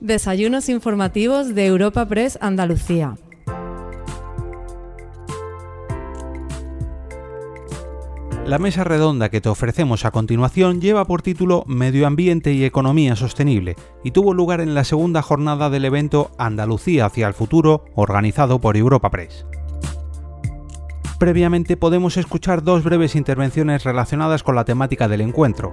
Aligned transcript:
Desayunos 0.00 0.68
informativos 0.68 1.56
de 1.56 1.66
Europa 1.66 2.06
Press 2.06 2.38
Andalucía. 2.40 3.16
La 8.46 8.60
mesa 8.60 8.84
redonda 8.84 9.28
que 9.28 9.40
te 9.40 9.48
ofrecemos 9.48 10.04
a 10.04 10.12
continuación 10.12 10.80
lleva 10.80 11.04
por 11.04 11.22
título 11.22 11.64
Medio 11.66 12.06
Ambiente 12.06 12.52
y 12.52 12.64
Economía 12.64 13.16
Sostenible 13.16 13.74
y 14.04 14.12
tuvo 14.12 14.34
lugar 14.34 14.60
en 14.60 14.72
la 14.72 14.84
segunda 14.84 15.20
jornada 15.20 15.68
del 15.68 15.84
evento 15.84 16.30
Andalucía 16.38 17.06
hacia 17.06 17.26
el 17.26 17.34
futuro, 17.34 17.84
organizado 17.96 18.60
por 18.60 18.76
Europa 18.76 19.10
Press. 19.10 19.46
Previamente 21.18 21.76
podemos 21.76 22.16
escuchar 22.16 22.62
dos 22.62 22.84
breves 22.84 23.16
intervenciones 23.16 23.82
relacionadas 23.82 24.44
con 24.44 24.54
la 24.54 24.64
temática 24.64 25.08
del 25.08 25.22
encuentro. 25.22 25.72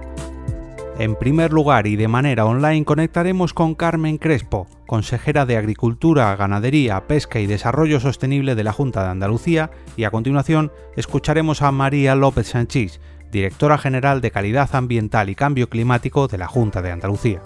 En 0.98 1.14
primer 1.14 1.52
lugar 1.52 1.86
y 1.86 1.96
de 1.96 2.08
manera 2.08 2.46
online 2.46 2.86
conectaremos 2.86 3.52
con 3.52 3.74
Carmen 3.74 4.16
Crespo, 4.16 4.66
consejera 4.86 5.44
de 5.44 5.58
Agricultura, 5.58 6.34
Ganadería, 6.36 7.06
Pesca 7.06 7.38
y 7.38 7.46
Desarrollo 7.46 8.00
Sostenible 8.00 8.54
de 8.54 8.64
la 8.64 8.72
Junta 8.72 9.02
de 9.02 9.10
Andalucía, 9.10 9.70
y 9.98 10.04
a 10.04 10.10
continuación 10.10 10.72
escucharemos 10.96 11.60
a 11.60 11.70
María 11.70 12.14
López 12.14 12.48
Sanchís, 12.48 12.98
directora 13.30 13.76
general 13.76 14.22
de 14.22 14.30
Calidad 14.30 14.74
Ambiental 14.74 15.28
y 15.28 15.34
Cambio 15.34 15.68
Climático 15.68 16.28
de 16.28 16.38
la 16.38 16.46
Junta 16.46 16.80
de 16.80 16.92
Andalucía. 16.92 17.42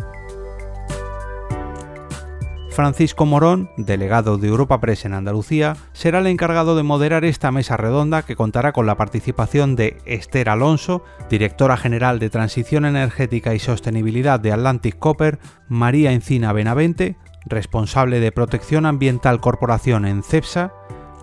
Francisco 2.71 3.27
Morón, 3.27 3.71
delegado 3.77 4.39
de 4.39 4.49
Europa 4.49 4.81
Press 4.81 5.05
en 5.05 5.13
Andalucía, 5.13 5.77
será 5.93 6.21
el 6.21 6.29
encargado 6.29 6.77
de 6.77 6.83
moderar 6.83 7.25
esta 7.25 7.51
mesa 7.51 7.77
redonda 7.77 8.23
que 8.23 8.37
contará 8.37 8.73
con 8.73 8.87
la 8.87 8.97
participación 8.97 9.77
de 9.77 9.99
Esther 10.07 10.49
Alonso, 10.49 11.05
directora 11.29 11.77
general 11.77 12.19
de 12.19 12.31
Transición 12.31 12.85
Energética 12.85 13.55
y 13.55 13.59
Sostenibilidad 13.59 14.39
de 14.39 14.53
Atlantic 14.53 14.99
Copper, 14.99 15.41
María 15.69 16.13
Encina 16.13 16.53
Benavente, 16.53 17.17
responsable 17.45 18.21
de 18.21 18.33
Protección 18.33 18.87
Ambiental 18.87 19.41
Corporación 19.41 20.07
en 20.07 20.23
CEPSA, 20.23 20.73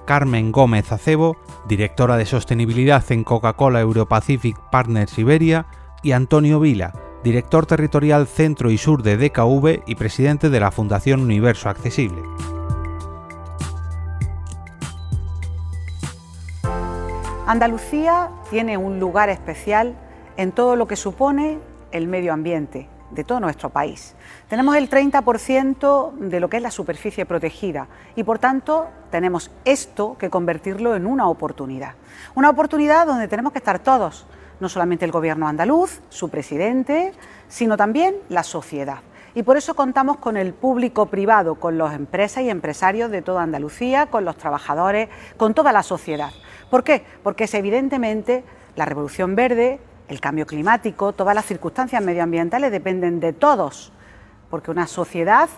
Carmen 0.05 0.51
Gómez 0.51 0.91
Acebo, 0.91 1.37
directora 1.67 2.17
de 2.17 2.25
Sostenibilidad 2.25 3.03
en 3.11 3.23
Coca-Cola 3.23 3.79
Europacific 3.81 4.57
Partners 4.69 5.17
Iberia, 5.17 5.65
y 6.03 6.11
Antonio 6.11 6.59
Vila, 6.59 6.93
director 7.27 7.65
territorial 7.65 8.25
Centro 8.25 8.71
y 8.71 8.77
Sur 8.77 9.03
de 9.03 9.17
DKV 9.17 9.83
y 9.85 9.95
presidente 9.95 10.49
de 10.49 10.61
la 10.61 10.71
Fundación 10.71 11.19
Universo 11.19 11.67
Accesible. 11.67 12.21
Andalucía 17.45 18.29
tiene 18.49 18.77
un 18.77 19.01
lugar 19.01 19.29
especial 19.29 19.93
en 20.37 20.53
todo 20.53 20.77
lo 20.77 20.87
que 20.87 20.95
supone 20.95 21.59
el 21.91 22.07
medio 22.07 22.31
ambiente 22.31 22.87
de 23.11 23.25
todo 23.25 23.41
nuestro 23.41 23.71
país. 23.71 24.15
Tenemos 24.47 24.77
el 24.77 24.89
30% 24.89 26.13
de 26.13 26.39
lo 26.39 26.49
que 26.49 26.57
es 26.57 26.63
la 26.63 26.71
superficie 26.71 27.25
protegida 27.25 27.87
y 28.15 28.23
por 28.23 28.39
tanto 28.39 28.87
tenemos 29.11 29.51
esto 29.65 30.15
que 30.17 30.29
convertirlo 30.29 30.95
en 30.95 31.05
una 31.05 31.27
oportunidad. 31.27 31.95
Una 32.35 32.49
oportunidad 32.49 33.05
donde 33.05 33.27
tenemos 33.27 33.51
que 33.51 33.59
estar 33.59 33.79
todos, 33.79 34.25
no 34.59 34.69
solamente 34.69 35.05
el 35.05 35.11
gobierno 35.11 35.47
andaluz, 35.47 36.01
su 36.09 36.29
presidente, 36.29 37.13
sino 37.47 37.77
también 37.77 38.15
la 38.29 38.43
sociedad. 38.43 38.99
Y 39.35 39.43
por 39.43 39.55
eso 39.55 39.75
contamos 39.75 40.17
con 40.17 40.35
el 40.35 40.53
público 40.53 41.05
privado, 41.05 41.55
con 41.55 41.77
las 41.77 41.93
empresas 41.93 42.43
y 42.43 42.49
empresarios 42.49 43.11
de 43.11 43.21
toda 43.21 43.43
Andalucía, 43.43 44.07
con 44.07 44.25
los 44.25 44.35
trabajadores, 44.35 45.09
con 45.37 45.53
toda 45.53 45.71
la 45.71 45.83
sociedad. 45.83 46.31
¿Por 46.71 46.83
qué? 46.83 47.03
Porque 47.21 47.43
es 47.43 47.53
evidentemente 47.53 48.43
la 48.75 48.85
revolución 48.85 49.35
verde, 49.35 49.79
el 50.07 50.19
cambio 50.19 50.47
climático, 50.47 51.13
todas 51.13 51.35
las 51.35 51.45
circunstancias 51.45 52.03
medioambientales 52.03 52.71
dependen 52.71 53.19
de 53.19 53.33
todos, 53.33 53.91
porque 54.49 54.71
una 54.71 54.87
sociedad 54.87 55.49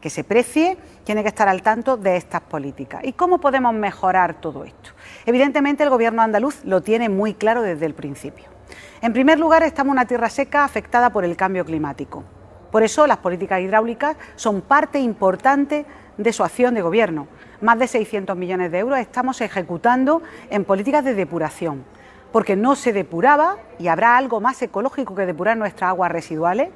que 0.00 0.10
se 0.10 0.24
precie 0.24 0.76
tiene 1.04 1.22
que 1.22 1.28
estar 1.28 1.48
al 1.48 1.62
tanto 1.62 1.96
de 1.96 2.16
estas 2.16 2.40
políticas. 2.40 3.02
¿Y 3.04 3.12
cómo 3.12 3.38
podemos 3.38 3.74
mejorar 3.74 4.40
todo 4.40 4.64
esto? 4.64 4.90
Evidentemente 5.26 5.82
el 5.82 5.90
gobierno 5.90 6.22
andaluz 6.22 6.64
lo 6.64 6.82
tiene 6.82 7.08
muy 7.08 7.34
claro 7.34 7.62
desde 7.62 7.86
el 7.86 7.94
principio. 7.94 8.57
En 9.00 9.12
primer 9.12 9.38
lugar, 9.38 9.62
estamos 9.62 9.92
en 9.92 9.98
una 9.98 10.06
tierra 10.06 10.28
seca 10.28 10.64
afectada 10.64 11.10
por 11.10 11.24
el 11.24 11.36
cambio 11.36 11.64
climático. 11.64 12.24
Por 12.72 12.82
eso 12.82 13.06
las 13.06 13.18
políticas 13.18 13.60
hidráulicas 13.60 14.16
son 14.34 14.60
parte 14.60 14.98
importante 14.98 15.86
de 16.16 16.32
su 16.32 16.42
acción 16.42 16.74
de 16.74 16.82
gobierno. 16.82 17.28
Más 17.60 17.78
de 17.78 17.86
600 17.86 18.36
millones 18.36 18.72
de 18.72 18.80
euros 18.80 18.98
estamos 18.98 19.40
ejecutando 19.40 20.20
en 20.50 20.64
políticas 20.64 21.04
de 21.04 21.14
depuración, 21.14 21.84
porque 22.32 22.56
no 22.56 22.74
se 22.74 22.92
depuraba 22.92 23.58
y 23.78 23.86
habrá 23.86 24.16
algo 24.16 24.40
más 24.40 24.60
ecológico 24.62 25.14
que 25.14 25.26
depurar 25.26 25.56
nuestras 25.56 25.90
aguas 25.90 26.10
residuales 26.10 26.70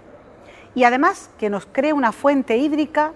y 0.76 0.84
además 0.84 1.28
que 1.38 1.50
nos 1.50 1.66
cree 1.66 1.92
una 1.92 2.12
fuente 2.12 2.56
hídrica 2.56 3.14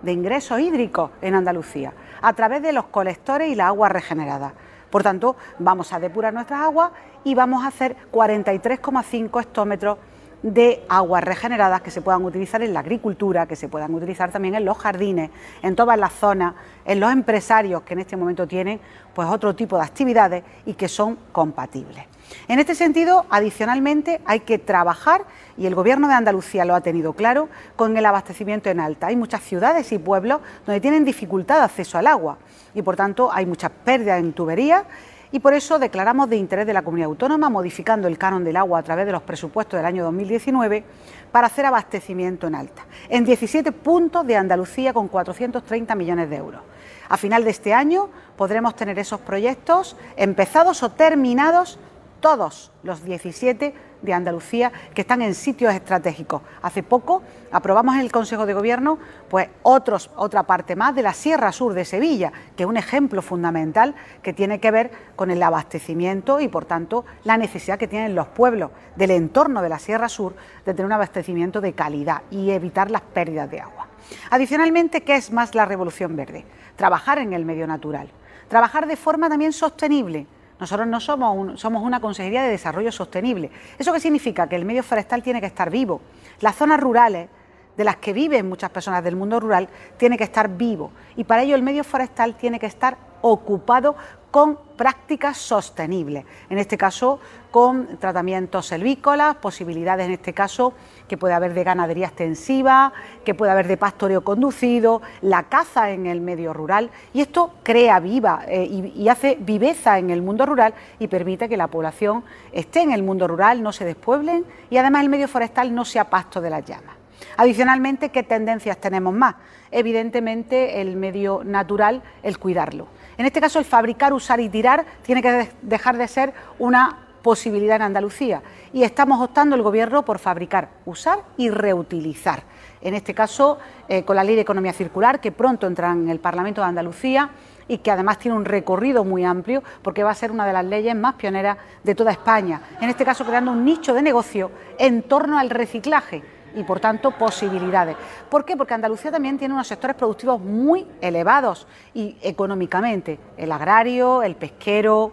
de 0.00 0.12
ingresos 0.12 0.60
hídricos 0.60 1.10
en 1.20 1.34
Andalucía 1.34 1.92
a 2.22 2.32
través 2.32 2.62
de 2.62 2.72
los 2.72 2.86
colectores 2.86 3.50
y 3.50 3.54
la 3.54 3.66
agua 3.66 3.90
regenerada. 3.90 4.54
Por 4.90 5.02
tanto, 5.02 5.36
vamos 5.58 5.92
a 5.92 6.00
depurar 6.00 6.32
nuestras 6.32 6.60
aguas 6.60 6.92
y 7.26 7.34
vamos 7.34 7.64
a 7.64 7.68
hacer 7.68 7.96
43,5 8.12 9.42
hectómetros 9.42 9.98
de 10.44 10.84
aguas 10.88 11.24
regeneradas 11.24 11.80
que 11.80 11.90
se 11.90 12.00
puedan 12.00 12.24
utilizar 12.24 12.62
en 12.62 12.72
la 12.72 12.80
agricultura, 12.80 13.46
que 13.48 13.56
se 13.56 13.68
puedan 13.68 13.92
utilizar 13.92 14.30
también 14.30 14.54
en 14.54 14.64
los 14.64 14.78
jardines, 14.78 15.30
en 15.60 15.74
todas 15.74 15.98
las 15.98 16.12
zonas, 16.12 16.54
en 16.84 17.00
los 17.00 17.10
empresarios 17.10 17.82
que 17.82 17.94
en 17.94 18.00
este 18.00 18.16
momento 18.16 18.46
tienen 18.46 18.78
pues 19.12 19.26
otro 19.28 19.56
tipo 19.56 19.76
de 19.76 19.82
actividades 19.82 20.44
y 20.66 20.74
que 20.74 20.86
son 20.86 21.18
compatibles. 21.32 22.04
En 22.46 22.60
este 22.60 22.76
sentido, 22.76 23.26
adicionalmente, 23.28 24.20
hay 24.24 24.40
que 24.40 24.58
trabajar, 24.58 25.24
y 25.56 25.66
el 25.66 25.74
Gobierno 25.74 26.06
de 26.06 26.14
Andalucía 26.14 26.64
lo 26.64 26.76
ha 26.76 26.80
tenido 26.80 27.12
claro, 27.12 27.48
con 27.74 27.96
el 27.96 28.06
abastecimiento 28.06 28.70
en 28.70 28.78
alta. 28.78 29.08
Hay 29.08 29.16
muchas 29.16 29.42
ciudades 29.42 29.90
y 29.90 29.98
pueblos 29.98 30.40
donde 30.64 30.80
tienen 30.80 31.04
dificultad 31.04 31.56
de 31.58 31.64
acceso 31.64 31.98
al 31.98 32.06
agua 32.06 32.38
y, 32.72 32.82
por 32.82 32.94
tanto, 32.94 33.32
hay 33.32 33.46
muchas 33.46 33.72
pérdidas 33.84 34.20
en 34.20 34.32
tuberías 34.32 34.84
y 35.32 35.40
por 35.40 35.54
eso 35.54 35.78
declaramos 35.78 36.28
de 36.28 36.36
interés 36.36 36.66
de 36.66 36.72
la 36.72 36.82
comunidad 36.82 37.08
autónoma, 37.08 37.50
modificando 37.50 38.08
el 38.08 38.18
canon 38.18 38.44
del 38.44 38.56
agua 38.56 38.78
a 38.78 38.82
través 38.82 39.06
de 39.06 39.12
los 39.12 39.22
presupuestos 39.22 39.78
del 39.78 39.86
año 39.86 40.04
2019, 40.04 40.84
para 41.32 41.48
hacer 41.48 41.66
abastecimiento 41.66 42.46
en 42.46 42.54
alta, 42.54 42.86
en 43.08 43.24
17 43.24 43.72
puntos 43.72 44.26
de 44.26 44.36
Andalucía 44.36 44.92
con 44.92 45.08
430 45.08 45.94
millones 45.94 46.30
de 46.30 46.36
euros. 46.36 46.62
A 47.08 47.16
final 47.16 47.44
de 47.44 47.50
este 47.50 47.72
año 47.72 48.08
podremos 48.36 48.74
tener 48.74 48.98
esos 48.98 49.20
proyectos 49.20 49.96
empezados 50.16 50.82
o 50.82 50.90
terminados 50.90 51.78
todos 52.20 52.72
los 52.82 53.04
17 53.04 53.74
de 54.06 54.14
Andalucía 54.14 54.72
que 54.94 55.02
están 55.02 55.20
en 55.20 55.34
sitios 55.34 55.74
estratégicos. 55.74 56.40
Hace 56.62 56.82
poco 56.82 57.22
aprobamos 57.52 57.96
en 57.96 58.00
el 58.00 58.10
Consejo 58.12 58.46
de 58.46 58.54
Gobierno 58.54 58.98
pues 59.28 59.48
otros, 59.62 60.10
otra 60.16 60.44
parte 60.44 60.76
más 60.76 60.94
de 60.94 61.02
la 61.02 61.12
Sierra 61.12 61.52
Sur 61.52 61.74
de 61.74 61.84
Sevilla, 61.84 62.32
que 62.56 62.62
es 62.62 62.68
un 62.68 62.78
ejemplo 62.78 63.20
fundamental 63.20 63.94
que 64.22 64.32
tiene 64.32 64.60
que 64.60 64.70
ver 64.70 64.90
con 65.16 65.30
el 65.30 65.42
abastecimiento 65.42 66.40
y 66.40 66.48
por 66.48 66.64
tanto 66.64 67.04
la 67.24 67.36
necesidad 67.36 67.78
que 67.78 67.88
tienen 67.88 68.14
los 68.14 68.28
pueblos 68.28 68.70
del 68.94 69.10
entorno 69.10 69.60
de 69.60 69.68
la 69.68 69.78
Sierra 69.78 70.08
Sur 70.08 70.34
de 70.64 70.72
tener 70.72 70.86
un 70.86 70.92
abastecimiento 70.92 71.60
de 71.60 71.74
calidad 71.74 72.22
y 72.30 72.50
evitar 72.50 72.90
las 72.90 73.02
pérdidas 73.02 73.50
de 73.50 73.60
agua. 73.60 73.88
Adicionalmente, 74.30 75.02
¿qué 75.02 75.16
es 75.16 75.32
más 75.32 75.54
la 75.54 75.64
revolución 75.64 76.16
verde? 76.16 76.44
Trabajar 76.76 77.18
en 77.18 77.32
el 77.32 77.44
medio 77.44 77.66
natural, 77.66 78.08
trabajar 78.48 78.86
de 78.86 78.96
forma 78.96 79.28
también 79.28 79.52
sostenible 79.52 80.26
nosotros 80.58 80.86
no 80.86 81.00
somos, 81.00 81.60
somos 81.60 81.82
una 81.82 82.00
Consejería 82.00 82.42
de 82.42 82.50
Desarrollo 82.50 82.90
Sostenible. 82.90 83.50
¿Eso 83.78 83.92
qué 83.92 84.00
significa? 84.00 84.48
Que 84.48 84.56
el 84.56 84.64
medio 84.64 84.82
forestal 84.82 85.22
tiene 85.22 85.40
que 85.40 85.46
estar 85.46 85.70
vivo. 85.70 86.00
Las 86.40 86.56
zonas 86.56 86.80
rurales, 86.80 87.28
de 87.76 87.84
las 87.84 87.96
que 87.96 88.12
viven 88.12 88.48
muchas 88.48 88.70
personas 88.70 89.04
del 89.04 89.16
mundo 89.16 89.38
rural, 89.38 89.68
tiene 89.98 90.16
que 90.16 90.24
estar 90.24 90.48
vivo. 90.48 90.92
Y 91.14 91.24
para 91.24 91.42
ello 91.42 91.54
el 91.54 91.62
medio 91.62 91.84
forestal 91.84 92.34
tiene 92.36 92.58
que 92.58 92.66
estar 92.66 92.96
ocupado 93.26 93.96
con 94.30 94.58
prácticas 94.76 95.38
sostenibles, 95.38 96.26
en 96.50 96.58
este 96.58 96.76
caso 96.76 97.20
con 97.50 97.96
tratamientos 97.98 98.66
selvícolas, 98.66 99.36
posibilidades 99.36 100.04
en 100.04 100.12
este 100.12 100.34
caso 100.34 100.74
que 101.08 101.16
puede 101.16 101.32
haber 101.32 101.54
de 101.54 101.64
ganadería 101.64 102.08
extensiva, 102.08 102.92
que 103.24 103.34
puede 103.34 103.52
haber 103.52 103.66
de 103.66 103.78
pastoreo 103.78 104.22
conducido, 104.22 105.00
la 105.22 105.44
caza 105.44 105.88
en 105.90 106.04
el 106.04 106.20
medio 106.20 106.52
rural 106.52 106.90
y 107.14 107.22
esto 107.22 107.54
crea 107.62 107.98
viva 107.98 108.42
eh, 108.46 108.64
y, 108.64 109.08
hace 109.08 109.38
viveza 109.40 109.98
en 109.98 110.10
el 110.10 110.20
mundo 110.20 110.44
rural 110.44 110.74
y 110.98 111.08
permite 111.08 111.48
que 111.48 111.56
la 111.56 111.68
población 111.68 112.22
esté 112.52 112.82
en 112.82 112.92
el 112.92 113.02
mundo 113.02 113.26
rural, 113.26 113.62
no 113.62 113.72
se 113.72 113.86
despueblen 113.86 114.44
y 114.68 114.76
además 114.76 115.02
el 115.02 115.08
medio 115.08 115.28
forestal 115.28 115.74
no 115.74 115.86
sea 115.86 116.10
pasto 116.10 116.42
de 116.42 116.50
las 116.50 116.62
llamas. 116.62 116.96
Adicionalmente, 117.38 118.10
¿qué 118.10 118.22
tendencias 118.22 118.76
tenemos 118.78 119.14
más? 119.14 119.36
Evidentemente, 119.70 120.82
el 120.82 120.96
medio 120.96 121.42
natural, 121.42 122.02
el 122.22 122.38
cuidarlo. 122.38 122.88
En 123.18 123.24
este 123.24 123.40
caso, 123.40 123.58
el 123.58 123.64
fabricar, 123.64 124.12
usar 124.12 124.40
y 124.40 124.48
tirar 124.48 124.84
tiene 125.02 125.22
que 125.22 125.48
dejar 125.62 125.96
de 125.96 126.06
ser 126.06 126.34
una 126.58 127.06
posibilidad 127.22 127.76
en 127.76 127.82
Andalucía 127.82 128.42
y 128.72 128.84
estamos 128.84 129.20
optando 129.20 129.56
el 129.56 129.62
Gobierno 129.62 130.04
por 130.04 130.18
fabricar, 130.18 130.68
usar 130.84 131.20
y 131.36 131.50
reutilizar. 131.50 132.44
En 132.80 132.94
este 132.94 133.14
caso, 133.14 133.58
eh, 133.88 134.04
con 134.04 134.14
la 134.14 134.22
Ley 134.22 134.36
de 134.36 134.42
Economía 134.42 134.72
Circular, 134.72 135.20
que 135.20 135.32
pronto 135.32 135.66
entra 135.66 135.90
en 135.90 136.08
el 136.08 136.20
Parlamento 136.20 136.60
de 136.60 136.68
Andalucía 136.68 137.30
y 137.66 137.78
que 137.78 137.90
además 137.90 138.18
tiene 138.18 138.36
un 138.36 138.44
recorrido 138.44 139.02
muy 139.02 139.24
amplio 139.24 139.62
porque 139.82 140.04
va 140.04 140.10
a 140.10 140.14
ser 140.14 140.30
una 140.30 140.46
de 140.46 140.52
las 140.52 140.64
leyes 140.64 140.94
más 140.94 141.14
pioneras 141.14 141.56
de 141.82 141.94
toda 141.94 142.12
España. 142.12 142.60
En 142.80 142.90
este 142.90 143.04
caso, 143.04 143.24
creando 143.24 143.50
un 143.50 143.64
nicho 143.64 143.92
de 143.92 144.02
negocio 144.02 144.52
en 144.78 145.02
torno 145.02 145.38
al 145.38 145.50
reciclaje 145.50 146.22
y 146.56 146.64
por 146.64 146.80
tanto 146.80 147.12
posibilidades. 147.12 147.96
¿Por 148.28 148.44
qué? 148.44 148.56
Porque 148.56 148.74
Andalucía 148.74 149.12
también 149.12 149.38
tiene 149.38 149.54
unos 149.54 149.68
sectores 149.68 149.94
productivos 149.94 150.40
muy 150.40 150.86
elevados 151.00 151.68
y 151.94 152.16
económicamente, 152.22 153.20
el 153.36 153.52
agrario, 153.52 154.22
el 154.22 154.34
pesquero, 154.34 155.12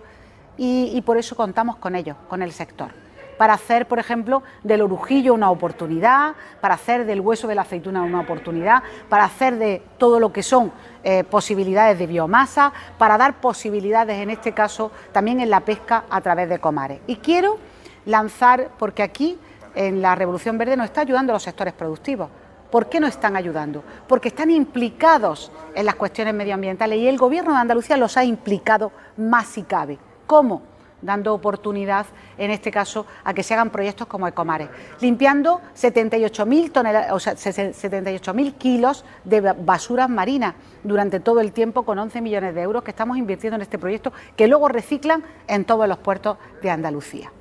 y, 0.58 1.02
por 1.02 1.18
eso 1.18 1.36
contamos 1.36 1.78
con 1.78 1.96
ellos, 1.96 2.16
con 2.28 2.42
el 2.42 2.52
sector 2.52 2.90
para 3.38 3.56
hacer, 3.56 3.88
por 3.88 3.98
ejemplo, 3.98 4.44
del 4.64 4.84
orujillo 4.84 5.34
una 5.34 5.50
oportunidad, 5.50 6.36
para 6.62 6.76
hacer 6.76 7.04
del 7.06 7.20
hueso 7.20 7.48
de 7.48 7.56
la 7.56 7.64
aceituna 7.64 8.04
una 8.04 8.22
oportunidad, 8.22 8.84
para 9.10 9.26
hacer 9.26 9.58
de 9.58 9.82
todo 9.98 10.20
lo 10.20 10.32
que 10.32 10.44
son 10.44 10.72
eh, 11.04 11.24
posibilidades 11.24 11.98
de 11.98 12.06
biomasa, 12.06 12.72
para 13.00 13.18
dar 13.18 13.42
posibilidades, 13.42 14.20
en 14.20 14.30
este 14.30 14.54
caso, 14.54 14.92
también 15.12 15.42
en 15.42 15.50
la 15.50 15.62
pesca 15.62 16.06
a 16.12 16.22
través 16.22 16.48
de 16.48 16.60
comares. 16.60 17.02
Y 17.08 17.18
quiero 17.18 17.58
lanzar, 18.06 18.70
porque 18.78 19.02
aquí 19.02 19.40
en 19.76 20.02
la 20.02 20.16
Revolución 20.16 20.58
Verde 20.58 20.78
nos 20.78 20.86
está 20.86 21.02
ayudando 21.02 21.34
los 21.34 21.44
sectores 21.44 21.74
productivos. 21.74 22.30
¿Por 22.72 22.90
qué 22.90 23.00
no 23.00 23.08
están 23.08 23.36
ayudando? 23.36 23.84
Porque 24.08 24.30
están 24.30 24.50
implicados 24.50 25.52
en 25.76 25.86
las 25.86 25.96
cuestiones 25.96 26.34
medioambientales 26.34 26.98
y 26.98 27.08
el 27.08 27.18
Gobierno 27.18 27.54
de 27.54 27.60
Andalucía 27.60 27.98
los 27.98 28.18
ha 28.18 28.24
implicado 28.24 28.92
más 29.18 29.48
si 29.48 29.64
cabe. 29.64 30.00
¿Cómo? 30.26 30.74
dando 31.04 31.34
oportunidad, 31.34 32.06
en 32.38 32.52
este 32.52 32.72
caso, 32.72 33.06
a 33.24 33.34
que 33.34 33.44
se 33.44 33.54
hagan 33.54 33.70
proyectos 33.70 34.08
como 34.08 34.28
Ecomares, 34.28 34.70
limpiando 35.02 35.62
78.000 35.76 37.12
o 37.12 37.20
sea, 37.20 37.34
78.000 37.34 38.54
kilos 38.54 39.06
de 39.24 39.42
basuras 39.42 40.10
marinas 40.10 40.56
durante 40.84 41.20
todo 41.20 41.42
el 41.42 41.52
tiempo 41.52 41.84
con 41.84 42.00
11 42.00 42.22
millones 42.22 42.56
de 42.56 42.62
euros 42.62 42.84
que 42.84 42.92
estamos 42.92 43.18
invirtiendo 43.18 43.56
en 43.56 43.62
este 43.62 43.78
proyecto, 43.78 44.12
que 44.36 44.48
luego 44.48 44.68
reciclan 44.68 45.24
en 45.48 45.66
todos 45.66 45.88
los 45.88 45.98
puertos 45.98 46.38
de 46.62 46.70
Andalucía. 46.70 47.32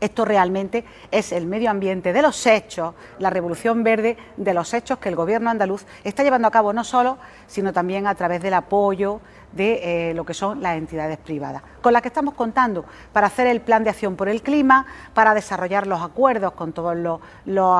Esto 0.00 0.24
realmente 0.24 0.84
es 1.10 1.32
el 1.32 1.46
medio 1.46 1.70
ambiente 1.70 2.12
de 2.12 2.22
los 2.22 2.46
hechos, 2.46 2.94
la 3.18 3.30
revolución 3.30 3.82
verde 3.82 4.16
de 4.36 4.54
los 4.54 4.72
hechos 4.74 4.98
que 4.98 5.08
el 5.08 5.16
gobierno 5.16 5.50
andaluz 5.50 5.84
está 6.04 6.22
llevando 6.22 6.48
a 6.48 6.52
cabo 6.52 6.72
no 6.72 6.84
solo, 6.84 7.18
sino 7.46 7.72
también 7.72 8.06
a 8.06 8.14
través 8.14 8.40
del 8.42 8.54
apoyo, 8.54 9.20
de 9.52 10.10
eh, 10.10 10.14
lo 10.14 10.24
que 10.24 10.34
son 10.34 10.62
las 10.62 10.76
entidades 10.76 11.18
privadas, 11.18 11.62
con 11.80 11.92
las 11.92 12.02
que 12.02 12.08
estamos 12.08 12.34
contando 12.34 12.84
para 13.12 13.26
hacer 13.26 13.46
el 13.46 13.60
plan 13.60 13.84
de 13.84 13.90
acción 13.90 14.16
por 14.16 14.28
el 14.28 14.42
clima, 14.42 14.86
para 15.14 15.34
desarrollar 15.34 15.86
los 15.86 16.02
acuerdos 16.02 16.52
con 16.52 16.72
todos 16.72 16.96
los, 16.96 17.20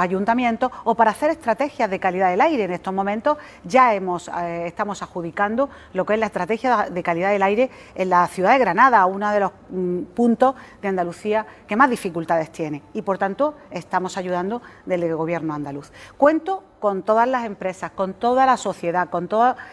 ayuntamientos 0.00 0.70
o 0.84 0.94
para 0.94 1.10
hacer 1.10 1.30
estrategias 1.30 1.90
de 1.90 1.98
calidad 1.98 2.30
del 2.30 2.40
aire. 2.40 2.64
En 2.64 2.72
estos 2.72 2.92
momentos 2.92 3.38
ya 3.64 3.94
hemos, 3.94 4.28
eh, 4.28 4.66
estamos 4.66 5.02
adjudicando 5.02 5.68
lo 5.92 6.04
que 6.06 6.14
es 6.14 6.20
la 6.20 6.26
estrategia 6.26 6.88
de 6.90 7.02
calidad 7.02 7.30
del 7.30 7.42
aire 7.42 7.70
en 7.94 8.10
la 8.10 8.26
ciudad 8.26 8.52
de 8.52 8.58
Granada, 8.58 9.04
uno 9.06 9.30
de 9.30 9.40
los 9.40 9.52
mm, 9.70 10.02
puntos 10.14 10.54
de 10.80 10.88
Andalucía 10.88 11.46
que 11.66 11.76
más 11.76 11.90
dificultades 11.90 12.50
tiene 12.50 12.82
y 12.92 13.02
por 13.02 13.18
tanto 13.18 13.54
estamos 13.70 14.16
ayudando 14.16 14.62
del 14.86 15.14
gobierno 15.14 15.54
andaluz. 15.54 15.92
Cuento 16.16 16.64
con 16.80 17.02
todas 17.02 17.28
las 17.28 17.44
empresas, 17.44 17.90
con 17.90 18.14
toda 18.14 18.46
la 18.46 18.56
sociedad, 18.56 19.08
con, 19.10 19.28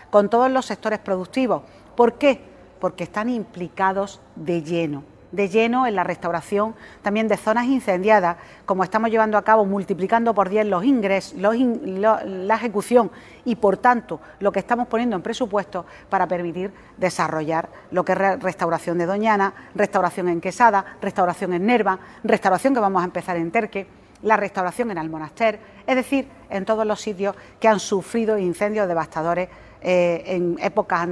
con 0.09 0.29
todos 0.29 0.51
los 0.51 0.65
sectores 0.65 0.99
productivos 0.99 1.63
¿Por 1.95 2.17
qué? 2.17 2.41
Porque 2.79 3.05
están 3.05 3.29
implicados 3.29 4.21
de 4.35 4.61
lleno 4.61 5.03
de 5.31 5.49
lleno 5.49 5.85
en 5.85 5.95
la 5.95 6.05
restauración 6.05 6.75
también 7.01 7.27
de 7.27 7.35
zonas 7.35 7.65
incendiadas, 7.65 8.37
como 8.65 8.85
estamos 8.85 9.09
llevando 9.09 9.37
a 9.37 9.41
cabo, 9.41 9.65
multiplicando 9.65 10.33
por 10.33 10.47
10 10.47 10.67
los 10.67 10.85
ingresos, 10.85 11.37
la 11.37 12.55
ejecución 12.55 13.11
y, 13.43 13.55
por 13.55 13.75
tanto, 13.75 14.21
lo 14.39 14.53
que 14.53 14.59
estamos 14.59 14.87
poniendo 14.87 15.13
en 15.17 15.21
presupuesto 15.21 15.85
para 16.09 16.25
permitir 16.25 16.71
desarrollar 16.95 17.67
lo 17.91 18.05
que 18.05 18.13
es 18.13 18.17
restauración 18.39 18.97
de 18.97 19.07
Doñana, 19.07 19.53
restauración 19.73 20.29
en 20.29 20.39
Quesada, 20.39 20.85
restauración 21.01 21.51
en 21.51 21.65
Nerva, 21.65 21.99
restauración 22.23 22.73
que 22.73 22.79
vamos 22.79 23.01
a 23.01 23.05
empezar 23.05 23.35
en 23.35 23.51
Terque, 23.51 23.87
la 24.25 24.35
restauración 24.37 24.91
en 24.91 24.97
Almonaster, 24.97 25.59
es 25.85 25.95
decir, 25.95 26.27
en 26.49 26.65
todos 26.65 26.85
los 26.85 26.99
sitios 26.99 27.35
que 27.59 27.67
han 27.67 27.79
sufrido 27.79 28.37
incendios 28.37 28.87
devastadores 28.87 29.49
eh, 29.81 30.23
en 30.25 30.57
épocas 30.59 31.07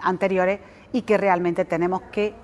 anteriores 0.00 0.60
y 0.92 1.02
que 1.02 1.16
realmente 1.16 1.64
tenemos 1.64 2.02
que 2.12 2.34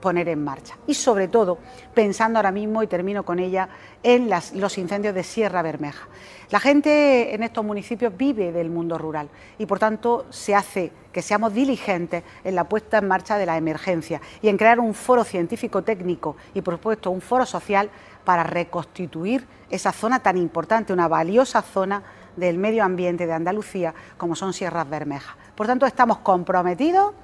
poner 0.00 0.28
en 0.28 0.42
marcha. 0.42 0.76
Y 0.86 0.94
sobre 0.94 1.28
todo, 1.28 1.58
pensando 1.92 2.38
ahora 2.38 2.52
mismo, 2.52 2.82
y 2.82 2.86
termino 2.86 3.24
con 3.24 3.38
ella, 3.38 3.68
en 4.02 4.30
los 4.30 4.78
incendios 4.78 5.14
de 5.14 5.22
Sierra 5.22 5.62
Bermeja. 5.62 6.08
La 6.50 6.60
gente 6.60 7.34
en 7.34 7.42
estos 7.42 7.64
municipios 7.64 8.16
vive 8.16 8.52
del 8.52 8.70
mundo 8.70 8.96
rural 8.98 9.28
y 9.58 9.66
por 9.66 9.80
tanto 9.80 10.26
se 10.30 10.54
hace 10.54 10.92
que 11.12 11.20
seamos 11.20 11.52
diligentes 11.52 12.22
en 12.44 12.54
la 12.54 12.64
puesta 12.64 12.98
en 12.98 13.08
marcha 13.08 13.36
de 13.36 13.46
la 13.46 13.56
emergencia 13.56 14.20
y 14.40 14.48
en 14.48 14.56
crear 14.56 14.78
un 14.78 14.94
foro 14.94 15.24
científico 15.24 15.82
técnico 15.82 16.36
y 16.54 16.60
por 16.60 16.74
supuesto 16.74 17.10
un 17.10 17.20
foro 17.20 17.44
social 17.44 17.90
para 18.26 18.42
reconstituir 18.42 19.46
esa 19.70 19.92
zona 19.92 20.18
tan 20.18 20.36
importante, 20.36 20.92
una 20.92 21.06
valiosa 21.06 21.62
zona 21.62 22.02
del 22.34 22.58
medio 22.58 22.84
ambiente 22.84 23.24
de 23.24 23.32
Andalucía, 23.32 23.94
como 24.18 24.34
son 24.34 24.52
Sierras 24.52 24.90
Bermejas. 24.90 25.36
Por 25.54 25.68
tanto, 25.68 25.86
estamos 25.86 26.18
comprometidos, 26.18 27.14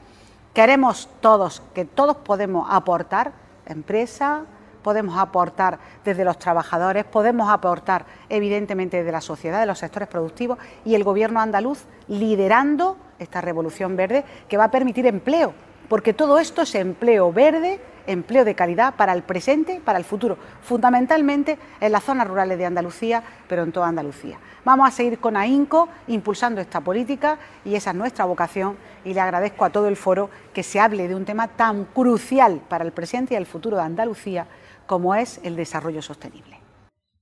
queremos 0.55 1.09
todos, 1.21 1.61
que 1.75 1.85
todos 1.85 2.17
podemos 2.19 2.69
aportar, 2.71 3.33
empresa, 3.67 4.45
podemos 4.85 5.19
aportar 5.19 5.81
desde 6.05 6.25
los 6.25 6.39
trabajadores, 6.39 7.05
podemos 7.05 7.51
aportar 7.51 8.07
evidentemente 8.29 8.99
desde 8.99 9.11
la 9.11 9.21
sociedad, 9.21 9.59
de 9.59 9.67
los 9.67 9.81
sectores 9.81 10.09
productivos 10.09 10.59
y 10.85 10.95
el 10.95 11.03
gobierno 11.03 11.41
andaluz 11.41 11.85
liderando 12.07 12.97
esta 13.19 13.41
revolución 13.41 13.97
verde 13.97 14.25
que 14.49 14.57
va 14.57 14.65
a 14.65 14.71
permitir 14.71 15.07
empleo, 15.07 15.53
porque 15.89 16.13
todo 16.13 16.39
esto 16.39 16.63
es 16.63 16.75
empleo 16.75 17.33
verde 17.33 17.81
empleo 18.07 18.45
de 18.45 18.55
calidad 18.55 18.95
para 18.95 19.13
el 19.13 19.23
presente 19.23 19.81
para 19.85 19.99
el 19.99 20.05
futuro, 20.05 20.37
fundamentalmente 20.63 21.59
en 21.81 21.93
las 21.93 22.05
zonas 22.05 22.27
rurales 22.27 22.59
de 22.59 22.67
Andalucía, 22.67 23.23
pero 23.49 23.63
en 23.63 23.73
toda 23.73 23.89
Andalucía. 23.89 24.39
Vamos 24.65 24.89
a 24.89 24.91
seguir 24.91 25.19
con 25.19 25.37
AINCO 25.37 25.89
impulsando 26.09 26.61
esta 26.61 26.81
política 26.81 27.39
y 27.65 27.75
esa 27.75 27.91
es 27.91 27.97
nuestra 27.97 28.25
vocación 28.25 28.77
y 29.05 29.15
le 29.15 29.21
agradezco 29.21 29.65
a 29.65 29.71
todo 29.71 29.89
el 29.89 29.97
foro 29.97 30.31
que 30.53 30.63
se 30.63 30.81
hable 30.81 31.09
de 31.09 31.15
un 31.15 31.25
tema 31.25 31.49
tan 31.49 31.85
crucial 31.87 32.61
para 32.69 32.85
el 32.85 32.93
presente 32.93 33.35
y 33.35 33.37
el 33.37 33.47
futuro 33.47 33.77
de 33.77 33.83
Andalucía 33.83 34.47
como 34.87 35.15
es 35.15 35.41
el 35.43 35.57
desarrollo 35.57 36.03
sostenible. 36.03 36.61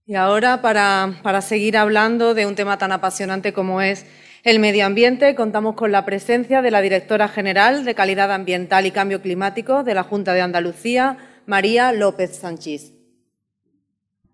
Y 0.07 0.17
ahora, 0.17 0.61
para, 0.61 1.21
para 1.23 1.41
seguir 1.41 1.77
hablando 1.77 2.35
de 2.35 2.47
un 2.47 2.57
tema 2.57 2.79
tan 2.79 2.91
apasionante 2.91 3.53
como 3.53 3.81
es 3.81 4.07
el 4.43 4.59
medio 4.59 4.87
ambiente, 4.87 5.35
contamos 5.35 5.75
con 5.75 5.93
la 5.93 6.07
presencia 6.07 6.63
de 6.63 6.71
la 6.71 6.81
directora 6.81 7.29
general 7.29 7.85
de 7.85 7.95
Calidad 7.95 8.33
Ambiental 8.33 8.87
y 8.87 8.91
Cambio 8.91 9.21
Climático 9.21 9.85
de 9.85 9.95
la 9.95 10.03
Junta 10.03 10.33
de 10.33 10.41
Andalucía, 10.41 11.19
María 11.45 11.93
López 11.93 12.37
Sánchez. 12.37 12.93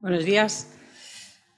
Buenos 0.00 0.25
días. 0.25 0.69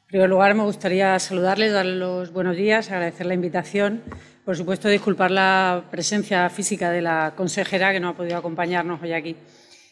En 0.05 0.07
primer 0.07 0.31
lugar, 0.31 0.55
me 0.55 0.63
gustaría 0.63 1.19
saludarles, 1.19 1.73
darles 1.73 1.97
los 1.97 2.33
buenos 2.33 2.57
días, 2.57 2.91
agradecer 2.91 3.27
la 3.27 3.35
invitación. 3.35 4.03
Por 4.47 4.57
supuesto, 4.57 4.89
disculpar 4.89 5.31
la 5.31 5.85
presencia 5.91 6.49
física 6.49 6.91
de 6.91 7.03
la 7.03 7.35
consejera 7.37 7.93
que 7.93 8.01
no 8.01 8.09
ha 8.09 8.17
podido 8.17 8.39
acompañarnos 8.39 9.03
hoy 9.03 9.13
aquí. 9.13 9.37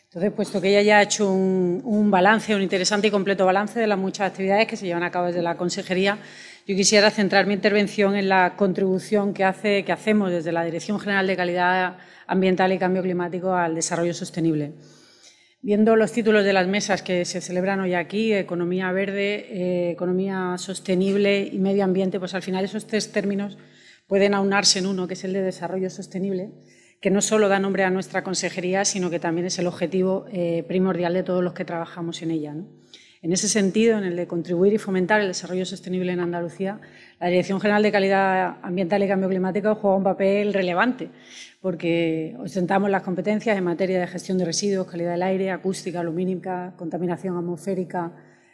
Entonces, 0.05 0.33
puesto 0.33 0.63
que 0.63 0.71
ella 0.71 0.81
ya 0.81 0.99
ha 0.99 1.03
hecho 1.03 1.31
un, 1.31 1.83
un 1.85 2.11
balance, 2.11 2.55
un 2.55 2.63
interesante 2.63 3.09
y 3.09 3.11
completo 3.11 3.45
balance 3.45 3.79
de 3.79 3.87
las 3.87 3.99
muchas 3.99 4.31
actividades 4.31 4.67
que 4.67 4.79
se 4.79 4.87
llevan 4.87 5.03
a 5.03 5.11
cabo 5.11 5.27
desde 5.27 5.43
la 5.43 5.59
consejería, 5.59 6.17
yo 6.67 6.75
quisiera 6.75 7.13
centrar 7.13 7.47
mi 7.47 7.55
intervención 7.55 8.17
en 8.17 8.29
la 8.29 8.57
contribución 8.57 9.33
que, 9.35 9.45
hace, 9.45 9.85
que 9.85 9.93
hacemos 9.93 10.33
desde 10.33 10.51
la 10.51 10.65
Dirección 10.65 10.99
General 10.99 11.25
de 11.25 11.37
Calidad 11.37 11.99
Ambiental 12.27 12.73
y 12.73 12.79
Cambio 12.79 13.03
Climático 13.03 13.55
al 13.55 13.77
desarrollo 13.77 14.13
sostenible. 14.13 14.73
Viendo 15.63 15.95
los 15.95 16.11
títulos 16.11 16.45
de 16.45 16.53
las 16.53 16.67
mesas 16.67 17.03
que 17.03 17.25
se 17.25 17.41
celebran 17.41 17.79
hoy 17.79 17.95
aquí, 17.95 18.33
economía 18.33 18.91
verde, 18.91 19.47
eh, 19.49 19.91
economía 19.93 20.57
sostenible 20.59 21.49
y 21.53 21.59
medio 21.61 21.85
ambiente, 21.85 22.19
pues 22.19 22.35
al 22.35 22.43
final 22.43 22.65
esos 22.65 22.89
tres 22.89 23.13
términos 23.13 23.57
pueden 24.09 24.35
aunarse 24.35 24.81
en 24.81 24.87
uno, 24.87 25.07
que 25.07 25.15
es 25.15 25.23
el 25.23 25.35
de 25.35 25.43
desarrollo 25.43 25.89
sostenible, 25.89 26.51
que 27.01 27.11
no 27.13 27.23
solo 27.23 27.49
da 27.49 27.61
nombre 27.61 27.85
a 27.85 27.91
nuestra 27.91 28.25
consejería, 28.25 28.85
sino 28.85 29.09
que 29.09 29.21
también 29.21 29.47
es 29.47 29.59
el 29.61 29.69
objetivo 29.69 30.27
eh, 30.33 30.65
primordial 30.67 31.15
de 31.15 31.23
todos 31.23 31.45
los 31.45 31.53
que 31.53 31.65
trabajamos 31.65 32.23
en 32.23 32.33
ella. 32.33 32.55
En 33.27 33.33
ese 33.33 33.49
sentido, 33.49 33.99
en 33.99 34.05
el 34.05 34.15
de 34.15 34.29
contribuir 34.29 34.73
y 34.75 34.79
fomentar 34.79 35.21
el 35.21 35.27
desarrollo 35.27 35.67
sostenible 35.67 36.13
en 36.13 36.21
Andalucía, 36.21 36.79
la 37.19 37.27
Dirección 37.27 37.61
General 37.61 37.83
de 37.83 37.91
Calidad 37.91 38.59
Ambiental 38.63 39.03
y 39.03 39.09
Cambio 39.09 39.29
Climático 39.29 39.75
juega 39.75 39.97
un 39.97 40.05
papel 40.05 40.55
relevante, 40.55 41.11
porque 41.61 42.37
ostentamos 42.39 42.89
las 42.89 43.03
competencias 43.03 43.59
en 43.59 43.65
materia 43.65 43.99
de 43.99 44.07
gestión 44.07 44.39
de 44.39 44.45
residuos, 44.45 44.87
calidad 44.87 45.11
del 45.11 45.25
aire, 45.25 45.51
acústica, 45.51 46.05
lumínica, 46.05 46.75
contaminación 46.77 47.37
atmosférica, 47.37 48.13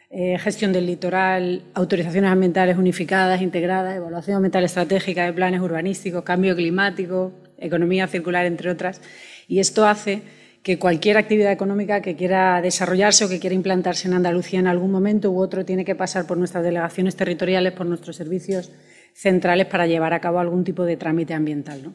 eh, 0.09 0.39
gestión 0.39 0.73
del 0.73 0.87
litoral, 0.87 1.65
autorizaciones 1.75 2.31
ambientales 2.31 2.75
unificadas, 2.75 3.43
integradas, 3.43 3.95
evaluación 3.95 4.37
ambiental 4.37 4.63
estratégica 4.63 5.25
de 5.25 5.33
planes 5.33 5.61
urbanísticos, 5.61 6.23
cambio 6.23 6.55
climático, 6.55 7.31
economía 7.59 8.07
circular, 8.07 8.47
entre 8.47 8.71
otras. 8.71 9.01
Y 9.47 9.59
esto 9.59 9.85
hace 9.85 10.23
que 10.63 10.79
cualquier 10.79 11.17
actividad 11.17 11.51
económica 11.51 12.01
que 12.01 12.15
quiera 12.15 12.61
desarrollarse 12.61 13.25
o 13.25 13.29
que 13.29 13.39
quiera 13.39 13.53
implantarse 13.53 14.07
en 14.07 14.15
Andalucía 14.15 14.59
en 14.59 14.67
algún 14.67 14.91
momento 14.91 15.29
u 15.29 15.39
otro 15.39 15.65
tiene 15.65 15.83
que 15.83 15.93
pasar 15.93 16.25
por 16.25 16.37
nuestras 16.37 16.63
delegaciones 16.63 17.17
territoriales, 17.17 17.73
por 17.73 17.85
nuestros 17.85 18.15
servicios 18.15 18.71
centrales 19.13 19.67
para 19.67 19.85
llevar 19.85 20.13
a 20.13 20.21
cabo 20.21 20.39
algún 20.39 20.63
tipo 20.63 20.85
de 20.85 20.95
trámite 20.95 21.33
ambiental. 21.33 21.91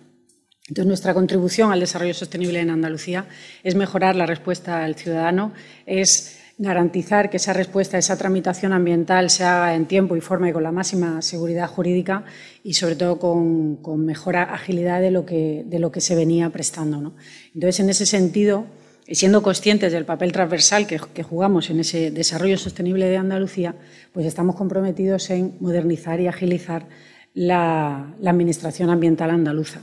Entonces, 0.69 0.87
nuestra 0.87 1.15
contribución 1.15 1.73
al 1.73 1.81
desarrollo 1.81 2.13
sostenible 2.13 2.61
en 2.61 2.69
Andalucía 2.69 3.27
es 3.65 3.75
mejorar 3.75 4.15
la 4.17 4.27
respuesta 4.27 4.85
al 4.85 4.97
ciudadano, 4.97 5.55
es 5.87 6.38
garantizar 6.59 7.31
que 7.31 7.37
esa 7.37 7.53
respuesta 7.53 7.99
esa 7.99 8.19
tramitación 8.19 8.73
ambiental 8.73 9.31
se 9.31 9.45
haga 9.45 9.75
en 9.75 9.87
tiempo 9.87 10.17
y 10.17 10.21
forma 10.21 10.51
y 10.51 10.53
con 10.53 10.65
la 10.65 10.73
máxima 10.73 11.23
seguridad 11.23 11.69
jurídica 11.69 12.25
y 12.65 12.75
sobre 12.75 12.97
todo 12.97 13.19
con, 13.19 14.05
mejor 14.05 14.37
agilidad 14.37 15.01
de 15.01 15.13
lo 15.13 15.25
que, 15.25 15.65
de 15.67 15.79
lo 15.79 15.93
que 15.93 16.01
se 16.01 16.17
venía 16.17 16.51
prestando. 16.51 17.15
Entonces, 17.55 17.81
en 17.81 17.91
ese 17.91 18.07
sentido, 18.07 18.67
siendo 19.07 19.43
conscientes 19.43 19.93
del 19.93 20.05
papel 20.05 20.33
transversal 20.33 20.87
que, 20.87 21.23
jugamos 21.23 21.71
en 21.71 21.81
ese 21.81 22.11
desarrollo 22.11 22.59
sostenible 22.59 23.07
de 23.07 23.17
Andalucía, 23.17 23.77
pues 24.13 24.27
estamos 24.27 24.57
comprometidos 24.57 25.31
en 25.31 25.57
modernizar 25.61 26.21
y 26.21 26.27
agilizar 26.27 26.89
la, 27.35 28.15
la 28.21 28.31
Administración 28.31 28.91
ambiental 28.91 29.31
andaluza 29.31 29.81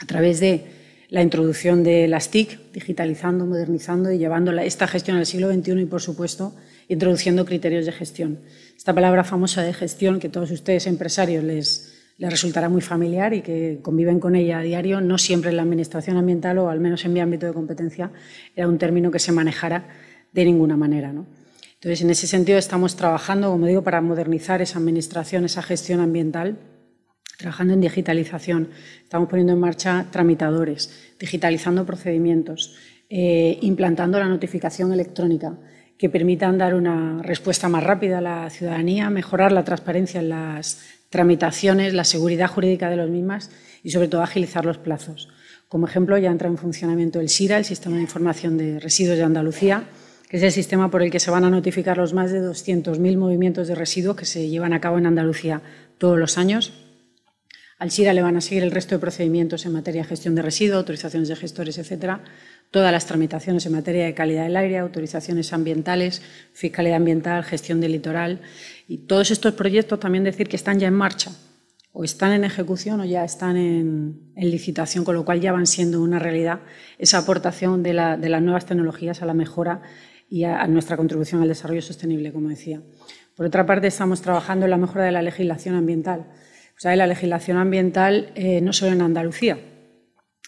a 0.00 0.06
través 0.06 0.40
de 0.40 0.83
la 1.08 1.22
introducción 1.22 1.82
de 1.82 2.08
las 2.08 2.30
TIC, 2.30 2.72
digitalizando, 2.72 3.46
modernizando 3.46 4.10
y 4.10 4.18
llevando 4.18 4.52
esta 4.52 4.86
gestión 4.86 5.16
al 5.16 5.26
siglo 5.26 5.52
XXI 5.52 5.82
y, 5.82 5.84
por 5.86 6.00
supuesto, 6.00 6.54
introduciendo 6.88 7.44
criterios 7.44 7.86
de 7.86 7.92
gestión. 7.92 8.40
Esta 8.76 8.94
palabra 8.94 9.24
famosa 9.24 9.62
de 9.62 9.72
gestión, 9.72 10.20
que 10.20 10.28
todos 10.28 10.50
ustedes 10.50 10.86
empresarios 10.86 11.44
les, 11.44 11.92
resultará 12.18 12.68
muy 12.68 12.80
familiar 12.80 13.34
y 13.34 13.42
que 13.42 13.80
conviven 13.82 14.20
con 14.20 14.36
ella 14.36 14.58
a 14.58 14.62
diario, 14.62 15.00
no 15.00 15.18
siempre 15.18 15.50
en 15.50 15.56
la 15.56 15.62
Administración 15.62 16.16
ambiental 16.16 16.58
o 16.58 16.68
al 16.68 16.80
menos 16.80 17.04
en 17.04 17.12
mi 17.12 17.20
ámbito 17.20 17.46
de 17.46 17.52
competencia 17.52 18.10
era 18.54 18.68
un 18.68 18.78
término 18.78 19.10
que 19.10 19.18
se 19.18 19.32
manejara 19.32 19.88
de 20.32 20.44
ninguna 20.44 20.76
manera. 20.76 21.08
Entonces, 21.10 22.02
en 22.02 22.10
ese 22.10 22.26
sentido, 22.26 22.58
estamos 22.58 22.96
trabajando, 22.96 23.50
como 23.50 23.66
digo, 23.66 23.82
para 23.82 24.00
modernizar 24.00 24.62
esa 24.62 24.78
Administración, 24.78 25.44
esa 25.44 25.62
gestión 25.62 26.00
ambiental 26.00 26.56
trabajando 27.36 27.74
en 27.74 27.80
digitalización. 27.80 28.68
Estamos 29.02 29.28
poniendo 29.28 29.52
en 29.52 29.60
marcha 29.60 30.06
tramitadores, 30.10 31.14
digitalizando 31.18 31.84
procedimientos, 31.86 32.76
eh, 33.10 33.58
implantando 33.62 34.18
la 34.18 34.28
notificación 34.28 34.92
electrónica 34.92 35.56
que 35.98 36.10
permitan 36.10 36.58
dar 36.58 36.74
una 36.74 37.22
respuesta 37.22 37.68
más 37.68 37.84
rápida 37.84 38.18
a 38.18 38.20
la 38.20 38.50
ciudadanía, 38.50 39.10
mejorar 39.10 39.52
la 39.52 39.64
transparencia 39.64 40.20
en 40.20 40.30
las 40.30 40.80
tramitaciones, 41.10 41.94
la 41.94 42.04
seguridad 42.04 42.48
jurídica 42.48 42.90
de 42.90 42.96
los 42.96 43.08
mismas 43.08 43.50
y, 43.82 43.90
sobre 43.90 44.08
todo, 44.08 44.22
agilizar 44.22 44.64
los 44.64 44.78
plazos. 44.78 45.28
Como 45.68 45.86
ejemplo, 45.86 46.18
ya 46.18 46.30
entra 46.30 46.48
en 46.48 46.58
funcionamiento 46.58 47.20
el 47.20 47.28
SIRA, 47.28 47.58
el 47.58 47.64
Sistema 47.64 47.96
de 47.96 48.02
Información 48.02 48.58
de 48.58 48.80
Residuos 48.80 49.16
de 49.16 49.24
Andalucía, 49.24 49.84
que 50.28 50.38
es 50.38 50.42
el 50.42 50.52
sistema 50.52 50.90
por 50.90 51.02
el 51.02 51.10
que 51.10 51.20
se 51.20 51.30
van 51.30 51.44
a 51.44 51.50
notificar 51.50 51.96
los 51.96 52.12
más 52.12 52.32
de 52.32 52.40
200.000 52.40 53.16
movimientos 53.16 53.68
de 53.68 53.74
residuos 53.74 54.16
que 54.16 54.24
se 54.24 54.48
llevan 54.48 54.72
a 54.72 54.80
cabo 54.80 54.98
en 54.98 55.06
Andalucía 55.06 55.62
todos 55.98 56.18
los 56.18 56.38
años 56.38 56.83
al 57.84 57.90
SIRA 57.90 58.14
le 58.14 58.22
van 58.22 58.34
a 58.34 58.40
seguir 58.40 58.62
el 58.62 58.70
resto 58.70 58.94
de 58.94 58.98
procedimientos 58.98 59.66
en 59.66 59.72
materia 59.72 60.00
de 60.00 60.08
gestión 60.08 60.34
de 60.34 60.40
residuos, 60.40 60.78
autorizaciones 60.78 61.28
de 61.28 61.36
gestores, 61.36 61.76
etcétera, 61.76 62.24
todas 62.70 62.90
las 62.90 63.04
tramitaciones 63.04 63.66
en 63.66 63.72
materia 63.72 64.06
de 64.06 64.14
calidad 64.14 64.44
del 64.44 64.56
aire, 64.56 64.78
autorizaciones 64.78 65.52
ambientales, 65.52 66.22
fiscalidad 66.54 66.96
ambiental, 66.96 67.44
gestión 67.44 67.82
del 67.82 67.92
litoral. 67.92 68.40
Y 68.88 69.00
todos 69.06 69.30
estos 69.30 69.52
proyectos 69.52 70.00
también 70.00 70.24
decir 70.24 70.48
que 70.48 70.56
están 70.56 70.80
ya 70.80 70.88
en 70.88 70.94
marcha, 70.94 71.32
o 71.92 72.04
están 72.04 72.32
en 72.32 72.44
ejecución 72.44 73.00
o 73.00 73.04
ya 73.04 73.22
están 73.22 73.58
en, 73.58 74.32
licitación, 74.34 75.04
con 75.04 75.14
lo 75.14 75.26
cual 75.26 75.42
ya 75.42 75.52
van 75.52 75.66
siendo 75.66 76.00
una 76.00 76.18
realidad 76.18 76.60
esa 76.96 77.18
aportación 77.18 77.82
de, 77.82 77.92
las 77.92 78.42
nuevas 78.42 78.64
tecnologías 78.64 79.20
a 79.20 79.26
la 79.26 79.34
mejora 79.34 79.82
y 80.30 80.44
a 80.44 80.66
nuestra 80.68 80.96
contribución 80.96 81.42
al 81.42 81.48
desarrollo 81.48 81.82
sostenible, 81.82 82.32
como 82.32 82.48
decía. 82.48 82.80
Por 83.36 83.44
otra 83.44 83.66
parte, 83.66 83.88
estamos 83.88 84.22
trabajando 84.22 84.64
en 84.64 84.70
la 84.70 84.78
mejora 84.78 85.04
de 85.04 85.12
la 85.12 85.20
legislación 85.20 85.74
ambiental 85.74 86.28
la 86.82 87.06
legislación 87.06 87.56
ambiental 87.56 88.32
eh, 88.34 88.60
no 88.60 88.72
solo 88.72 88.92
en 88.92 89.02
Andalucía, 89.02 89.58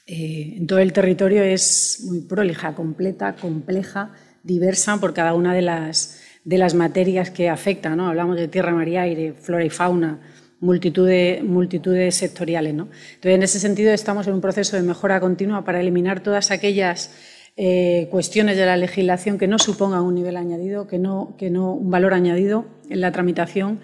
eh, 0.07 0.55
en 0.59 0.67
todo 0.67 0.79
el 0.79 0.93
territorio 0.93 1.43
es 1.43 2.05
muy 2.07 2.21
prolija, 2.21 2.75
completa, 2.75 3.35
compleja, 3.35 4.13
diversa 4.43 4.99
por 5.01 5.15
cada 5.15 5.35
una 5.35 5.53
de 5.53 5.63
las, 5.63 6.21
de 6.45 6.59
las 6.59 6.75
materias 6.75 7.31
que 7.31 7.49
afectan. 7.49 7.97
¿no? 7.97 8.09
Hablamos 8.09 8.37
de 8.37 8.49
tierra, 8.49 8.73
mar 8.73 8.89
y 8.89 8.97
aire, 8.97 9.33
flora 9.33 9.65
y 9.65 9.71
fauna, 9.71 10.21
multitudes, 10.61 11.43
multitudes 11.43 12.15
sectoriales. 12.15 12.75
¿no? 12.75 12.85
Entonces, 13.15 13.35
en 13.35 13.43
ese 13.43 13.59
sentido, 13.59 13.93
estamos 13.93 14.27
en 14.29 14.35
un 14.35 14.41
proceso 14.41 14.77
de 14.77 14.83
mejora 14.83 15.19
continua 15.19 15.65
para 15.65 15.81
eliminar 15.81 16.21
todas 16.21 16.53
aquellas 16.53 17.11
eh, 17.57 18.07
cuestiones 18.11 18.57
de 18.57 18.67
la 18.67 18.77
legislación 18.77 19.39
que 19.39 19.49
no 19.49 19.59
supongan 19.59 20.03
un 20.03 20.15
nivel 20.15 20.37
añadido, 20.37 20.87
que 20.87 20.99
no, 20.99 21.35
que 21.37 21.51
no 21.51 21.73
un 21.73 21.91
valor 21.91 22.15
añadido 22.15 22.67
en 22.91 23.01
la 23.01 23.11
tramitación 23.11 23.81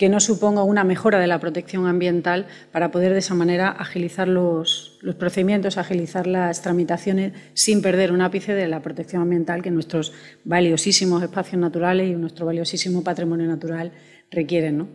que 0.00 0.08
no 0.08 0.18
suponga 0.18 0.62
una 0.62 0.82
mejora 0.82 1.18
de 1.18 1.26
la 1.26 1.40
protección 1.40 1.86
ambiental 1.86 2.46
para 2.72 2.90
poder 2.90 3.12
de 3.12 3.18
esa 3.18 3.34
manera 3.34 3.68
agilizar 3.68 4.28
los, 4.28 4.98
procedimientos, 5.18 5.76
agilizar 5.76 6.26
las 6.26 6.62
tramitaciones 6.62 7.34
sin 7.52 7.82
perder 7.82 8.10
un 8.10 8.22
ápice 8.22 8.54
de 8.54 8.66
la 8.66 8.80
protección 8.80 9.20
ambiental 9.20 9.60
que 9.60 9.70
nuestros 9.70 10.14
valiosísimos 10.42 11.22
espacios 11.22 11.60
naturales 11.60 12.08
y 12.08 12.14
nuestro 12.14 12.46
valiosísimo 12.46 13.04
patrimonio 13.04 13.46
natural 13.46 13.92
requieren. 14.30 14.80
En 14.80 14.88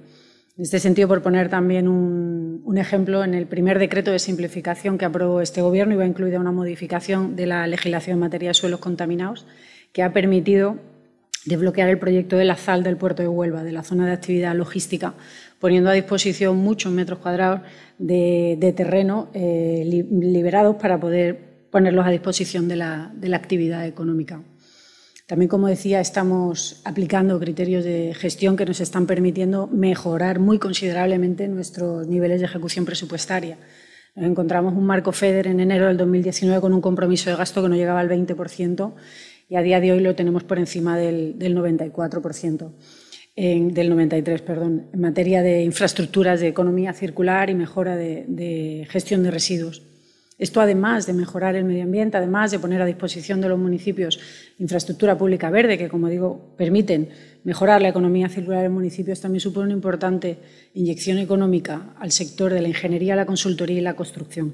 este 0.63 0.79
sentido, 0.79 1.07
por 1.07 1.21
poner 1.21 1.49
también 1.49 1.87
un, 1.87 2.63
un, 2.65 2.77
ejemplo, 2.79 3.23
en 3.23 3.35
el 3.35 3.45
primer 3.45 3.77
decreto 3.77 4.09
de 4.09 4.17
simplificación 4.17 4.97
que 4.97 5.05
aprobó 5.05 5.39
este 5.39 5.61
Gobierno 5.61 5.93
iba 5.93 6.07
incluida 6.07 6.39
una 6.39 6.51
modificación 6.51 7.35
de 7.35 7.45
la 7.45 7.67
legislación 7.67 8.15
en 8.15 8.21
materia 8.21 8.49
de 8.49 8.53
suelos 8.55 8.79
contaminados 8.79 9.45
que 9.93 10.01
ha 10.01 10.13
permitido 10.13 10.79
desbloquear 11.45 11.89
el 11.89 11.99
proyecto 11.99 12.37
de 12.37 12.45
la 12.45 12.55
ZAL 12.55 12.83
del 12.83 12.97
puerto 12.97 13.21
de 13.21 13.27
Huelva, 13.27 13.63
de 13.63 13.71
la 13.71 13.83
zona 13.83 14.05
de 14.05 14.13
actividad 14.13 14.55
logística, 14.55 15.13
poniendo 15.59 15.89
a 15.89 15.93
disposición 15.93 16.57
muchos 16.57 16.91
metros 16.91 17.19
cuadrados 17.19 17.61
de, 17.97 18.73
terreno 18.75 19.29
eh, 19.33 20.05
liberados 20.11 20.75
para 20.75 20.99
poder 20.99 21.67
ponerlos 21.71 22.05
a 22.05 22.09
disposición 22.09 22.67
de 22.67 22.77
la, 22.77 23.11
actividad 23.33 23.85
económica. 23.85 24.41
También, 25.27 25.49
como 25.49 25.67
decía, 25.67 25.99
estamos 25.99 26.81
aplicando 26.85 27.39
criterios 27.39 27.83
de 27.83 28.13
gestión 28.13 28.55
que 28.55 28.65
nos 28.65 28.79
están 28.79 29.07
permitiendo 29.07 29.67
mejorar 29.67 30.39
muy 30.39 30.59
considerablemente 30.59 31.47
nuestros 31.47 32.07
niveles 32.07 32.39
de 32.39 32.45
ejecución 32.45 32.85
presupuestaria. 32.85 33.57
Encontramos 34.15 34.73
un 34.73 34.85
marco 34.85 35.11
FEDER 35.11 35.47
en 35.47 35.59
enero 35.59 35.87
del 35.87 35.97
2019 35.97 36.61
con 36.61 36.73
un 36.73 36.79
compromiso 36.79 37.29
de 37.29 37.35
gasto 37.35 37.61
que 37.61 37.67
no 37.67 37.75
llegaba 37.75 37.99
al 37.99 38.09
20% 38.09 38.93
y 39.49 39.55
a 39.55 39.61
día 39.61 39.79
de 39.79 39.91
hoy 39.91 39.99
lo 39.99 40.15
tenemos 40.15 40.43
por 40.43 40.59
encima 40.59 40.97
del, 40.97 41.37
94%. 41.37 42.71
del 43.35 43.89
93, 43.89 44.41
perdón, 44.41 44.87
en 44.93 45.01
materia 45.01 45.41
de 45.41 45.63
infraestructuras 45.63 46.39
de 46.39 46.47
economía 46.47 46.93
circular 46.93 47.49
y 47.49 47.55
mejora 47.55 47.95
de, 47.95 48.87
gestión 48.89 49.23
de 49.23 49.31
residuos. 49.31 49.83
Esto, 50.37 50.59
además 50.59 51.05
de 51.05 51.13
mejorar 51.13 51.55
el 51.55 51.63
medio 51.63 51.83
ambiente, 51.83 52.17
además 52.17 52.51
de 52.51 52.59
poner 52.59 52.81
a 52.81 52.85
disposición 52.85 53.39
de 53.39 53.47
los 53.47 53.57
municipios 53.57 54.19
infraestructura 54.59 55.17
pública 55.17 55.49
verde, 55.49 55.77
que, 55.77 55.87
como 55.87 56.09
digo, 56.09 56.55
permiten 56.57 57.09
mejorar 57.45 57.81
la 57.81 57.89
economía 57.89 58.27
circular 58.27 58.65
en 58.65 58.73
municipios, 58.73 59.21
también 59.21 59.39
supone 59.39 59.67
una 59.67 59.75
importante 59.75 60.37
inyección 60.73 61.19
económica 61.19 61.93
al 61.99 62.11
sector 62.11 62.51
de 62.51 62.61
la 62.61 62.67
ingeniería, 62.67 63.15
la 63.15 63.25
consultoría 63.25 63.77
y 63.77 63.81
la 63.81 63.95
construcción. 63.95 64.53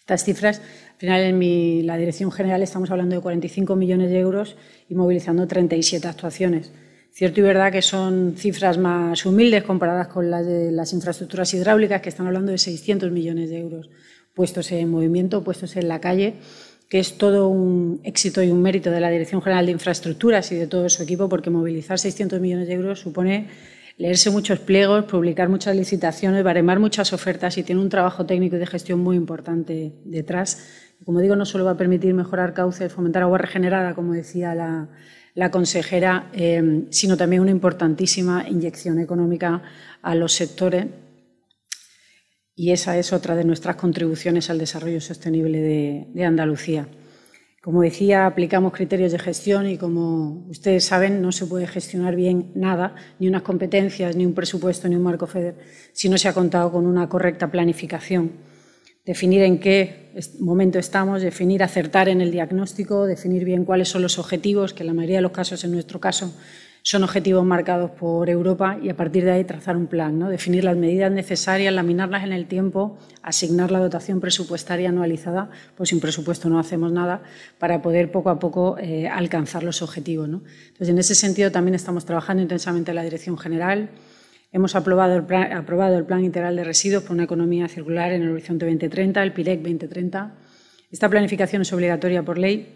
Estas 0.00 0.24
cifras 0.24 0.60
final, 1.04 1.20
en 1.20 1.86
la 1.86 1.98
Dirección 1.98 2.32
General 2.32 2.62
estamos 2.62 2.90
hablando 2.90 3.14
de 3.14 3.20
45 3.20 3.76
millones 3.76 4.10
de 4.10 4.18
euros 4.20 4.56
y 4.88 4.94
movilizando 4.94 5.46
37 5.46 6.08
actuaciones. 6.08 6.72
Cierto 7.12 7.40
y 7.40 7.42
verdad 7.42 7.70
que 7.70 7.82
son 7.82 8.36
cifras 8.38 8.78
más 8.78 9.26
humildes 9.26 9.64
comparadas 9.64 10.08
con 10.08 10.30
las 10.30 10.46
de 10.46 10.72
las 10.72 10.94
infraestructuras 10.94 11.52
hidráulicas, 11.52 12.00
que 12.00 12.08
están 12.08 12.26
hablando 12.26 12.52
de 12.52 12.58
600 12.58 13.10
millones 13.10 13.50
de 13.50 13.58
euros 13.58 13.90
puestos 14.32 14.72
en 14.72 14.90
movimiento, 14.90 15.44
puestos 15.44 15.76
en 15.76 15.88
la 15.88 16.00
calle, 16.00 16.36
que 16.88 17.00
es 17.00 17.18
todo 17.18 17.48
un 17.48 18.00
éxito 18.02 18.42
y 18.42 18.50
un 18.50 18.62
mérito 18.62 18.90
de 18.90 19.00
la 19.00 19.10
Dirección 19.10 19.42
General 19.42 19.66
de 19.66 19.72
Infraestructuras 19.72 20.50
y 20.52 20.54
de 20.54 20.66
todo 20.66 20.88
su 20.88 21.02
equipo, 21.02 21.28
porque 21.28 21.50
movilizar 21.50 21.98
600 21.98 22.40
millones 22.40 22.66
de 22.66 22.72
euros 22.72 23.00
supone 23.00 23.48
leerse 23.96 24.30
muchos 24.30 24.58
pliegos, 24.58 25.04
publicar 25.04 25.48
muchas 25.48 25.76
licitaciones, 25.76 26.42
baremar 26.42 26.80
muchas 26.80 27.12
ofertas 27.12 27.58
y 27.58 27.62
tiene 27.62 27.80
un 27.80 27.88
trabajo 27.88 28.26
técnico 28.26 28.56
y 28.56 28.58
de 28.58 28.66
gestión 28.66 29.00
muy 29.00 29.16
importante 29.16 29.92
detrás 30.04 30.83
como 31.04 31.20
digo, 31.20 31.36
no 31.36 31.44
solo 31.44 31.64
va 31.64 31.72
a 31.72 31.76
permitir 31.76 32.14
mejorar 32.14 32.54
cauces, 32.54 32.92
fomentar 32.92 33.22
agua 33.22 33.38
regenerada, 33.38 33.94
como 33.94 34.12
decía 34.12 34.54
la, 34.54 35.50
consejera, 35.50 36.30
eh, 36.32 36.86
sino 36.90 37.16
también 37.16 37.42
una 37.42 37.50
importantísima 37.50 38.46
inyección 38.48 38.98
económica 38.98 39.62
a 40.02 40.14
los 40.14 40.32
sectores. 40.32 40.86
Y 42.56 42.70
esa 42.70 42.96
es 42.96 43.12
otra 43.12 43.34
de 43.34 43.44
nuestras 43.44 43.76
contribuciones 43.76 44.48
al 44.48 44.58
desarrollo 44.58 45.00
sostenible 45.00 45.60
de, 45.60 46.06
de 46.14 46.24
Andalucía. 46.24 46.86
Como 47.60 47.82
decía, 47.82 48.26
aplicamos 48.26 48.72
criterios 48.72 49.10
de 49.12 49.18
gestión 49.18 49.66
y 49.66 49.78
como 49.78 50.46
ustedes 50.48 50.84
saben, 50.84 51.20
no 51.20 51.32
se 51.32 51.46
puede 51.46 51.66
gestionar 51.66 52.14
bien 52.14 52.52
nada, 52.54 52.94
ni 53.18 53.26
unas 53.26 53.42
competencias, 53.42 54.14
ni 54.16 54.26
un 54.26 54.34
presupuesto, 54.34 54.86
ni 54.86 54.96
un 54.96 55.02
marco 55.02 55.26
FEDER, 55.26 55.56
si 55.92 56.08
no 56.08 56.18
se 56.18 56.28
ha 56.28 56.34
contado 56.34 56.70
con 56.70 56.86
una 56.86 57.08
correcta 57.08 57.50
planificación 57.50 58.53
definir 59.04 59.42
en 59.42 59.58
qué 59.58 60.12
momento 60.40 60.78
estamos, 60.78 61.22
definir, 61.22 61.62
acertar 61.62 62.08
en 62.08 62.20
el 62.20 62.30
diagnóstico, 62.30 63.06
definir 63.06 63.44
bien 63.44 63.64
cuáles 63.64 63.88
son 63.88 64.02
los 64.02 64.18
objetivos, 64.18 64.72
que 64.72 64.82
en 64.82 64.88
la 64.88 64.94
mayoría 64.94 65.16
de 65.16 65.22
los 65.22 65.32
casos, 65.32 65.64
en 65.64 65.72
nuestro 65.72 66.00
caso, 66.00 66.32
son 66.86 67.02
objetivos 67.02 67.42
marcados 67.46 67.92
por 67.92 68.28
Europa 68.28 68.78
y 68.82 68.90
a 68.90 68.96
partir 68.96 69.24
de 69.24 69.32
ahí 69.32 69.44
trazar 69.44 69.74
un 69.74 69.86
plan, 69.86 70.18
¿no? 70.18 70.28
definir 70.28 70.64
las 70.64 70.76
medidas 70.76 71.10
necesarias, 71.10 71.72
laminarlas 71.72 72.24
en 72.24 72.32
el 72.34 72.46
tiempo, 72.46 72.98
asignar 73.22 73.70
la 73.70 73.78
dotación 73.78 74.20
presupuestaria 74.20 74.90
anualizada, 74.90 75.48
pues 75.78 75.88
sin 75.88 76.00
presupuesto 76.00 76.50
no 76.50 76.58
hacemos 76.58 76.92
nada, 76.92 77.22
para 77.58 77.80
poder 77.80 78.12
poco 78.12 78.28
a 78.28 78.38
poco 78.38 78.76
eh, 78.78 79.08
alcanzar 79.08 79.62
los 79.62 79.80
objetivos. 79.80 80.28
¿no? 80.28 80.42
Entonces, 80.68 80.90
en 80.90 80.98
ese 80.98 81.14
sentido 81.14 81.50
también 81.50 81.74
estamos 81.74 82.04
trabajando 82.04 82.42
intensamente 82.42 82.90
en 82.90 82.96
la 82.96 83.02
Dirección 83.02 83.38
General. 83.38 83.88
Hemos 84.54 84.76
aprobado 84.76 85.16
el, 85.16 85.24
plan, 85.24 86.24
Integral 86.24 86.54
de 86.54 86.62
Residuos 86.62 87.02
por 87.02 87.10
una 87.10 87.24
economía 87.24 87.66
circular 87.66 88.12
en 88.12 88.22
el 88.22 88.30
Horizonte 88.30 88.66
2030, 88.66 89.20
el 89.20 89.32
PIREC 89.32 89.62
2030. 89.62 90.32
Esta 90.92 91.08
planificación 91.08 91.62
es 91.62 91.72
obligatoria 91.72 92.22
por 92.22 92.38
ley 92.38 92.68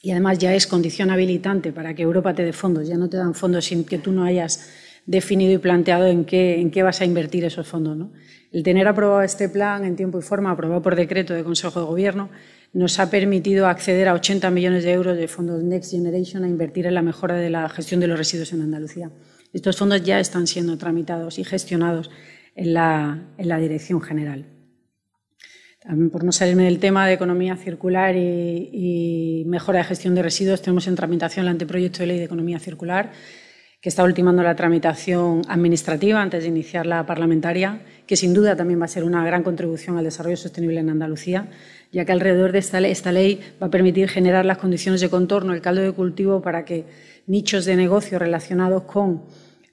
y 0.00 0.12
además 0.12 0.38
ya 0.38 0.54
es 0.54 0.68
condición 0.68 1.10
habilitante 1.10 1.72
para 1.72 1.92
que 1.92 2.02
Europa 2.02 2.34
te 2.34 2.44
dé 2.44 2.52
fondos. 2.52 2.86
Ya 2.86 2.96
no 2.96 3.08
te 3.08 3.16
dan 3.16 3.34
fondos 3.34 3.64
sin 3.64 3.82
que 3.82 3.98
tú 3.98 4.12
no 4.12 4.22
hayas 4.22 4.70
definido 5.06 5.52
y 5.54 5.58
planteado 5.58 6.06
en 6.06 6.24
qué, 6.24 6.60
en 6.60 6.70
qué 6.70 6.84
vas 6.84 7.00
a 7.00 7.04
invertir 7.04 7.44
esos 7.44 7.66
fondos. 7.66 7.96
¿no? 7.96 8.12
El 8.52 8.62
tener 8.62 8.86
aprobado 8.86 9.22
este 9.22 9.48
plan 9.48 9.84
en 9.84 9.96
tiempo 9.96 10.20
y 10.20 10.22
forma, 10.22 10.52
aprobado 10.52 10.82
por 10.82 10.94
decreto 10.94 11.34
de 11.34 11.42
Consejo 11.42 11.80
de 11.80 11.86
Gobierno, 11.86 12.30
nos 12.72 13.00
ha 13.00 13.10
permitido 13.10 13.66
acceder 13.66 14.06
a 14.06 14.14
80 14.14 14.52
millones 14.52 14.84
de 14.84 14.92
euros 14.92 15.16
de 15.16 15.26
fondos 15.26 15.64
Next 15.64 15.90
Generation 15.90 16.44
a 16.44 16.48
invertir 16.48 16.86
en 16.86 16.94
la 16.94 17.02
mejora 17.02 17.34
de 17.34 17.50
la 17.50 17.68
gestión 17.68 17.98
de 17.98 18.06
los 18.06 18.16
residuos 18.16 18.52
en 18.52 18.62
Andalucía. 18.62 19.10
Estos 19.52 19.76
fondos 19.76 20.02
ya 20.02 20.20
están 20.20 20.46
siendo 20.46 20.76
tramitados 20.76 21.38
y 21.38 21.44
gestionados 21.44 22.10
en 22.54 22.74
la, 22.74 23.58
Dirección 23.60 24.00
General. 24.02 24.44
Por 26.12 26.24
no 26.24 26.32
salirme 26.32 26.64
del 26.64 26.80
tema 26.80 27.06
de 27.06 27.14
economía 27.14 27.56
circular 27.56 28.14
y, 28.16 29.44
mejora 29.46 29.78
de 29.78 29.84
gestión 29.84 30.14
de 30.14 30.22
residuos, 30.22 30.60
tenemos 30.60 30.86
en 30.86 30.96
tramitación 30.96 31.46
el 31.46 31.52
anteproyecto 31.52 32.00
de 32.00 32.08
ley 32.08 32.18
de 32.18 32.24
economía 32.24 32.58
circular, 32.58 33.12
que 33.80 33.88
está 33.88 34.02
ultimando 34.02 34.42
la 34.42 34.56
tramitación 34.56 35.42
administrativa 35.48 36.20
antes 36.20 36.42
de 36.42 36.48
iniciar 36.48 36.84
la 36.84 37.06
parlamentaria, 37.06 37.80
que 38.06 38.16
sin 38.16 38.34
duda 38.34 38.56
también 38.56 38.80
va 38.80 38.86
a 38.86 38.88
ser 38.88 39.04
una 39.04 39.24
gran 39.24 39.44
contribución 39.44 39.96
al 39.96 40.04
desarrollo 40.04 40.36
sostenible 40.36 40.80
en 40.80 40.90
Andalucía, 40.90 41.48
ya 41.92 42.04
que 42.04 42.12
alrededor 42.12 42.52
de 42.52 42.58
esta 42.58 43.12
ley 43.12 43.40
va 43.62 43.68
a 43.68 43.70
permitir 43.70 44.08
generar 44.08 44.44
las 44.44 44.58
condiciones 44.58 45.00
de 45.00 45.08
contorno, 45.08 45.54
el 45.54 45.62
caldo 45.62 45.80
de 45.80 45.92
cultivo 45.92 46.42
para 46.42 46.64
que 46.64 46.84
nichos 47.28 47.64
de 47.64 47.76
negocio 47.76 48.18
relacionados 48.18 48.82
con 48.82 49.22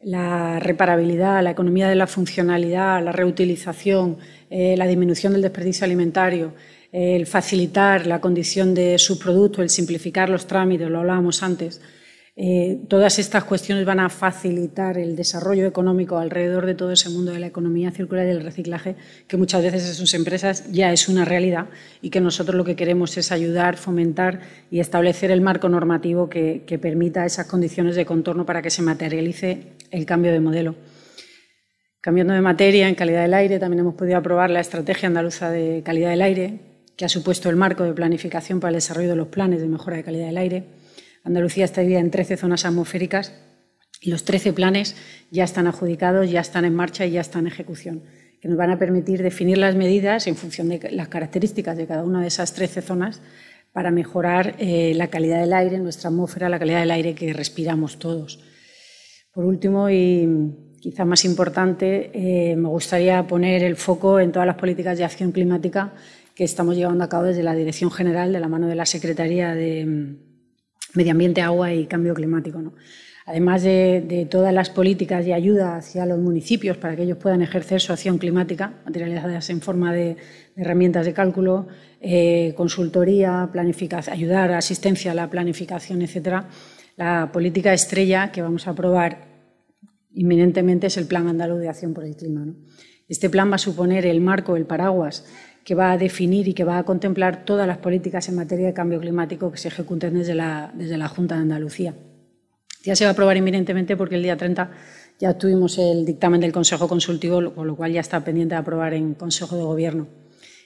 la 0.04 0.60
reparabilidad, 0.60 1.42
la 1.42 1.52
economía 1.52 1.90
de 1.90 1.96
la 1.96 2.06
funcionalidad, 2.06 3.04
la 3.04 3.12
reutilización, 3.12 4.18
eh, 4.52 4.76
la 4.78 4.86
disminución 4.86 5.34
del 5.34 5.42
desperdicio 5.42 5.86
alimentario, 5.86 6.54
el 6.92 7.26
facilitar 7.26 8.06
la 8.06 8.22
condición 8.22 8.74
de 8.74 9.00
subproducto, 9.00 9.62
el 9.62 9.70
simplificar 9.70 10.30
los 10.30 10.46
trámites, 10.46 10.90
lo 10.90 11.00
hablábamos 11.00 11.42
antes, 11.42 11.82
eh, 12.38 12.82
todas 12.90 13.18
estas 13.18 13.46
cuestiones 13.46 13.86
van 13.86 14.02
a 14.02 14.10
facilitar 14.10 14.98
el 14.98 15.16
desarrollo 15.16 15.66
económico 15.66 16.18
alrededor 16.18 16.66
de 16.66 16.76
todo 16.76 16.92
ese 16.92 17.10
mundo 17.10 17.32
de 17.32 17.40
la 17.40 17.48
economía 17.48 17.92
circular 17.92 18.28
y 18.28 18.32
el 18.32 18.44
reciclaje, 18.44 18.98
que 19.26 19.38
muchas 19.38 19.64
veces 19.64 19.88
en 19.88 19.94
sus 19.94 20.14
empresas 20.14 20.70
ya 20.70 20.92
es 20.92 21.08
una 21.08 21.24
realidad 21.24 21.68
y 22.02 22.10
que 22.10 22.20
nosotros 22.20 22.58
lo 22.58 22.66
que 22.66 22.76
queremos 22.76 23.16
es 23.18 23.32
ayudar, 23.32 23.78
fomentar 23.78 24.42
y 24.70 24.82
establecer 24.82 25.32
el 25.32 25.40
marco 25.40 25.70
normativo 25.70 26.30
que, 26.30 26.64
que 26.68 26.78
permita 26.78 27.26
esas 27.26 27.48
condiciones 27.48 27.96
de 27.96 28.06
contorno 28.06 28.46
para 28.46 28.62
que 28.62 28.70
se 28.70 28.82
materialice 28.82 29.68
el 29.92 30.06
cambio 30.06 30.34
de 30.34 30.42
modelo. 30.42 30.76
Cambiando 32.02 32.34
de 32.34 32.42
materia, 32.42 32.90
en 32.90 32.96
calidad 32.96 33.22
del 33.22 33.34
aire, 33.34 33.60
también 33.60 33.80
hemos 33.80 33.96
podido 33.96 34.18
aprobar 34.18 34.50
la 34.52 34.60
Estrategia 34.60 35.08
Andaluza 35.08 35.50
de 35.50 35.82
Calidad 35.86 36.10
del 36.10 36.22
Aire, 36.22 36.60
que 36.98 37.06
ha 37.06 37.10
supuesto 37.10 37.50
el 37.50 37.56
marco 37.56 37.84
de 37.84 37.94
planificación 37.94 38.60
para 38.60 38.72
el 38.72 38.76
desarrollo 38.76 39.10
de 39.10 39.16
los 39.16 39.30
planes 39.30 39.62
de 39.62 39.68
mejora 39.70 39.96
de 39.96 40.04
calidad 40.04 40.28
del 40.28 40.38
aire 40.38 40.85
Andalucía 41.26 41.66
está 41.66 41.82
dividida 41.82 42.00
en 42.00 42.12
13 42.12 42.38
zonas 42.38 42.66
atmosféricas 42.66 43.34
y 44.00 44.12
los 44.12 44.24
13 44.24 44.54
planes 44.54 44.96
ya 45.32 45.44
están 45.44 45.66
adjudicados, 45.66 46.30
ya 46.30 46.40
están 46.40 46.66
en 46.66 46.76
marcha 46.76 47.06
y 47.06 47.12
ya 47.12 47.22
están 47.22 47.42
en 47.42 47.52
ejecución, 47.52 48.04
que 48.40 48.48
nos 48.48 48.58
van 48.58 48.70
a 48.70 48.78
permitir 48.78 49.24
definir 49.24 49.58
las 49.58 49.76
medidas 49.76 50.28
en 50.28 50.36
función 50.36 50.70
de 50.70 50.92
las 50.92 51.08
características 51.08 51.78
de 51.78 51.88
cada 51.88 52.04
una 52.04 52.22
de 52.22 52.28
esas 52.28 52.54
13 52.54 52.84
zonas 52.84 53.22
para 53.74 53.90
mejorar 53.90 54.56
eh, 54.60 54.94
la 54.96 55.08
calidad 55.08 55.42
del 55.42 55.54
aire, 55.54 55.80
nuestra 55.80 56.10
atmósfera, 56.10 56.48
la 56.48 56.60
calidad 56.60 56.80
del 56.80 56.92
aire 56.92 57.16
que 57.16 57.34
respiramos 57.34 57.98
todos. 57.98 58.40
Por 59.34 59.46
último, 59.46 59.90
y 59.90 60.30
quizá 60.80 61.06
más 61.06 61.26
importante, 61.26 62.12
eh, 62.14 62.56
me 62.56 62.70
gustaría 62.70 63.26
poner 63.26 63.64
el 63.64 63.76
foco 63.76 64.20
en 64.20 64.32
todas 64.32 64.46
las 64.46 64.58
políticas 64.58 65.00
de 65.00 65.04
acción 65.06 65.32
climática 65.32 65.94
que 66.36 66.44
estamos 66.44 66.76
llevando 66.76 67.04
a 67.04 67.10
cabo 67.10 67.24
desde 67.24 67.42
la 67.42 67.56
Dirección 67.56 67.90
General, 67.90 68.32
de 68.32 68.40
la 68.40 68.48
mano 68.48 68.68
de 68.68 68.76
la 68.76 68.86
Secretaría 68.86 69.56
de, 69.56 70.35
medio 70.96 71.12
ambiente, 71.12 71.42
agua 71.42 71.74
y 71.74 71.86
cambio 71.86 72.14
climático. 72.14 72.62
¿no? 72.62 72.74
Además 73.26 73.64
de, 73.64 74.28
todas 74.30 74.54
las 74.54 74.70
políticas 74.70 75.26
y 75.26 75.34
ayuda 75.34 75.78
hacia 75.78 76.06
los 76.06 76.20
municipios 76.20 76.78
para 76.78 76.96
que 76.96 77.04
ellos 77.04 77.18
puedan 77.18 77.42
ejercer 77.42 77.82
su 77.82 77.92
acción 77.92 78.20
climática, 78.20 78.74
materializadas 78.86 79.50
en 79.50 79.62
forma 79.62 79.94
de, 79.94 80.18
herramientas 80.56 81.06
de 81.06 81.14
cálculo, 81.14 81.68
eh, 82.02 82.54
consultoría, 82.56 83.50
planificación, 83.52 84.14
ayudar, 84.14 84.52
asistencia 84.52 85.12
a 85.12 85.16
la 85.16 85.30
planificación, 85.30 86.04
etcétera, 86.04 86.50
la 86.98 87.32
política 87.34 87.74
estrella 87.74 88.32
que 88.32 88.44
vamos 88.44 88.68
a 88.68 88.72
aprobar 88.72 89.28
inminentemente 90.14 90.88
es 90.88 90.98
el 90.98 91.08
Plan 91.08 91.28
Andaluz 91.28 91.60
de 91.60 91.68
Acción 91.68 91.94
por 91.94 92.06
el 92.06 92.16
Clima. 92.16 92.46
Este 93.10 93.30
plan 93.30 93.52
va 93.52 93.56
a 93.56 93.60
suponer 93.60 94.06
el 94.06 94.22
marco, 94.22 94.56
el 94.56 94.66
paraguas 94.66 95.26
que 95.66 95.74
va 95.74 95.92
a 95.92 95.98
definir 95.98 96.48
y 96.48 96.54
que 96.54 96.64
va 96.64 96.78
a 96.78 96.84
contemplar 96.84 97.44
todas 97.44 97.68
las 97.68 97.80
políticas 97.80 98.30
en 98.30 98.36
materia 98.36 98.68
de 98.68 98.74
cambio 98.74 99.00
climático 99.00 99.52
que 99.52 99.58
se 99.58 99.68
ejecuten 99.68 100.14
desde 100.14 100.36
la, 100.36 100.72
desde 100.76 100.96
la 100.96 101.10
Junta 101.10 101.36
de 101.36 101.42
Andalucía. 101.42 101.96
Ya 102.84 102.96
se 102.96 103.04
va 103.04 103.10
a 103.10 103.14
aprobar 103.14 103.36
inminentemente 103.36 103.98
porque 103.98 104.14
el 104.14 104.22
día 104.22 104.38
30 104.38 104.70
ya 105.20 105.34
tuvimos 105.40 105.80
el 105.80 106.06
dictamen 106.06 106.40
del 106.40 106.52
Consejo 106.52 106.88
Consultivo, 106.88 107.52
con 107.56 107.66
lo 107.66 107.76
cual 107.76 107.92
ya 107.92 108.02
está 108.02 108.24
pendiente 108.24 108.54
de 108.54 108.60
aprobar 108.60 108.94
en 108.94 109.16
Consejo 109.16 109.58
de 109.58 109.64
Gobierno. 109.64 110.08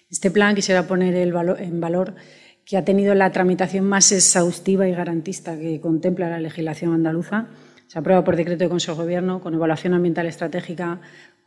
Este 0.10 0.32
plan 0.32 0.54
quisiera 0.54 0.86
poner 0.86 1.16
el 1.16 1.32
valor, 1.32 1.62
en 1.62 1.80
valor 1.80 2.16
que 2.66 2.76
ha 2.76 2.84
tenido 2.84 3.16
la 3.16 3.32
tramitación 3.32 3.86
más 3.86 4.12
exhaustiva 4.12 4.86
y 4.88 4.92
garantista 4.92 5.58
que 5.58 5.80
contempla 5.80 6.30
la 6.30 6.42
legislación 6.42 6.94
andaluza. 6.94 7.48
Se 7.88 7.98
aprueba 8.00 8.24
por 8.26 8.36
decreto 8.36 8.66
de 8.66 8.70
Consejo 8.70 8.98
de 8.98 9.04
Gobierno 9.04 9.40
con 9.40 9.54
evaluación 9.54 9.94
ambiental 9.94 10.28
estratégica, 10.28 11.00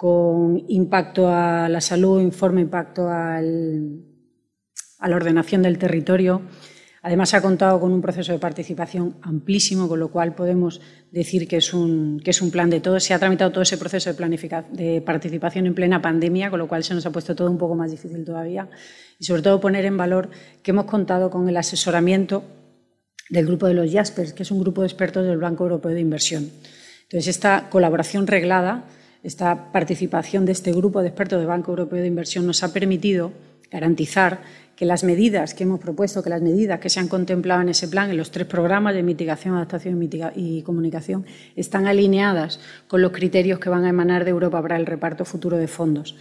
con 0.03 0.65
impacto 0.67 1.29
a 1.29 1.69
la 1.69 1.81
salud, 1.81 2.21
informe 2.21 2.63
impacto 2.63 3.09
al, 3.09 4.03
a 4.99 5.09
la 5.09 5.15
ordenación 5.15 5.63
del 5.63 5.79
territorio. 5.79 6.43
Además, 7.03 7.35
ha 7.35 7.41
contado 7.41 7.79
con 7.79 7.93
un 7.93 8.01
proceso 8.01 8.33
de 8.33 8.41
participación 8.41 9.19
amplísimo, 9.23 9.87
con 9.87 10.01
lo 10.01 10.11
cual 10.11 10.35
podemos 10.35 10.81
decir 11.13 11.47
que 11.47 11.59
es 11.59 11.73
un, 11.73 12.19
que 12.19 12.33
es 12.33 12.43
un 12.43 12.51
plan 12.51 12.69
de 12.69 12.81
todos. 12.81 13.05
Se 13.05 13.15
ha 13.15 13.21
tramitado 13.21 13.53
todo 13.53 13.63
ese 13.63 13.79
proceso 13.79 14.13
de, 14.13 14.65
de 14.73 15.03
participación 15.03 15.67
en 15.67 15.75
plena 15.77 16.03
pandemia, 16.03 16.51
con 16.51 16.59
lo 16.59 16.67
cual 16.67 16.83
se 16.83 16.95
nos 16.95 17.07
ha 17.07 17.13
puesto 17.13 17.37
todo 17.37 17.49
un 17.49 17.59
poco 17.59 17.77
más 17.77 17.93
difícil 17.93 18.25
todavía. 18.25 18.69
Y 19.21 19.25
sobre 19.25 19.43
todo 19.43 19.61
poner 19.61 19.85
en 19.85 19.97
valor 19.97 20.31
que 20.65 20.73
hemos 20.73 20.87
contado 20.87 21.31
con 21.31 21.49
el 21.49 21.57
asesoramiento 21.57 22.43
del 23.31 23.47
grupo 23.47 23.69
de 23.69 23.75
los 23.75 23.93
Jaspers, 23.93 24.33
que 24.33 24.43
es 24.43 24.51
un 24.51 24.59
grupo 24.59 24.81
de 24.81 24.89
expertos 24.89 25.25
del 25.25 25.39
Banco 25.39 25.63
Europeo 25.63 25.93
de 25.93 26.01
Inversión. 26.01 26.51
Entonces, 27.05 27.29
esta 27.29 27.69
colaboración 27.71 28.27
reglada 28.27 28.89
esta 29.23 29.71
participación 29.73 30.45
de 30.45 30.53
este 30.53 30.73
grupo 30.73 31.01
de 31.01 31.09
expertos 31.09 31.39
del 31.39 31.49
Banco 31.49 31.71
Europeo 31.71 32.01
de 32.01 32.07
Inversión 32.07 32.47
nos 32.47 32.63
ha 32.63 32.73
permitido 32.73 33.33
garantizar 33.71 34.41
que 34.77 34.85
las 34.85 35.05
medidas 35.05 35.55
que 35.55 35.63
hemos 35.63 35.81
propuesto, 35.81 36.23
que 36.23 36.31
las 36.31 36.43
medidas 36.43 36.81
que 36.81 36.89
se 36.89 36.99
han 36.99 37.09
contemplado 37.09 37.63
en 37.63 37.69
ese 37.69 37.89
plan, 37.89 38.11
en 38.11 38.17
los 38.17 38.31
tres 38.31 38.47
programas 38.47 38.95
de 38.95 39.03
mitigación, 39.03 39.55
adaptación 39.55 40.03
y 40.35 40.63
comunicación, 40.63 41.25
están 41.57 41.87
alineadas 41.87 42.59
con 42.89 43.01
los 43.01 43.13
criterios 43.13 43.61
que 43.61 43.71
van 43.71 43.85
a 43.85 43.91
emanar 43.91 44.25
de 44.25 44.31
Europa 44.31 44.61
para 44.61 44.77
el 44.77 44.87
reparto 44.87 45.25
futuro 45.25 45.57
de 45.57 45.69
fondos. 45.69 46.17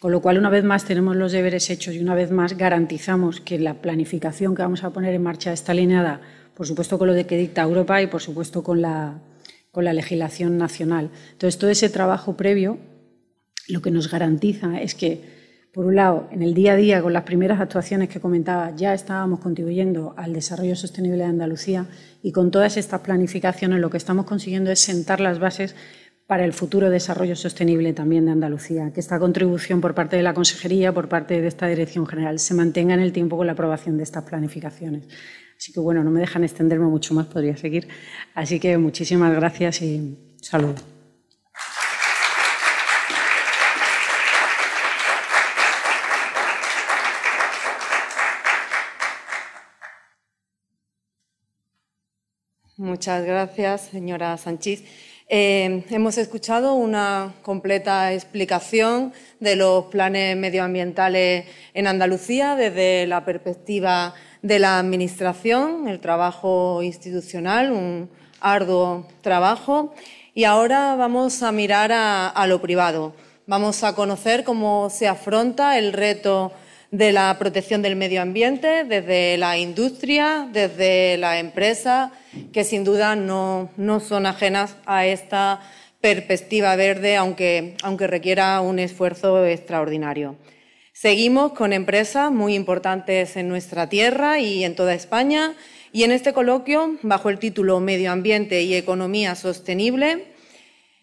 Con 0.00 0.12
lo 0.12 0.20
cual, 0.20 0.38
una 0.38 0.50
vez 0.50 0.64
más, 0.64 0.84
tenemos 0.84 1.16
los 1.16 1.32
deberes 1.32 1.68
hechos 1.70 1.94
y 1.94 2.00
una 2.00 2.14
vez 2.14 2.30
más 2.30 2.56
garantizamos 2.56 3.40
que 3.40 3.58
la 3.58 3.74
planificación 3.74 4.54
que 4.54 4.62
vamos 4.62 4.84
a 4.84 4.90
poner 4.90 5.14
en 5.14 5.22
marcha 5.22 5.52
está 5.52 5.72
alineada, 5.72 6.20
por 6.54 6.66
supuesto, 6.66 6.98
con 6.98 7.08
lo 7.08 7.14
de 7.14 7.26
que 7.26 7.36
dicta 7.36 7.62
Europa 7.62 8.00
y, 8.02 8.06
por 8.06 8.20
supuesto, 8.20 8.62
con 8.62 8.82
la, 8.82 9.18
con 9.76 9.84
la 9.84 9.92
legislación 9.92 10.56
nacional. 10.56 11.10
Entonces, 11.32 11.58
todo 11.58 11.68
ese 11.68 11.90
trabajo 11.90 12.34
previo 12.34 12.78
lo 13.68 13.82
que 13.82 13.90
nos 13.90 14.10
garantiza 14.10 14.80
es 14.80 14.94
que, 14.94 15.20
por 15.74 15.84
un 15.84 15.96
lado, 15.96 16.30
en 16.32 16.42
el 16.42 16.54
día 16.54 16.72
a 16.72 16.76
día, 16.76 17.02
con 17.02 17.12
las 17.12 17.24
primeras 17.24 17.60
actuaciones 17.60 18.08
que 18.08 18.18
comentaba, 18.18 18.74
ya 18.74 18.94
estábamos 18.94 19.40
contribuyendo 19.40 20.14
al 20.16 20.32
desarrollo 20.32 20.76
sostenible 20.76 21.18
de 21.18 21.24
Andalucía 21.24 21.84
y 22.22 22.32
con 22.32 22.50
todas 22.50 22.78
estas 22.78 23.02
planificaciones 23.02 23.78
lo 23.78 23.90
que 23.90 23.98
estamos 23.98 24.24
consiguiendo 24.24 24.70
es 24.70 24.80
sentar 24.80 25.20
las 25.20 25.40
bases 25.40 25.74
para 26.26 26.46
el 26.46 26.54
futuro 26.54 26.88
desarrollo 26.88 27.36
sostenible 27.36 27.92
también 27.92 28.24
de 28.24 28.30
Andalucía, 28.30 28.92
que 28.94 29.00
esta 29.00 29.18
contribución 29.18 29.82
por 29.82 29.94
parte 29.94 30.16
de 30.16 30.22
la 30.22 30.32
Consejería, 30.32 30.94
por 30.94 31.10
parte 31.10 31.38
de 31.42 31.48
esta 31.48 31.66
Dirección 31.66 32.06
General, 32.06 32.38
se 32.38 32.54
mantenga 32.54 32.94
en 32.94 33.00
el 33.00 33.12
tiempo 33.12 33.36
con 33.36 33.46
la 33.46 33.52
aprobación 33.52 33.98
de 33.98 34.04
estas 34.04 34.24
planificaciones. 34.24 35.02
Así 35.56 35.72
que 35.72 35.80
bueno, 35.80 36.04
no 36.04 36.10
me 36.10 36.20
dejan 36.20 36.44
extenderme 36.44 36.86
mucho 36.86 37.14
más, 37.14 37.26
podría 37.26 37.56
seguir. 37.56 37.88
Así 38.34 38.60
que 38.60 38.76
muchísimas 38.78 39.34
gracias 39.34 39.82
y 39.82 40.34
salud. 40.40 40.74
Muchas 52.78 53.24
gracias, 53.24 53.88
señora 53.90 54.36
Sanchís. 54.36 54.84
Eh, 55.28 55.82
hemos 55.90 56.18
escuchado 56.18 56.74
una 56.74 57.34
completa 57.42 58.12
explicación 58.12 59.14
de 59.40 59.56
los 59.56 59.86
planes 59.86 60.36
medioambientales 60.36 61.46
en 61.72 61.86
Andalucía 61.86 62.54
desde 62.54 63.06
la 63.06 63.24
perspectiva 63.24 64.14
de 64.42 64.58
la 64.58 64.78
Administración, 64.78 65.88
el 65.88 66.00
trabajo 66.00 66.82
institucional, 66.82 67.72
un 67.72 68.10
arduo 68.40 69.06
trabajo. 69.22 69.94
Y 70.34 70.44
ahora 70.44 70.96
vamos 70.96 71.42
a 71.42 71.52
mirar 71.52 71.92
a 71.92 72.46
lo 72.46 72.60
privado. 72.60 73.14
Vamos 73.46 73.84
a 73.84 73.94
conocer 73.94 74.44
cómo 74.44 74.90
se 74.90 75.06
afronta 75.06 75.78
el 75.78 75.92
reto 75.92 76.52
de 76.90 77.12
la 77.12 77.36
protección 77.38 77.82
del 77.82 77.96
medio 77.96 78.22
ambiente 78.22 78.84
desde 78.84 79.36
la 79.38 79.58
industria, 79.58 80.48
desde 80.52 81.16
la 81.16 81.38
empresa, 81.38 82.12
que 82.52 82.64
sin 82.64 82.84
duda 82.84 83.16
no, 83.16 83.70
son 84.00 84.26
ajenas 84.26 84.76
a 84.86 85.06
esta 85.06 85.60
perspectiva 86.00 86.76
verde, 86.76 87.16
aunque, 87.16 87.76
aunque 87.82 88.06
requiera 88.06 88.60
un 88.60 88.78
esfuerzo 88.78 89.44
extraordinario. 89.44 90.36
Seguimos 90.98 91.52
con 91.52 91.74
empresas 91.74 92.32
muy 92.32 92.54
importantes 92.54 93.36
en 93.36 93.50
nuestra 93.50 93.86
tierra 93.86 94.38
y 94.38 94.64
en 94.64 94.74
toda 94.74 94.94
España, 94.94 95.52
y 95.92 96.04
en 96.04 96.10
este 96.10 96.32
coloquio, 96.32 96.96
bajo 97.02 97.28
el 97.28 97.38
título 97.38 97.80
Medio 97.80 98.10
Ambiente 98.10 98.62
y 98.62 98.74
Economía 98.74 99.34
Sostenible, 99.34 100.24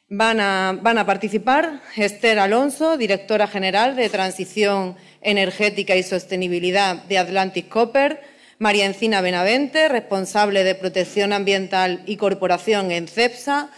van 0.10 0.40
a, 0.40 1.04
participar 1.06 1.84
Esther 1.96 2.40
Alonso, 2.40 2.98
directora 2.98 3.46
general 3.46 3.96
de 3.96 4.10
Transición 4.10 4.96
Energética 5.22 5.96
y 5.96 6.02
Sostenibilidad 6.02 7.04
de 7.04 7.20
Atlantic 7.20 7.70
Copper, 7.70 8.20
María 8.58 8.88
Encina 8.88 9.22
Benavente, 9.22 9.90
responsable 9.90 10.64
de 10.64 10.74
Protección 10.74 11.34
Ambiental 11.34 12.02
y 12.08 12.18
Corporación 12.18 12.90
en 12.90 13.08
CEPSA, 13.08 13.70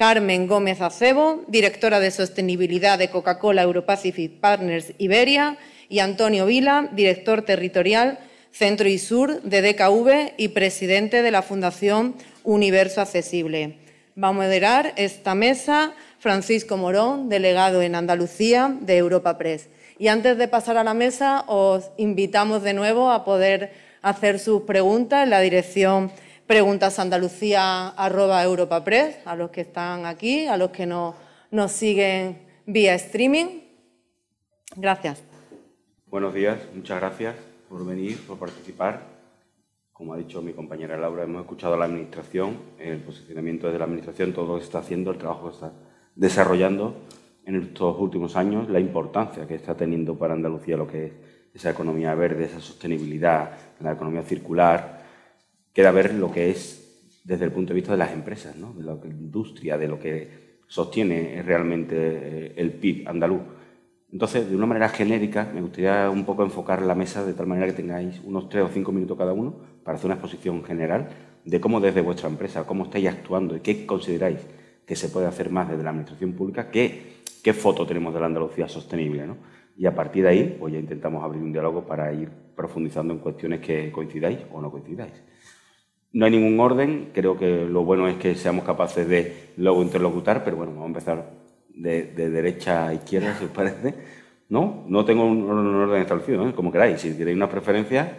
Carmen 0.00 0.46
Gómez 0.46 0.80
Acebo, 0.80 1.44
directora 1.46 2.00
de 2.00 2.10
Sostenibilidad 2.10 2.98
de 2.98 3.10
Coca-Cola 3.10 3.60
Europacific 3.60 4.40
Partners 4.40 4.94
Iberia, 4.96 5.58
y 5.90 5.98
Antonio 5.98 6.46
Vila, 6.46 6.88
director 6.92 7.42
territorial 7.42 8.18
Centro 8.50 8.88
y 8.88 8.96
Sur 8.96 9.42
de 9.42 9.60
DKV 9.60 10.36
y 10.38 10.48
presidente 10.48 11.20
de 11.20 11.30
la 11.30 11.42
Fundación 11.42 12.14
Universo 12.44 13.02
Accesible. 13.02 13.76
Va 14.16 14.28
a 14.28 14.32
moderar 14.32 14.94
esta 14.96 15.34
mesa 15.34 15.92
Francisco 16.18 16.78
Morón, 16.78 17.28
delegado 17.28 17.82
en 17.82 17.94
Andalucía 17.94 18.74
de 18.80 18.96
Europa 18.96 19.36
Press. 19.36 19.68
Y 19.98 20.08
antes 20.08 20.38
de 20.38 20.48
pasar 20.48 20.78
a 20.78 20.84
la 20.84 20.94
mesa, 20.94 21.44
os 21.46 21.90
invitamos 21.98 22.62
de 22.62 22.72
nuevo 22.72 23.10
a 23.10 23.22
poder 23.22 23.74
hacer 24.00 24.38
sus 24.38 24.62
preguntas 24.62 25.24
en 25.24 25.28
la 25.28 25.42
dirección 25.42 26.10
preguntasandalucía.europapress, 26.50 29.24
a 29.24 29.36
los 29.36 29.50
que 29.50 29.60
están 29.60 30.04
aquí, 30.04 30.48
a 30.48 30.56
los 30.56 30.70
que 30.70 30.84
nos, 30.84 31.14
nos 31.52 31.70
siguen 31.70 32.38
vía 32.66 32.96
streaming. 32.96 33.60
Gracias. 34.74 35.22
Buenos 36.08 36.34
días, 36.34 36.58
muchas 36.74 36.98
gracias 36.98 37.36
por 37.68 37.86
venir, 37.86 38.18
por 38.26 38.36
participar. 38.36 39.02
Como 39.92 40.12
ha 40.12 40.16
dicho 40.16 40.42
mi 40.42 40.52
compañera 40.52 40.96
Laura, 40.96 41.22
hemos 41.22 41.42
escuchado 41.42 41.74
a 41.74 41.76
la 41.76 41.84
Administración, 41.84 42.58
el 42.80 42.98
posicionamiento 42.98 43.70
de 43.70 43.78
la 43.78 43.84
Administración, 43.84 44.32
todo 44.32 44.48
lo 44.48 44.58
que 44.58 44.64
está 44.64 44.80
haciendo, 44.80 45.12
el 45.12 45.18
trabajo 45.18 45.50
que 45.50 45.54
está 45.54 45.72
desarrollando 46.16 46.96
en 47.44 47.62
estos 47.62 47.96
últimos 47.96 48.34
años, 48.34 48.68
la 48.68 48.80
importancia 48.80 49.46
que 49.46 49.54
está 49.54 49.76
teniendo 49.76 50.18
para 50.18 50.34
Andalucía 50.34 50.76
lo 50.76 50.88
que 50.88 51.04
es 51.04 51.12
esa 51.54 51.70
economía 51.70 52.12
verde, 52.16 52.46
esa 52.46 52.58
sostenibilidad, 52.58 53.52
la 53.78 53.92
economía 53.92 54.22
circular. 54.22 54.99
Queda 55.72 55.90
ver 55.92 56.14
lo 56.14 56.30
que 56.32 56.50
es 56.50 57.20
desde 57.24 57.44
el 57.44 57.52
punto 57.52 57.70
de 57.70 57.76
vista 57.76 57.92
de 57.92 57.98
las 57.98 58.12
empresas, 58.12 58.56
¿no? 58.56 58.72
de 58.72 58.84
la 58.84 58.98
industria, 59.04 59.78
de 59.78 59.88
lo 59.88 59.98
que 59.98 60.60
sostiene 60.66 61.42
realmente 61.42 61.96
eh, 61.96 62.54
el 62.56 62.72
PIB 62.72 63.08
andaluz. 63.08 63.42
Entonces, 64.12 64.48
de 64.48 64.56
una 64.56 64.66
manera 64.66 64.88
genérica, 64.88 65.50
me 65.54 65.60
gustaría 65.60 66.10
un 66.10 66.24
poco 66.24 66.42
enfocar 66.42 66.82
la 66.82 66.94
mesa 66.94 67.24
de 67.24 67.32
tal 67.32 67.46
manera 67.46 67.66
que 67.66 67.74
tengáis 67.74 68.20
unos 68.24 68.48
tres 68.48 68.64
o 68.64 68.68
cinco 68.68 68.90
minutos 68.90 69.16
cada 69.16 69.32
uno 69.32 69.54
para 69.84 69.96
hacer 69.96 70.06
una 70.06 70.14
exposición 70.14 70.64
general 70.64 71.08
de 71.44 71.60
cómo 71.60 71.80
desde 71.80 72.00
vuestra 72.00 72.28
empresa, 72.28 72.66
cómo 72.66 72.84
estáis 72.84 73.08
actuando 73.08 73.56
y 73.56 73.60
qué 73.60 73.86
consideráis 73.86 74.40
que 74.84 74.96
se 74.96 75.08
puede 75.08 75.26
hacer 75.26 75.50
más 75.50 75.68
desde 75.68 75.84
la 75.84 75.90
administración 75.90 76.32
pública, 76.32 76.70
qué 76.70 77.20
qué 77.42 77.52
foto 77.52 77.86
tenemos 77.86 78.12
de 78.14 78.20
la 78.20 78.26
Andalucía 78.26 78.68
sostenible. 78.68 79.26
¿no? 79.26 79.36
Y 79.76 79.86
a 79.86 79.94
partir 79.94 80.24
de 80.24 80.28
ahí, 80.28 80.56
pues 80.58 80.72
ya 80.72 80.78
intentamos 80.78 81.24
abrir 81.24 81.42
un 81.42 81.52
diálogo 81.52 81.86
para 81.86 82.12
ir 82.12 82.28
profundizando 82.54 83.14
en 83.14 83.20
cuestiones 83.20 83.60
que 83.60 83.90
coincidáis 83.90 84.38
o 84.52 84.60
no 84.60 84.70
coincidáis. 84.70 85.12
No 86.12 86.24
hay 86.24 86.32
ningún 86.32 86.58
orden, 86.58 87.10
creo 87.12 87.38
que 87.38 87.64
lo 87.64 87.84
bueno 87.84 88.08
es 88.08 88.16
que 88.16 88.34
seamos 88.34 88.64
capaces 88.64 89.08
de 89.08 89.50
luego 89.56 89.82
interlocutar, 89.82 90.42
pero 90.42 90.56
bueno, 90.56 90.72
vamos 90.72 90.86
a 90.86 90.88
empezar 90.88 91.30
de, 91.68 92.02
derecha 92.30 92.88
a 92.88 92.94
izquierda, 92.94 93.36
si 93.38 93.44
os 93.44 93.50
parece. 93.50 93.94
No, 94.48 94.84
no 94.88 95.04
tengo 95.04 95.24
un, 95.24 95.48
orden 95.48 96.02
establecido, 96.02 96.48
¿eh? 96.48 96.52
como 96.52 96.72
queráis. 96.72 97.00
Si 97.00 97.14
tenéis 97.14 97.36
una 97.36 97.48
preferencia, 97.48 98.18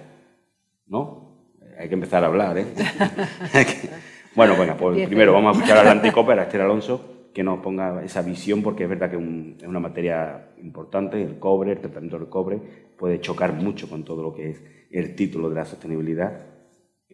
¿no? 0.88 1.50
Hay 1.78 1.90
que 1.90 1.96
empezar 1.96 2.24
a 2.24 2.28
hablar, 2.28 2.58
¿eh? 2.58 2.66
bueno, 4.36 4.56
bueno, 4.56 4.78
pues 4.78 5.08
primero 5.08 5.34
vamos 5.34 5.56
a 5.56 5.60
escuchar 5.60 5.80
al 5.80 5.88
anticópera, 5.98 6.44
Esther 6.44 6.62
Alonso, 6.62 7.30
que 7.34 7.44
nos 7.44 7.60
ponga 7.60 8.04
esa 8.04 8.22
visión, 8.22 8.64
porque 8.64 8.84
es 8.84 8.90
verdad 8.90 9.10
que 9.10 9.18
es 9.18 9.68
una 9.68 9.80
materia 9.82 10.52
importante, 10.62 11.22
el 11.22 11.40
cobre, 11.40 11.74
el 11.74 11.80
tratamiento 11.80 12.20
del 12.20 12.30
cobre, 12.30 12.60
puede 12.98 13.20
chocar 13.20 13.54
mucho 13.54 13.90
con 13.90 14.06
todo 14.06 14.24
lo 14.24 14.34
que 14.34 14.52
es 14.52 14.64
el 14.92 15.16
título 15.16 15.50
de 15.50 15.56
la 15.56 15.66
sostenibilidad. 15.66 16.51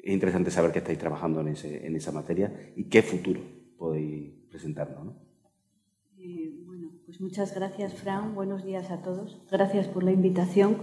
Es 0.08 0.14
interesante 0.14 0.52
saber 0.52 0.72
que 0.72 0.80
estáis 0.80 0.98
trabajando 0.98 1.42
en, 1.42 1.50
ese, 1.50 1.86
en 1.86 1.94
esa 1.94 2.14
materia 2.14 2.72
y 2.78 2.86
qué 2.86 3.02
futuro 3.02 3.42
podéis 3.78 4.32
presentarnos. 4.50 5.04
¿no? 5.04 5.18
Eh, 6.18 6.50
bueno, 6.66 6.92
pues 7.06 7.20
muchas 7.20 7.54
gracias, 7.54 7.94
Fran. 7.96 8.34
Buenos 8.34 8.64
días 8.64 8.90
a 8.90 9.02
todos. 9.02 9.42
Gracias 9.52 9.86
por 9.90 10.04
la 10.04 10.14
invitación. 10.14 10.78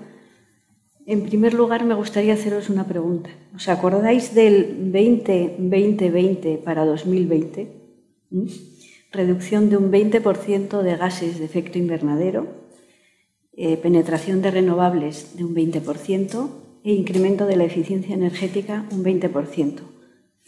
En 1.07 1.23
primer 1.23 1.55
lugar, 1.55 1.87
me 1.87 1.95
gustaría 1.95 2.35
haceros 2.35 2.69
una 2.69 2.87
pregunta. 2.87 3.31
¿Os 3.55 3.67
acordáis 3.71 4.35
del 4.35 4.93
20-20-20 4.93 6.63
para 6.63 6.85
2020? 6.85 7.83
reducción 9.11 9.71
de 9.71 9.79
un 9.79 9.91
20% 9.91 10.83
de 10.83 10.97
gases 10.97 11.39
de 11.39 11.47
efecto 11.47 11.79
invernadero, 11.79 12.49
eh, 13.55 13.79
penetración 13.79 14.43
de 14.43 14.51
renovables 14.51 15.35
de 15.37 15.45
un 15.45 15.55
20% 15.55 16.64
e 16.85 16.93
incremento 16.93 17.47
de 17.47 17.57
la 17.57 17.65
eficiencia 17.65 18.15
energética 18.15 18.87
un 18.93 19.03
20% 19.03 19.81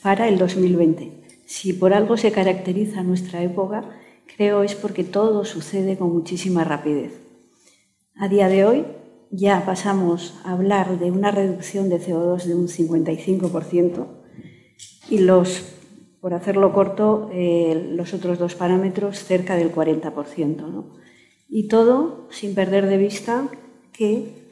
para 0.02 0.28
el 0.28 0.38
2020. 0.38 1.24
Si 1.46 1.72
por 1.72 1.94
algo 1.94 2.16
se 2.16 2.30
caracteriza 2.30 3.02
nuestra 3.02 3.42
época, 3.42 3.90
creo 4.36 4.62
es 4.62 4.74
porque 4.74 5.02
todo 5.02 5.44
sucede 5.44 5.96
con 5.96 6.12
muchísima 6.12 6.62
rapidez. 6.62 7.12
A 8.14 8.28
día 8.28 8.48
de 8.48 8.64
hoy 8.64 8.84
ya 9.30 9.64
pasamos 9.64 10.34
a 10.44 10.52
hablar 10.52 10.98
de 10.98 11.10
una 11.10 11.30
reducción 11.30 11.88
de 11.88 12.00
CO2 12.00 12.44
de 12.44 12.54
un 12.54 12.68
55% 12.68 14.06
y 15.10 15.18
los 15.18 15.72
por 16.20 16.34
hacerlo 16.34 16.72
corto, 16.72 17.30
eh, 17.32 17.92
los 17.92 18.12
otros 18.12 18.38
dos 18.40 18.56
parámetros 18.56 19.18
cerca 19.22 19.54
del 19.54 19.72
40%. 19.72 20.84
Y 21.48 21.68
todo 21.68 22.26
sin 22.30 22.52
perder 22.56 22.86
de 22.86 22.96
vista 22.96 23.48
que 23.92 24.45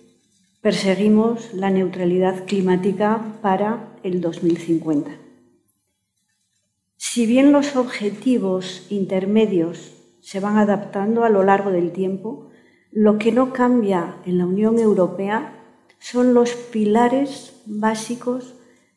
perseguimos 0.65 1.53
la 1.53 1.69
neutralidad 1.69 2.47
climática 2.47 3.37
para 3.43 3.99
el 4.03 4.23
2050. 4.23 5.11
Si 6.97 7.27
bien 7.27 7.53
los 7.53 7.77
objetivos 7.77 8.87
intermedios 8.89 9.93
se 10.23 10.41
van 10.41 10.57
adaptando 10.57 11.23
a 11.25 11.29
lo 11.29 11.45
largo 11.45 11.71
del 11.71 11.93
tiempo, 11.93 12.49
lo 12.91 13.19
que 13.19 13.31
no 13.31 13.53
cambia 13.53 14.17
en 14.25 14.39
la 14.39 14.47
Unión 14.47 14.79
Europea 14.79 15.53
son 15.99 16.33
los 16.33 16.55
pilares 16.55 17.61
básicos 17.67 18.55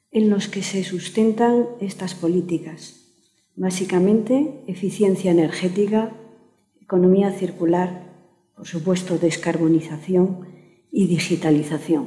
en 0.09 0.29
los 0.29 0.47
que 0.47 0.63
se 0.63 0.85
sustentan 0.85 1.65
estas 1.81 2.15
políticas. 2.15 3.11
Básicamente, 3.57 4.63
eficiencia 4.67 5.31
energética, 5.31 6.13
economía 6.81 7.33
circular, 7.33 8.03
por 8.55 8.65
supuesto, 8.65 9.17
descarbonización 9.17 10.55
y 10.97 11.05
digitalización. 11.05 12.05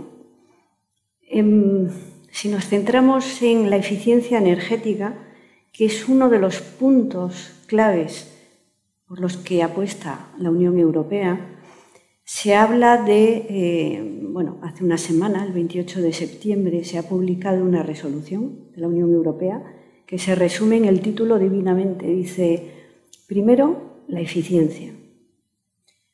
Em, 1.22 1.88
si 2.32 2.48
nos 2.48 2.66
centramos 2.66 3.40
en 3.40 3.70
la 3.70 3.76
eficiencia 3.76 4.38
energética, 4.38 5.14
que 5.72 5.84
es 5.84 6.08
uno 6.08 6.28
de 6.28 6.40
los 6.40 6.60
puntos 6.60 7.52
claves 7.68 8.12
por 9.06 9.20
los 9.20 9.36
que 9.36 9.62
apuesta 9.62 10.32
la 10.40 10.50
Unión 10.50 10.76
Europea, 10.76 11.60
se 12.24 12.56
habla 12.56 13.04
de, 13.04 13.46
eh, 13.48 14.22
bueno, 14.24 14.58
hace 14.62 14.82
una 14.82 14.98
semana, 14.98 15.46
el 15.46 15.52
28 15.52 16.02
de 16.02 16.12
septiembre, 16.12 16.82
se 16.82 16.98
ha 16.98 17.08
publicado 17.08 17.62
una 17.62 17.84
resolución 17.84 18.72
de 18.72 18.80
la 18.80 18.88
Unión 18.88 19.12
Europea 19.12 19.62
que 20.04 20.18
se 20.18 20.34
resume 20.34 20.78
en 20.78 20.86
el 20.86 21.00
título 21.00 21.38
divinamente. 21.38 22.08
Dice, 22.08 22.72
primero, 23.28 24.02
la 24.08 24.20
eficiencia. 24.20 24.92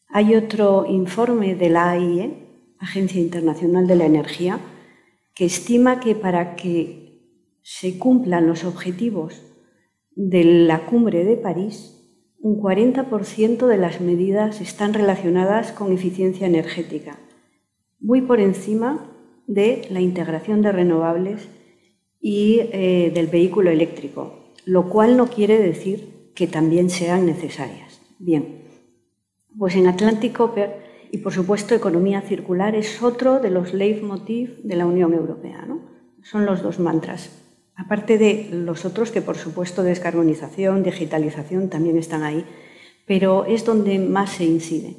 Hay 0.08 0.34
otro 0.34 0.84
informe 0.84 1.54
de 1.54 1.70
la 1.70 1.92
AIE, 1.92 2.45
Agencia 2.78 3.20
Internacional 3.20 3.86
de 3.86 3.96
la 3.96 4.06
Energía, 4.06 4.60
que 5.34 5.44
estima 5.44 6.00
que 6.00 6.14
para 6.14 6.56
que 6.56 7.06
se 7.62 7.98
cumplan 7.98 8.46
los 8.46 8.64
objetivos 8.64 9.42
de 10.14 10.44
la 10.44 10.86
cumbre 10.86 11.24
de 11.24 11.36
París, 11.36 11.96
un 12.38 12.60
40% 12.60 13.66
de 13.66 13.76
las 13.76 14.00
medidas 14.00 14.60
están 14.60 14.94
relacionadas 14.94 15.72
con 15.72 15.92
eficiencia 15.92 16.46
energética, 16.46 17.18
muy 17.98 18.22
por 18.22 18.40
encima 18.40 19.10
de 19.46 19.86
la 19.90 20.00
integración 20.00 20.62
de 20.62 20.72
renovables 20.72 21.48
y 22.20 22.60
eh, 22.72 23.10
del 23.14 23.26
vehículo 23.26 23.70
eléctrico, 23.70 24.52
lo 24.64 24.88
cual 24.88 25.16
no 25.16 25.26
quiere 25.28 25.58
decir 25.58 26.30
que 26.34 26.46
también 26.46 26.90
sean 26.90 27.26
necesarias. 27.26 28.00
Bien, 28.18 28.62
pues 29.58 29.74
en 29.76 29.86
Atlantic 29.86 30.36
Copper 30.36 30.85
y 31.10 31.18
por 31.18 31.32
supuesto 31.32 31.74
economía 31.74 32.20
circular 32.20 32.74
es 32.74 33.02
otro 33.02 33.40
de 33.40 33.50
los 33.50 33.74
leitmotiv 33.74 34.62
de 34.62 34.76
la 34.76 34.86
Unión 34.86 35.12
Europea. 35.12 35.64
¿no? 35.66 35.80
Son 36.22 36.46
los 36.46 36.62
dos 36.62 36.78
mantras. 36.78 37.30
Aparte 37.74 38.16
de 38.18 38.48
los 38.50 38.84
otros 38.84 39.10
que 39.10 39.22
por 39.22 39.36
supuesto 39.36 39.82
descarbonización, 39.82 40.82
digitalización 40.82 41.68
también 41.68 41.98
están 41.98 42.22
ahí, 42.22 42.44
pero 43.06 43.44
es 43.44 43.64
donde 43.64 43.98
más 43.98 44.30
se 44.30 44.44
incide. 44.44 44.96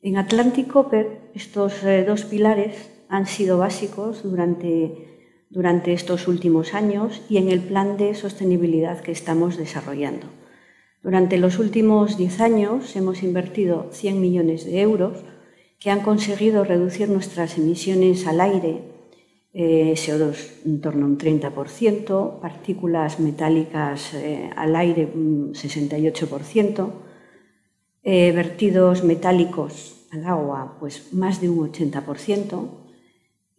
En 0.00 0.16
Atlantic 0.16 0.68
Copper 0.68 1.30
estos 1.34 1.82
eh, 1.84 2.04
dos 2.04 2.24
pilares 2.24 2.90
han 3.08 3.26
sido 3.26 3.58
básicos 3.58 4.22
durante, 4.22 5.44
durante 5.50 5.92
estos 5.92 6.28
últimos 6.28 6.74
años 6.74 7.22
y 7.28 7.36
en 7.36 7.50
el 7.50 7.60
plan 7.60 7.96
de 7.96 8.14
sostenibilidad 8.14 9.00
que 9.00 9.12
estamos 9.12 9.56
desarrollando. 9.56 10.26
Durante 11.08 11.38
los 11.38 11.58
últimos 11.58 12.18
10 12.18 12.40
años 12.42 12.94
hemos 12.94 13.22
invertido 13.22 13.86
100 13.92 14.20
millones 14.20 14.66
de 14.66 14.82
euros 14.82 15.24
que 15.80 15.90
han 15.90 16.02
conseguido 16.02 16.64
reducir 16.64 17.08
nuestras 17.08 17.56
emisiones 17.56 18.26
al 18.26 18.42
aire, 18.42 18.82
eh, 19.54 19.94
CO2 19.96 20.66
en 20.66 20.82
torno 20.82 21.06
a 21.06 21.08
un 21.08 21.16
30%, 21.16 22.40
partículas 22.40 23.20
metálicas 23.20 24.12
eh, 24.12 24.50
al 24.54 24.76
aire 24.76 25.10
un 25.14 25.54
68%, 25.54 26.90
eh, 28.02 28.30
vertidos 28.32 29.02
metálicos 29.02 30.06
al 30.12 30.26
agua 30.26 30.76
pues 30.78 31.14
más 31.14 31.40
de 31.40 31.48
un 31.48 31.72
80%. 31.72 32.68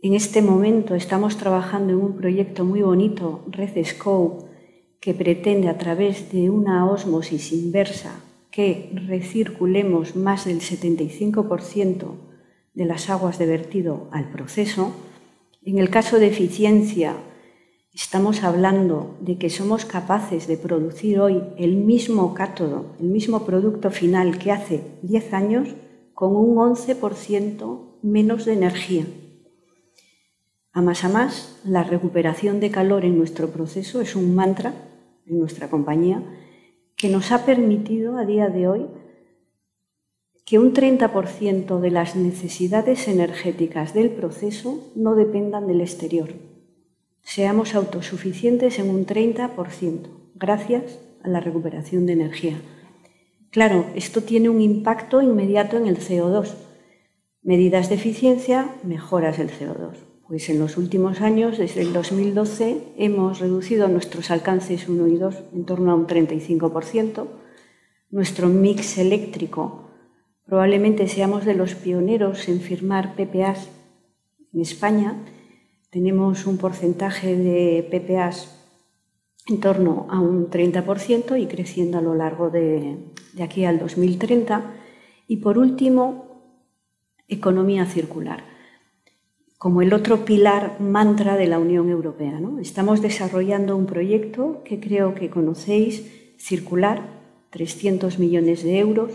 En 0.04 0.14
este 0.14 0.44
momento 0.44 0.94
estamos 0.94 1.38
trabajando 1.38 1.94
en 1.94 2.00
un 2.00 2.16
proyecto 2.16 2.64
muy 2.64 2.84
bonito, 2.84 3.44
Red 3.48 3.84
Scope, 3.84 4.49
que 5.00 5.14
pretende 5.14 5.70
a 5.70 5.78
través 5.78 6.32
de 6.32 6.50
una 6.50 6.90
ósmosis 6.90 7.54
inversa 7.54 8.22
que 8.52 8.92
recirculemos 9.08 10.16
más 10.16 10.46
del 10.46 10.60
75% 10.60 12.30
de 12.74 12.86
las 12.86 13.10
aguas 13.10 13.40
de 13.40 13.46
vertido 13.46 14.10
al 14.12 14.30
proceso. 14.30 14.92
En 15.64 15.78
el 15.78 15.90
caso 15.90 16.20
de 16.20 16.28
eficiencia, 16.28 17.16
estamos 17.94 18.44
hablando 18.44 19.18
de 19.22 19.38
que 19.38 19.50
somos 19.50 19.86
capaces 19.86 20.48
de 20.48 20.58
producir 20.58 21.20
hoy 21.20 21.44
el 21.58 21.76
mismo 21.76 22.34
cátodo, 22.34 22.96
el 23.00 23.08
mismo 23.08 23.46
producto 23.46 23.92
final 23.92 24.38
que 24.38 24.52
hace 24.52 24.82
10 25.04 25.34
años, 25.34 25.70
con 26.14 26.36
un 26.36 26.58
11% 26.58 28.00
menos 28.02 28.46
de 28.46 28.54
energía. 28.54 29.06
A 30.74 30.82
más 30.82 31.04
a 31.04 31.10
más, 31.10 31.60
la 31.64 31.84
recuperación 31.84 32.60
de 32.60 32.72
calor 32.72 33.06
en 33.06 33.18
nuestro 33.18 33.50
proceso 33.50 34.02
es 34.02 34.16
un 34.16 34.36
mantra 34.36 34.89
en 35.30 35.40
nuestra 35.40 35.70
compañía 35.70 36.24
que 36.96 37.10
nos 37.10 37.32
ha 37.32 37.46
permitido 37.46 38.18
a 38.18 38.26
día 38.26 38.50
de 38.50 38.68
hoy 38.68 38.88
que 40.46 40.60
un 40.60 40.74
30% 40.74 41.80
de 41.80 41.92
las 41.92 42.16
necesidades 42.16 43.08
energéticas 43.08 43.94
del 43.94 44.10
proceso 44.10 44.92
no 44.96 45.16
dependan 45.16 45.68
del 45.68 45.80
exterior. 45.80 46.34
Seamos 47.22 47.76
autosuficientes 47.76 48.80
en 48.80 48.90
un 48.90 49.06
30% 49.06 50.08
gracias 50.36 51.00
a 51.24 51.30
la 51.30 51.40
recuperación 51.40 52.06
de 52.06 52.14
energía. 52.14 52.60
Claro, 53.52 53.86
esto 53.96 54.22
tiene 54.24 54.50
un 54.50 54.62
impacto 54.62 55.22
inmediato 55.22 55.78
en 55.78 55.88
el 55.88 56.00
CO2. 56.00 56.56
Medidas 57.42 57.90
de 57.90 57.96
eficiencia, 57.96 58.76
mejoras 58.84 59.38
del 59.38 59.50
CO2. 59.50 60.09
Pues 60.30 60.48
en 60.52 60.60
los 60.60 60.78
últimos 60.78 61.22
años, 61.22 61.58
desde 61.58 61.82
el 61.82 61.92
2012, 61.92 62.94
hemos 62.98 63.40
reducido 63.40 63.88
nuestros 63.88 64.30
alcances 64.30 64.88
1 64.88 65.08
y 65.08 65.18
2 65.18 65.36
en 65.56 65.66
torno 65.66 65.92
a 65.92 65.96
un 65.96 66.06
35%. 66.06 67.26
Nuestro 68.12 68.48
mix 68.48 69.00
eléctrico, 69.00 69.90
probablemente 70.46 71.08
seamos 71.08 71.46
de 71.46 71.56
los 71.56 71.74
pioneros 71.74 72.48
en 72.48 72.60
firmar 72.60 73.16
PPAs 73.16 73.72
en 74.54 74.62
España. 74.62 75.16
Tenemos 75.90 76.46
un 76.46 76.60
porcentaje 76.60 77.36
de 77.36 77.82
PPAs 77.90 78.56
en 79.48 79.60
torno 79.60 80.06
a 80.12 80.20
un 80.20 80.52
30% 80.52 81.42
y 81.42 81.48
creciendo 81.48 81.98
a 81.98 82.02
lo 82.02 82.14
largo 82.14 82.52
de, 82.52 83.00
de 83.34 83.42
aquí 83.42 83.66
al 83.66 83.80
2030. 83.80 84.76
Y 85.28 85.38
por 85.38 85.58
último, 85.58 86.44
economía 87.28 87.88
circular 87.88 88.59
como 89.60 89.82
el 89.82 89.94
otro 89.94 90.24
pilar 90.24 90.80
mantra 90.80 91.36
de 91.36 91.46
la 91.46 91.60
Unión 91.60 91.90
Europea. 91.90 92.40
¿no? 92.40 92.60
Estamos 92.60 93.02
desarrollando 93.02 93.76
un 93.76 93.86
proyecto 93.86 94.64
que 94.64 94.80
creo 94.80 95.16
que 95.16 95.30
conocéis, 95.30 96.10
circular, 96.38 97.02
300 97.50 98.20
millones 98.20 98.64
de 98.64 98.80
euros, 98.80 99.12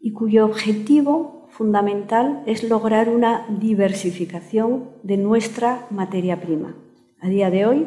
y 0.00 0.12
cuyo 0.12 0.46
objetivo 0.46 1.46
fundamental 1.50 2.42
es 2.46 2.64
lograr 2.64 3.10
una 3.10 3.46
diversificación 3.60 4.92
de 5.02 5.18
nuestra 5.18 5.86
materia 5.90 6.40
prima. 6.40 6.74
A 7.20 7.28
día 7.28 7.50
de 7.50 7.66
hoy, 7.66 7.86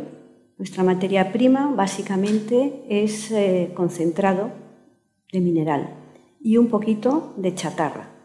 nuestra 0.60 0.84
materia 0.84 1.32
prima 1.32 1.73
básicamente 1.75 2.84
es 2.88 3.32
eh, 3.32 3.71
concentrado 3.73 4.52
de 5.32 5.41
mineral 5.41 5.95
y 6.39 6.58
un 6.58 6.67
poquito 6.67 7.34
de 7.38 7.56
chatarra. 7.56 8.18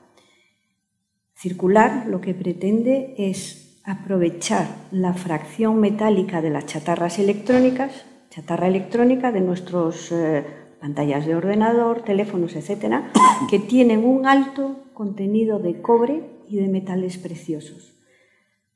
Circular 1.45 2.07
lo 2.07 2.23
que 2.23 2.33
pretende 2.33 3.15
es 3.19 3.79
aprovechar 3.85 4.67
la 4.91 5.13
fracción 5.13 5.79
metálica 5.79 6.41
de 6.41 6.49
las 6.49 6.65
chatarras 6.65 7.19
electrónicas, 7.19 8.07
chatarra 8.31 8.67
electrónica 8.67 9.31
de 9.31 9.43
nuestras 9.43 10.11
eh, 10.11 10.43
pantallas 10.81 11.27
de 11.27 11.37
ordenador, 11.37 12.01
teléfonos, 12.01 12.57
etcétera, 12.57 13.13
que 13.51 13.59
tienen 13.59 14.07
un 14.07 14.27
alto 14.27 14.85
contenido 14.95 15.59
de 15.59 15.83
cobre 15.83 16.23
y 16.49 16.57
de 16.57 16.69
metales 16.69 17.19
preciosos. 17.19 17.93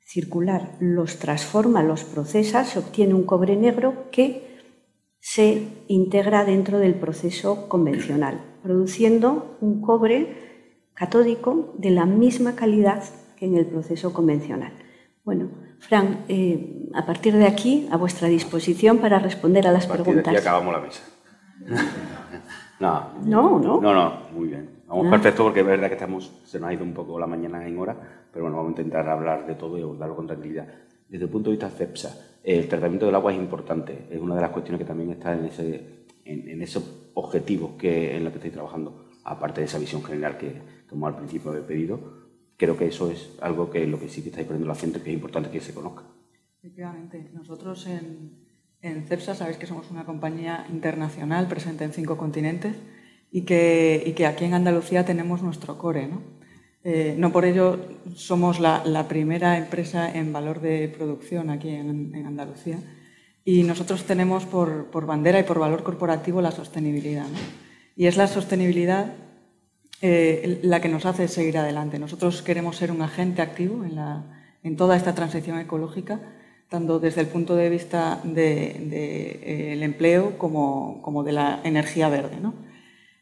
Circular 0.01 0.77
los 0.79 1.19
transforma, 1.19 1.83
los 1.83 2.05
procesa, 2.05 2.67
se 2.67 2.81
obtiene 2.81 3.15
un 3.15 3.25
cobre 3.25 3.57
negro 3.57 4.11
que 4.13 4.47
se 5.21 5.69
integra 5.87 6.45
dentro 6.45 6.79
del 6.79 6.97
proceso 6.97 7.67
convencional, 7.71 8.43
produciendo 8.63 9.57
un 9.63 9.81
cobre 9.81 10.48
catódico 10.99 11.75
de 11.79 11.91
la 11.91 12.07
misma 12.07 12.57
calidad 12.57 13.05
que 13.37 13.47
en 13.47 13.57
el 13.57 13.67
proceso 13.67 14.13
convencional. 14.13 14.73
Bueno, 15.25 15.49
Fran, 15.79 16.25
eh, 16.29 16.89
a 16.93 17.07
partir 17.07 17.35
de 17.35 17.47
aquí, 17.47 17.89
a 17.93 17.97
vuestra 17.97 18.27
disposición 18.27 18.99
para 18.99 19.21
responder 19.21 19.69
a 19.69 19.73
las 19.73 19.89
a 19.89 19.93
preguntas. 19.93 20.35
Y 20.35 20.37
acabamos 20.37 20.73
la 20.73 20.81
mesa. 20.81 21.03
no, 22.81 23.13
no, 23.25 23.59
no. 23.61 23.81
No, 23.81 23.95
no, 23.95 24.23
muy 24.35 24.49
bien. 24.49 24.71
Vamos 24.89 25.07
ah. 25.07 25.11
perfecto 25.11 25.45
porque 25.45 25.61
es 25.61 25.67
verdad 25.67 25.87
que 25.87 25.95
estamos, 25.95 26.33
se 26.45 26.59
nos 26.59 26.69
ha 26.69 26.73
ido 26.73 26.83
un 26.83 26.95
poco 26.95 27.19
la 27.19 27.29
mañana 27.29 27.65
en 27.65 27.79
hora, 27.79 27.95
pero 28.33 28.47
bueno, 28.47 28.57
vamos 28.57 28.71
a 28.77 28.81
intentar 28.81 29.09
hablar 29.09 29.47
de 29.47 29.55
todo 29.55 29.79
y 29.79 29.83
abordarlo 29.83 30.17
con 30.17 30.27
tranquilidad. 30.27 30.67
Desde 31.09 31.27
el 31.27 31.31
punto 31.31 31.51
de 31.51 31.57
vista 31.57 31.71
CEPSA, 31.71 32.41
el 32.43 32.67
tratamiento 32.67 33.07
del 33.07 33.15
agua 33.15 33.33
es 33.33 33.39
importante, 33.39 34.09
es 34.11 34.21
una 34.21 34.35
de 34.35 34.41
las 34.41 34.51
cuestiones 34.51 34.81
que 34.81 34.87
también 34.87 35.11
está 35.11 35.33
en, 35.33 35.45
ese, 35.45 36.07
en, 36.25 36.49
en 36.49 36.63
esos 36.63 37.11
objetivos 37.15 37.73
que, 37.79 38.17
en 38.17 38.25
los 38.25 38.33
que 38.33 38.39
estáis 38.39 38.55
trabajando, 38.55 39.11
aparte 39.25 39.61
de 39.61 39.67
esa 39.67 39.79
visión 39.79 40.03
general 40.03 40.37
que, 40.39 40.78
como 40.89 41.07
al 41.07 41.17
principio 41.17 41.55
he 41.55 41.63
pedido, 41.63 42.29
creo 42.57 42.77
que 42.77 42.87
eso 42.87 43.11
es 43.11 43.31
algo 43.41 43.71
que 43.71 43.87
lo 43.87 43.99
que 43.99 44.09
sí 44.09 44.23
que 44.23 44.31
estáis 44.31 44.47
poniendo 44.47 44.69
la 44.69 44.75
gente, 44.75 45.01
que 45.01 45.11
es 45.11 45.15
importante 45.15 45.51
que 45.51 45.61
se 45.61 45.75
conozca. 45.75 46.05
Efectivamente. 46.59 47.31
Nosotros 47.33 47.87
en, 47.87 48.47
en 48.83 49.07
CEPSA 49.07 49.35
sabéis 49.35 49.59
que 49.59 49.67
somos 49.67 49.91
una 49.91 50.05
compañía 50.05 50.67
internacional 50.71 51.47
presente 51.49 51.85
en 51.85 51.93
cinco 51.93 52.17
continentes 52.17 52.77
y 53.31 53.43
que, 53.43 54.03
y 54.05 54.13
que 54.13 54.27
aquí 54.27 54.45
en 54.45 54.55
Andalucía 54.55 55.05
tenemos 55.05 55.43
nuestro 55.43 55.79
core. 55.79 56.09
¿no? 56.09 56.21
Eh, 56.83 57.15
no 57.19 57.33
por 57.33 57.45
ello 57.45 57.79
somos 58.15 58.61
la, 58.61 58.85
la, 58.85 59.09
primera 59.09 59.59
empresa 59.59 60.13
en 60.13 60.33
valor 60.33 60.61
de 60.61 60.89
producción 60.89 61.51
aquí 61.51 61.69
en, 61.69 62.15
en 62.15 62.27
Andalucía 62.27 62.79
y 63.45 63.63
nosotros 63.63 64.05
tenemos 64.05 64.47
por, 64.47 64.87
por, 64.91 65.07
bandera 65.07 65.41
y 65.41 65.45
por 65.45 65.59
valor 65.59 65.83
corporativo 65.83 66.41
la 66.41 66.51
sostenibilidad. 66.51 67.29
¿no? 67.29 67.39
Y 67.97 68.07
es 68.07 68.17
la 68.17 68.27
sostenibilidad 68.27 69.15
eh, 70.01 70.61
la 70.63 70.81
que 70.81 70.89
nos 70.89 71.07
hace 71.07 71.29
seguir 71.29 71.59
adelante. 71.59 71.99
Nosotros 71.99 72.43
queremos 72.43 72.77
ser 72.77 72.91
un 72.91 73.03
agente 73.03 73.43
activo 73.43 73.85
en, 73.85 74.77
toda 74.77 74.97
esta 74.97 75.15
transición 75.15 75.59
ecológica, 75.59 76.21
tanto 76.69 77.01
desde 77.01 77.23
el 77.23 77.27
punto 77.29 77.57
de 77.57 77.71
vista 77.71 78.21
del 78.23 78.91
de, 78.91 79.73
eh, 79.73 79.83
empleo 79.83 80.39
como, 80.39 81.23
de 81.25 81.33
la 81.33 81.61
energía 81.65 82.09
verde. 82.09 82.37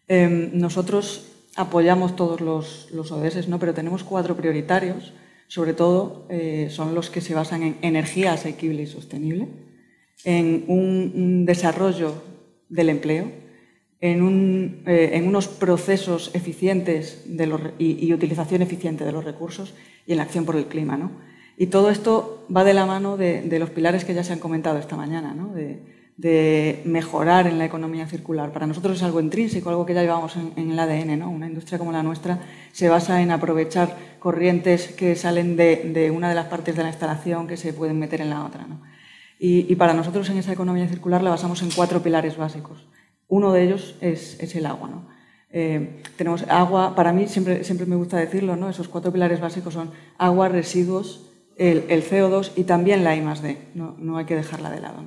Em, 0.08 0.50
nosotros 0.52 1.32
apoyamos 1.56 2.14
todos 2.16 2.40
los, 2.40 2.88
los 2.92 3.10
ODS, 3.10 3.48
¿no? 3.48 3.58
pero 3.58 3.74
tenemos 3.74 4.04
cuatro 4.04 4.36
prioritarios, 4.36 5.12
sobre 5.48 5.74
todo 5.74 6.26
eh, 6.28 6.68
son 6.70 6.94
los 6.94 7.10
que 7.10 7.20
se 7.20 7.34
basan 7.34 7.62
en 7.62 7.78
energía 7.82 8.32
asequible 8.32 8.82
y 8.82 8.86
sostenible, 8.86 9.48
en 10.24 10.64
un, 10.68 11.46
desarrollo 11.46 12.14
del 12.68 12.88
empleo, 12.88 13.30
en, 14.00 14.82
eh, 14.86 15.22
unos 15.26 15.48
procesos 15.48 16.30
eficientes 16.34 17.24
y, 17.78 18.12
utilización 18.12 18.62
eficiente 18.62 19.04
de 19.04 19.12
los 19.12 19.24
recursos 19.24 19.74
y 20.06 20.12
en 20.12 20.18
la 20.18 20.24
acción 20.24 20.44
por 20.44 20.56
el 20.56 20.66
clima. 20.66 21.10
Y 21.56 21.68
todo 21.68 21.90
esto 21.90 22.46
va 22.54 22.64
de 22.64 22.74
la 22.74 22.86
mano 22.86 23.16
de, 23.16 23.58
los 23.58 23.70
pilares 23.70 24.04
que 24.04 24.14
ya 24.14 24.24
se 24.24 24.32
han 24.32 24.38
comentado 24.38 24.78
esta 24.78 24.96
mañana, 24.96 25.34
de, 26.16 26.82
mejorar 26.84 27.46
en 27.46 27.58
la 27.58 27.64
economía 27.64 28.06
circular. 28.06 28.52
Para 28.52 28.66
nosotros 28.66 28.96
es 28.96 29.02
algo 29.02 29.20
intrínseco, 29.20 29.70
algo 29.70 29.86
que 29.86 29.94
ya 29.94 30.02
llevamos 30.02 30.36
en, 30.36 30.70
el 30.70 30.78
ADN. 30.78 31.22
Una 31.22 31.46
industria 31.46 31.78
como 31.78 31.92
la 31.92 32.02
nuestra 32.02 32.40
se 32.72 32.88
basa 32.88 33.22
en 33.22 33.30
aprovechar 33.30 33.96
corrientes 34.18 34.88
que 34.88 35.16
salen 35.16 35.56
de, 35.56 36.12
una 36.14 36.28
de 36.28 36.34
las 36.34 36.46
partes 36.46 36.76
de 36.76 36.82
la 36.82 36.90
instalación 36.90 37.46
que 37.46 37.56
se 37.56 37.72
pueden 37.72 37.98
meter 37.98 38.20
en 38.20 38.30
la 38.30 38.44
otra. 38.44 38.66
Y, 39.38 39.74
para 39.76 39.94
nosotros 39.94 40.28
en 40.30 40.38
esa 40.38 40.52
economía 40.52 40.88
circular 40.88 41.22
la 41.22 41.30
basamos 41.30 41.62
en 41.62 41.70
cuatro 41.70 42.02
pilares 42.02 42.36
básicos. 42.36 42.86
Uno 43.28 43.52
de 43.52 43.64
ellos 43.64 43.96
es, 44.00 44.54
el 44.54 44.66
agua. 44.66 44.90
Eh, 45.50 46.02
tenemos 46.16 46.44
agua, 46.48 46.94
para 46.94 47.12
mí 47.12 47.26
siempre, 47.26 47.64
siempre 47.64 47.86
me 47.86 47.96
gusta 47.96 48.18
decirlo, 48.18 48.56
¿no? 48.56 48.68
esos 48.68 48.88
cuatro 48.88 49.12
pilares 49.12 49.40
básicos 49.40 49.74
son 49.74 49.90
agua, 50.18 50.48
residuos, 50.48 51.30
el, 51.56 51.88
CO2 51.88 52.52
y 52.56 52.64
también 52.64 53.02
la 53.02 53.16
I 53.16 53.20
D. 53.20 53.58
No, 53.74 54.16
hay 54.16 54.26
que 54.26 54.36
dejarla 54.36 54.70
de 54.70 54.80
lado. 54.80 55.02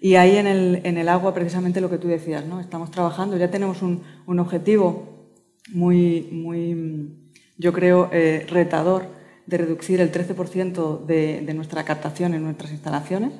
Y 0.00 0.16
ahí 0.16 0.36
en 0.36 0.46
el, 0.46 1.08
agua, 1.08 1.34
precisamente 1.34 1.80
lo 1.80 1.90
que 1.90 1.98
tú 1.98 2.08
decías, 2.08 2.44
¿no? 2.46 2.60
estamos 2.60 2.90
trabajando, 2.90 3.36
ya 3.36 3.50
tenemos 3.50 3.82
un, 3.82 4.02
objetivo 4.26 5.30
muy, 5.72 6.28
muy, 6.32 7.30
yo 7.58 7.72
creo, 7.72 8.08
eh, 8.12 8.46
retador 8.48 9.06
de 9.46 9.58
reducir 9.58 10.00
el 10.00 10.10
13% 10.10 11.04
de, 11.04 11.42
de 11.42 11.54
nuestra 11.54 11.84
captación 11.84 12.34
en 12.34 12.42
nuestras 12.42 12.72
instalaciones 12.72 13.32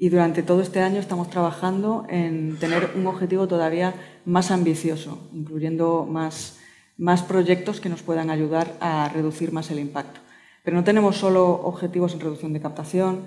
y 0.00 0.10
durante 0.10 0.44
todo 0.44 0.62
este 0.62 0.80
año 0.80 1.00
estamos 1.00 1.28
trabajando 1.28 2.06
en 2.08 2.56
tener 2.60 2.92
un 2.94 3.08
objetivo 3.08 3.48
todavía 3.48 3.94
más 4.24 4.52
ambicioso, 4.52 5.28
incluyendo 5.32 6.06
más, 6.08 6.60
más 6.96 7.24
proyectos 7.24 7.80
que 7.80 7.88
nos 7.88 8.02
puedan 8.02 8.30
ayudar 8.30 8.76
a 8.80 9.08
reducir 9.08 9.50
más 9.50 9.72
el 9.72 9.80
impacto. 9.80 10.20
Pero 10.62 10.76
no 10.76 10.84
tenemos 10.84 11.16
solo 11.16 11.50
objetivos 11.50 12.14
en 12.14 12.20
reducción 12.20 12.52
de 12.52 12.60
captación, 12.60 13.22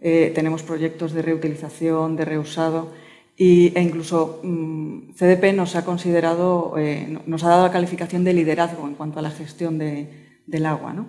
eh, 0.00 0.32
tenemos 0.34 0.64
proyectos 0.64 1.12
de 1.12 1.22
reutilización, 1.22 2.16
de 2.16 2.24
reusado 2.24 2.90
e 3.38 3.72
incluso 3.76 4.40
mm, 4.42 5.12
CDP 5.14 5.54
nos 5.54 5.76
ha 5.76 5.84
considerado, 5.84 6.74
eh, 6.76 7.18
nos 7.26 7.44
ha 7.44 7.50
dado 7.50 7.66
la 7.66 7.72
calificación 7.72 8.24
de 8.24 8.32
liderazgo 8.32 8.88
en 8.88 8.94
cuanto 8.94 9.20
a 9.20 9.22
la 9.22 9.30
gestión 9.30 9.78
del 9.78 10.66
agua. 10.66 11.06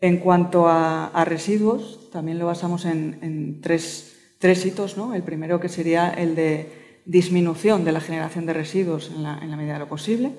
En 0.00 0.18
cuanto 0.18 0.66
a, 0.66 1.24
residuos, 1.26 2.10
también 2.10 2.38
lo 2.38 2.46
basamos 2.46 2.84
en 2.84 3.60
tres 3.60 4.13
tres 4.38 4.64
hitos. 4.66 4.96
¿no? 4.96 5.14
El 5.14 5.22
primero 5.22 5.60
que 5.60 5.68
sería 5.68 6.10
el 6.10 6.34
de 6.34 6.84
disminución 7.04 7.84
de 7.84 7.92
la 7.92 8.00
generación 8.00 8.46
de 8.46 8.54
residuos 8.54 9.10
en 9.14 9.22
la, 9.22 9.56
medida 9.56 9.74
de 9.74 9.78
lo 9.78 9.88
posible. 9.88 10.32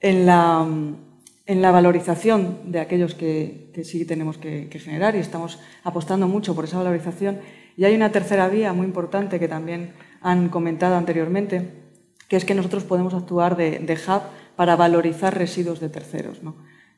En 0.00 0.26
la, 0.26 1.70
valorización 1.70 2.70
de 2.70 2.80
aquellos 2.80 3.14
que, 3.14 3.72
sí 3.84 4.04
tenemos 4.04 4.38
que, 4.38 4.68
generar 4.78 5.16
y 5.16 5.18
estamos 5.18 5.58
apostando 5.84 6.28
mucho 6.28 6.54
por 6.54 6.64
esa 6.64 6.78
valorización. 6.78 7.40
Y 7.76 7.84
hay 7.84 7.94
una 7.94 8.12
tercera 8.12 8.48
vía 8.48 8.72
muy 8.72 8.86
importante 8.86 9.38
que 9.38 9.48
también 9.48 9.92
han 10.20 10.48
comentado 10.48 10.96
anteriormente, 10.96 11.70
que 12.28 12.36
es 12.36 12.44
que 12.44 12.54
nosotros 12.54 12.84
podemos 12.84 13.14
actuar 13.14 13.56
de, 13.56 13.98
hub 14.08 14.22
para 14.56 14.76
valorizar 14.76 15.36
residuos 15.36 15.80
de 15.80 15.88
terceros. 15.88 16.40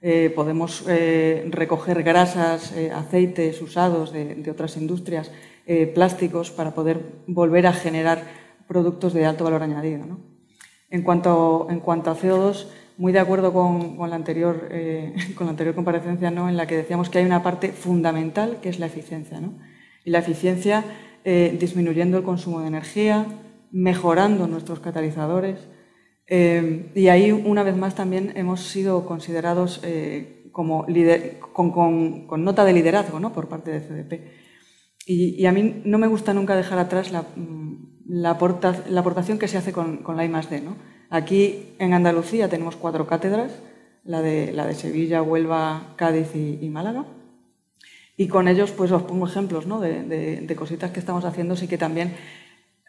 Eh, 0.01 0.33
podemos 0.35 0.85
eh, 0.88 1.49
recoger 1.51 2.05
grasas, 2.05 2.73
eh, 2.73 2.93
aceites 2.93 3.61
usados 3.61 4.12
de, 4.12 4.37
de, 4.37 4.51
otras 4.51 4.77
industrias 4.77 5.33
eh, 5.70 5.87
plásticos 5.87 6.50
para 6.50 6.70
poder 6.70 6.98
volver 7.26 7.66
a 7.66 7.74
generar 7.74 8.22
productos 8.66 9.12
de 9.12 9.26
alto 9.26 9.44
valor 9.44 9.62
añadido. 9.62 10.18
En, 10.88 11.02
cuanto, 11.02 11.66
en 11.68 11.81
cuanto 11.81 12.11
a 12.11 12.16
CO2, 12.16 12.68
muy 12.96 13.12
de 13.12 13.18
acuerdo 13.18 13.52
con, 13.52 13.98
la, 14.09 14.16
anterior, 14.16 14.68
eh, 14.70 15.12
con 15.35 15.46
la 15.46 15.50
anterior 15.50 15.74
comparecencia 15.74 16.31
¿no? 16.31 16.48
en 16.48 16.57
la 16.57 16.66
que 16.66 16.74
decíamos 16.74 17.11
que 17.11 17.18
hay 17.18 17.26
una 17.26 17.42
parte 17.42 17.72
fundamental 17.72 18.61
que 18.62 18.70
es 18.70 18.78
la 18.78 18.87
eficiencia. 18.87 19.42
Y 20.07 20.11
la 20.11 20.20
eficiencia 20.20 20.85
eh, 21.26 21.54
disminuyendo 21.61 22.16
el 22.16 22.24
consumo 22.24 22.62
de 22.62 22.68
energía, 22.68 23.26
mejorando 23.70 24.46
nuestros 24.46 24.81
catalizadores. 24.81 25.68
y 26.31 27.09
ahí, 27.09 27.31
una 27.31 27.62
vez 27.62 27.76
más, 27.76 27.94
también 27.94 28.33
hemos 28.37 28.61
sido 28.62 29.04
considerados 29.04 29.83
como 30.50 30.87
con, 31.52 32.26
con, 32.26 32.42
nota 32.42 32.64
de 32.64 32.72
liderazgo 32.72 33.20
¿no? 33.20 33.35
por 33.35 33.50
parte 33.50 33.70
de 33.70 33.81
CDP. 33.81 34.48
Y, 35.11 35.47
a 35.47 35.53
mí 35.53 35.81
no 35.87 35.97
me 35.97 36.07
gusta 36.07 36.35
nunca 36.35 36.55
dejar 36.55 36.79
atrás 36.79 37.11
la, 37.12 37.23
mm, 37.23 38.27
aportación 38.27 39.38
que 39.38 39.49
se 39.49 39.57
hace 39.57 39.73
con, 39.73 40.05
la 40.14 40.25
I 40.27 40.29
D. 40.29 40.62
Aquí 41.09 41.75
en 41.79 41.94
Andalucía 41.94 42.51
tenemos 42.51 42.77
cuatro 42.77 43.07
cátedras, 43.07 43.53
la 44.05 44.21
de, 44.21 44.53
la 44.53 44.66
de 44.66 44.75
Sevilla, 44.75 45.23
Huelva, 45.23 45.94
Cádiz 45.97 46.35
y, 46.35 46.68
Málaga. 46.68 47.07
Y 48.18 48.29
con 48.29 48.49
ellos 48.49 48.71
pues 48.73 48.92
os 48.92 49.03
pongo 49.05 49.27
ejemplos 49.27 49.64
de, 49.81 50.55
cositas 50.59 50.90
que 50.90 51.01
estamos 51.01 51.25
haciendo 51.25 51.55
y 51.55 51.68
que 51.68 51.79
también 51.79 52.14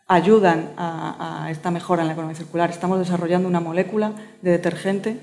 ayudan 0.05 0.73
a 0.75 1.47
esta 1.49 1.71
mejora 1.71 2.01
en 2.01 2.07
la 2.09 2.13
economía 2.15 2.35
circular. 2.35 2.69
Estamos 2.69 2.99
desarrollando 2.99 3.47
una 3.47 3.61
molécula 3.61 4.11
de 4.41 4.51
detergente 4.51 5.17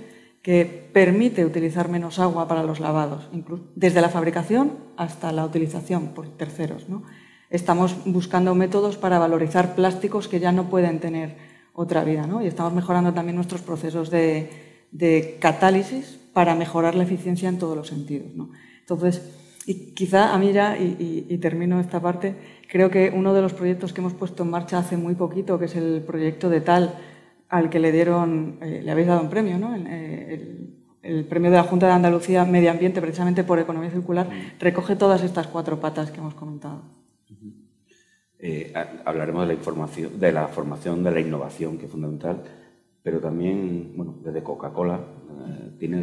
que 0.46 0.64
permite 0.92 1.44
utilizar 1.44 1.88
menos 1.88 2.20
agua 2.20 2.46
para 2.46 2.62
los 2.62 2.78
lavados, 2.78 3.28
desde 3.74 4.00
la 4.00 4.11
fabricación 4.11 4.74
hasta 4.96 5.32
la 5.32 5.44
utilización 5.44 6.14
por 6.14 6.28
terceros. 6.37 6.87
Estamos 7.50 7.96
buscando 8.04 8.54
métodos 8.54 8.96
para 8.96 9.18
valorizar 9.18 9.74
plásticos 9.74 10.28
que 10.28 10.38
ya 10.38 10.52
no 10.52 10.70
pueden 10.70 11.00
tener 11.00 11.37
otra 11.72 12.04
vida 12.04 12.28
y 12.44 12.46
estamos 12.46 12.72
mejorando 12.72 13.12
también 13.12 13.35
nuestros 13.35 13.61
procesos 13.61 14.09
de, 14.09 15.37
catálisis 15.40 16.20
para 16.32 16.54
mejorar 16.54 16.94
la 16.94 17.02
eficiencia 17.02 17.48
en 17.48 17.59
todos 17.59 17.76
los 17.76 17.88
sentidos. 17.88 18.28
Entonces, 18.78 19.22
y 19.66 19.94
quizá 19.94 20.32
a 20.32 20.38
mí 20.38 20.52
ya, 20.52 20.78
y, 20.78 21.37
termino 21.38 21.80
esta 21.80 21.98
parte, 22.00 22.37
creo 22.70 22.88
que 22.88 23.12
uno 23.12 23.35
de 23.35 23.42
los 23.42 23.52
proyectos 23.52 23.92
que 23.92 24.00
hemos 24.00 24.14
puesto 24.14 24.44
en 24.44 24.50
marcha 24.50 24.78
hace 24.78 24.96
muy 24.96 25.16
poquito, 25.16 25.59
que 25.59 25.64
es 25.64 25.74
el 25.74 26.04
proyecto 26.06 26.48
de 26.48 26.61
TAL, 26.61 26.94
al 27.48 27.70
que 27.70 27.78
le 27.78 27.92
dieron, 27.92 28.59
eh, 28.61 28.80
le 28.85 28.90
habéis 28.90 29.06
dado 29.06 29.22
un 29.22 29.30
premio, 29.30 29.59
¿no? 29.59 29.74
Eh, 29.76 30.72
el, 31.02 31.24
premio 31.26 31.50
de 31.50 31.56
la 31.56 31.62
Junta 31.62 31.87
de 31.87 31.92
Andalucía 31.92 32.44
Medio 32.44 32.70
Ambiente, 32.70 33.00
precisamente 33.00 33.44
por 33.44 33.59
economía 33.59 33.90
circular, 33.90 34.28
recoge 34.59 34.96
todas 34.96 35.22
estas 35.22 35.46
cuatro 35.46 35.78
patas 35.78 36.11
que 36.11 36.18
hemos 36.18 36.35
comentado. 36.35 36.82
Eh, 38.38 38.72
hablaremos 39.04 39.42
de 39.42 39.46
la 39.46 39.54
información, 39.54 40.18
de 40.18 40.32
la 40.32 40.48
formación, 40.48 41.02
de 41.04 41.11
la 41.11 41.20
innovación, 41.20 41.78
que 41.78 41.87
es 41.87 41.90
fundamental, 41.90 42.42
pero 43.02 43.20
también, 43.20 43.92
bueno, 43.96 44.16
desde 44.22 44.42
Coca-Cola, 44.42 45.00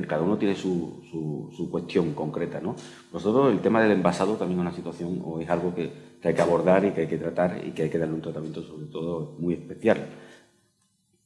cada 0.07 0.21
uno 0.21 0.37
tiene 0.37 0.55
su, 0.55 1.01
su, 1.11 1.69
cuestión 1.69 2.13
concreta, 2.13 2.61
¿no? 2.61 2.75
Nosotros 3.11 3.51
el 3.51 3.59
tema 3.59 3.81
del 3.81 3.91
envasado 3.91 4.35
también 4.35 4.59
es 4.59 4.61
una 4.67 4.75
situación 4.75 5.21
o 5.25 5.39
es 5.39 5.49
algo 5.49 5.73
que, 5.73 5.91
que 6.21 6.29
hay 6.29 6.33
que 6.33 6.41
abordar 6.41 6.85
y 6.85 6.91
que 6.91 7.01
hay 7.01 7.07
que 7.07 7.17
tratar 7.17 7.59
y 7.65 7.71
que 7.71 7.83
hay 7.83 7.89
que 7.89 7.97
darle 7.97 8.13
un 8.13 8.21
tratamiento 8.21 8.61
sobre 8.61 8.85
todo 8.85 9.35
muy 9.39 9.55
especial 9.55 9.97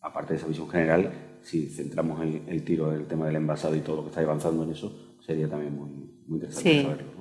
aparte 0.02 0.34
de 0.34 0.40
esa 0.40 0.48
visión 0.48 0.70
general, 0.70 1.12
si 1.42 1.68
centramos 1.68 2.22
el, 2.22 2.42
el 2.48 2.64
tiro 2.64 2.92
en 2.94 3.02
el 3.02 3.08
tema 3.08 3.26
del 3.26 3.38
envasado 3.38 3.76
y 3.76 3.82
todo 3.82 3.98
lo 3.98 4.02
que 4.04 4.10
está 4.10 4.22
avanzando 4.22 4.64
en 4.64 4.72
eso, 4.72 5.18
sería 5.26 5.50
también 5.50 5.76
muy, 5.76 5.90
muy 6.28 6.38
interesante 6.38 6.84
saberlo. 6.84 7.17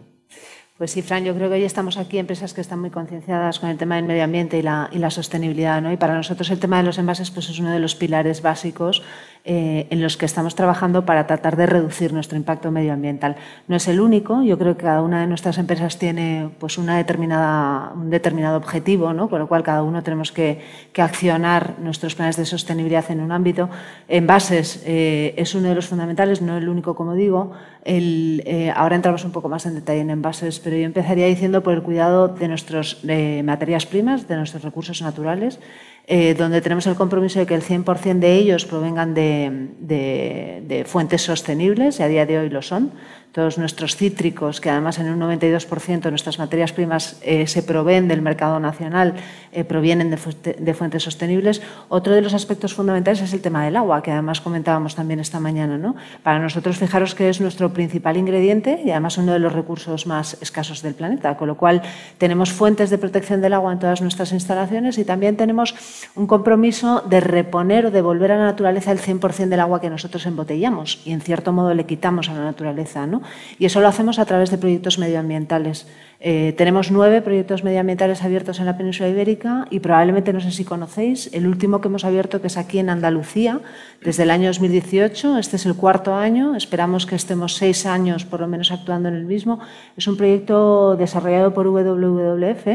Pues 0.78 0.90
sí, 0.90 1.00
Fran, 1.00 1.24
yo 1.24 1.34
creo 1.34 1.48
que 1.48 1.54
hoy 1.54 1.64
estamos 1.64 1.96
aquí 1.96 2.18
empresas 2.18 2.52
que 2.52 2.60
están 2.60 2.80
muy 2.80 2.90
concienciadas 2.90 3.58
con 3.60 3.70
el 3.70 3.78
tema 3.78 3.96
del 3.96 4.04
medio 4.04 4.22
ambiente 4.22 4.58
y 4.58 4.62
la, 4.62 4.90
y 4.92 4.98
la 4.98 5.08
sostenibilidad. 5.08 5.80
¿no? 5.80 5.90
Y 5.90 5.96
para 5.96 6.14
nosotros 6.14 6.50
el 6.50 6.58
tema 6.58 6.76
de 6.76 6.82
los 6.82 6.98
envases 6.98 7.30
pues, 7.30 7.48
es 7.48 7.58
uno 7.58 7.70
de 7.70 7.78
los 7.78 7.94
pilares 7.94 8.42
básicos 8.42 9.02
eh, 9.48 9.86
en 9.90 10.02
los 10.02 10.16
que 10.16 10.26
estamos 10.26 10.54
trabajando 10.54 11.06
para 11.06 11.26
tratar 11.26 11.56
de 11.56 11.66
reducir 11.66 12.12
nuestro 12.12 12.36
impacto 12.36 12.72
medioambiental. 12.72 13.36
No 13.68 13.76
es 13.76 13.88
el 13.88 14.00
único, 14.00 14.42
yo 14.42 14.58
creo 14.58 14.76
que 14.76 14.82
cada 14.82 15.00
una 15.00 15.20
de 15.20 15.28
nuestras 15.28 15.56
empresas 15.56 15.98
tiene 15.98 16.50
pues, 16.58 16.76
una 16.76 16.98
determinada, 16.98 17.92
un 17.94 18.10
determinado 18.10 18.58
objetivo, 18.58 19.14
¿no? 19.14 19.30
con 19.30 19.38
lo 19.38 19.46
cual 19.46 19.62
cada 19.62 19.82
uno 19.82 20.02
tenemos 20.02 20.30
que, 20.30 20.60
accionar 20.98 21.76
nuestros 21.78 22.16
planes 22.16 22.36
de 22.36 22.44
sostenibilidad 22.44 23.08
en 23.10 23.20
un 23.20 23.30
ámbito. 23.30 23.70
Envases 24.08 24.82
eh, 24.84 25.32
es 25.36 25.54
uno 25.54 25.68
de 25.68 25.76
los 25.76 25.86
fundamentales, 25.86 26.42
no 26.42 26.56
el 26.56 26.68
único, 26.68 26.96
como 26.96 27.14
digo. 27.14 27.52
El, 27.84 28.42
eh, 28.46 28.72
ahora 28.74 28.96
entramos 28.96 29.24
un 29.24 29.30
poco 29.30 29.48
más 29.48 29.64
en 29.66 29.76
detalle 29.76 30.00
en 30.00 30.10
envases, 30.10 30.58
pero 30.66 30.78
yo 30.78 30.84
empezaría 30.84 31.26
diciendo 31.26 31.62
por 31.62 31.74
el 31.74 31.82
cuidado 31.84 32.26
de 32.26 32.48
nuestras 32.48 33.04
materias 33.04 33.86
primas, 33.86 34.26
de 34.26 34.34
nuestros 34.34 34.64
recursos 34.64 35.00
naturales 35.00 35.60
eh, 36.08 36.34
donde 36.34 36.60
tenemos 36.60 36.86
el 36.86 36.94
compromiso 36.94 37.40
de 37.40 37.46
que 37.46 37.54
el 37.54 37.62
100% 37.62 38.20
de 38.20 38.34
ellos 38.34 38.64
provengan 38.64 39.12
de, 39.12 40.84
fuentes 40.86 41.22
sostenibles, 41.22 41.98
y 41.98 42.04
a 42.04 42.08
día 42.08 42.26
de 42.26 42.38
hoy 42.38 42.48
lo 42.48 42.62
son. 42.62 42.92
Todos 43.32 43.58
nuestros 43.58 43.96
cítricos, 43.96 44.60
que 44.60 44.70
además 44.70 44.98
en 44.98 45.10
un 45.10 45.20
92% 45.20 46.00
de 46.00 46.10
nuestras 46.10 46.38
materias 46.38 46.72
primas 46.72 47.18
eh, 47.22 47.46
se 47.46 47.62
proveen 47.62 48.08
del 48.08 48.22
mercado 48.22 48.58
nacional, 48.60 49.14
eh, 49.52 49.64
provienen 49.64 50.10
de, 50.10 50.74
fuentes 50.74 51.02
sostenibles. 51.02 51.60
Otro 51.88 52.14
de 52.14 52.22
los 52.22 52.32
aspectos 52.32 52.74
fundamentales 52.74 53.20
es 53.20 53.32
el 53.34 53.40
tema 53.40 53.64
del 53.64 53.76
agua, 53.76 54.02
que 54.02 54.10
además 54.10 54.40
comentábamos 54.40 54.94
también 54.94 55.20
esta 55.20 55.38
mañana. 55.38 55.76
¿no? 55.76 55.96
Para 56.22 56.38
nosotros, 56.38 56.78
fijaros 56.78 57.14
que 57.14 57.28
es 57.28 57.40
nuestro 57.40 57.72
principal 57.72 58.16
ingrediente 58.16 58.80
y 58.84 58.90
además 58.90 59.18
uno 59.18 59.32
de 59.32 59.38
los 59.38 59.52
recursos 59.52 60.06
más 60.06 60.38
escasos 60.40 60.82
del 60.82 60.94
planeta, 60.94 61.36
con 61.36 61.48
lo 61.48 61.56
cual 61.56 61.82
tenemos 62.18 62.52
fuentes 62.52 62.90
de 62.90 62.98
protección 62.98 63.40
del 63.40 63.52
agua 63.52 63.72
en 63.72 63.78
todas 63.78 64.00
nuestras 64.00 64.32
instalaciones 64.32 64.98
y 64.98 65.04
también 65.04 65.36
tenemos 65.36 65.74
un 66.14 66.26
compromiso 66.26 67.02
de 67.02 67.20
reponer 67.20 67.86
o 67.86 67.90
devolver 67.90 68.32
a 68.32 68.36
la 68.36 68.44
naturaleza 68.44 68.92
el 68.92 68.98
100% 68.98 69.48
del 69.48 69.60
agua 69.60 69.80
que 69.80 69.90
nosotros 69.90 70.24
embotellamos 70.26 71.00
y 71.04 71.12
en 71.12 71.20
cierto 71.20 71.52
modo 71.52 71.74
le 71.74 71.84
quitamos 71.84 72.28
a 72.28 72.34
la 72.34 72.44
naturaleza. 72.44 73.06
¿no? 73.06 73.15
Y 73.58 73.66
eso 73.66 73.80
lo 73.80 73.88
hacemos 73.88 74.18
a 74.18 74.24
través 74.24 74.50
de 74.50 74.58
proyectos 74.58 74.98
medioambientales. 74.98 75.86
Eh, 76.18 76.54
tenemos 76.56 76.90
nueve 76.90 77.20
proyectos 77.20 77.62
medioambientales 77.62 78.22
abiertos 78.22 78.58
en 78.58 78.66
la 78.66 78.78
península 78.78 79.08
ibérica 79.08 79.66
y 79.70 79.80
probablemente, 79.80 80.32
no 80.32 80.40
sé 80.40 80.50
si 80.50 80.64
conocéis, 80.64 81.30
el 81.34 81.46
último 81.46 81.80
que 81.80 81.88
hemos 81.88 82.04
abierto, 82.04 82.40
que 82.40 82.46
es 82.46 82.56
aquí 82.56 82.78
en 82.78 82.88
Andalucía, 82.88 83.60
desde 84.02 84.22
el 84.22 84.30
año 84.30 84.48
2018, 84.48 85.36
este 85.38 85.56
es 85.56 85.66
el 85.66 85.74
cuarto 85.74 86.14
año, 86.14 86.56
esperamos 86.56 87.04
que 87.04 87.16
estemos 87.16 87.56
seis 87.56 87.84
años 87.84 88.24
por 88.24 88.40
lo 88.40 88.48
menos 88.48 88.72
actuando 88.72 89.10
en 89.10 89.14
el 89.14 89.26
mismo, 89.26 89.60
es 89.96 90.08
un 90.08 90.16
proyecto 90.16 90.96
desarrollado 90.96 91.52
por 91.52 91.66
WWF 91.66 92.66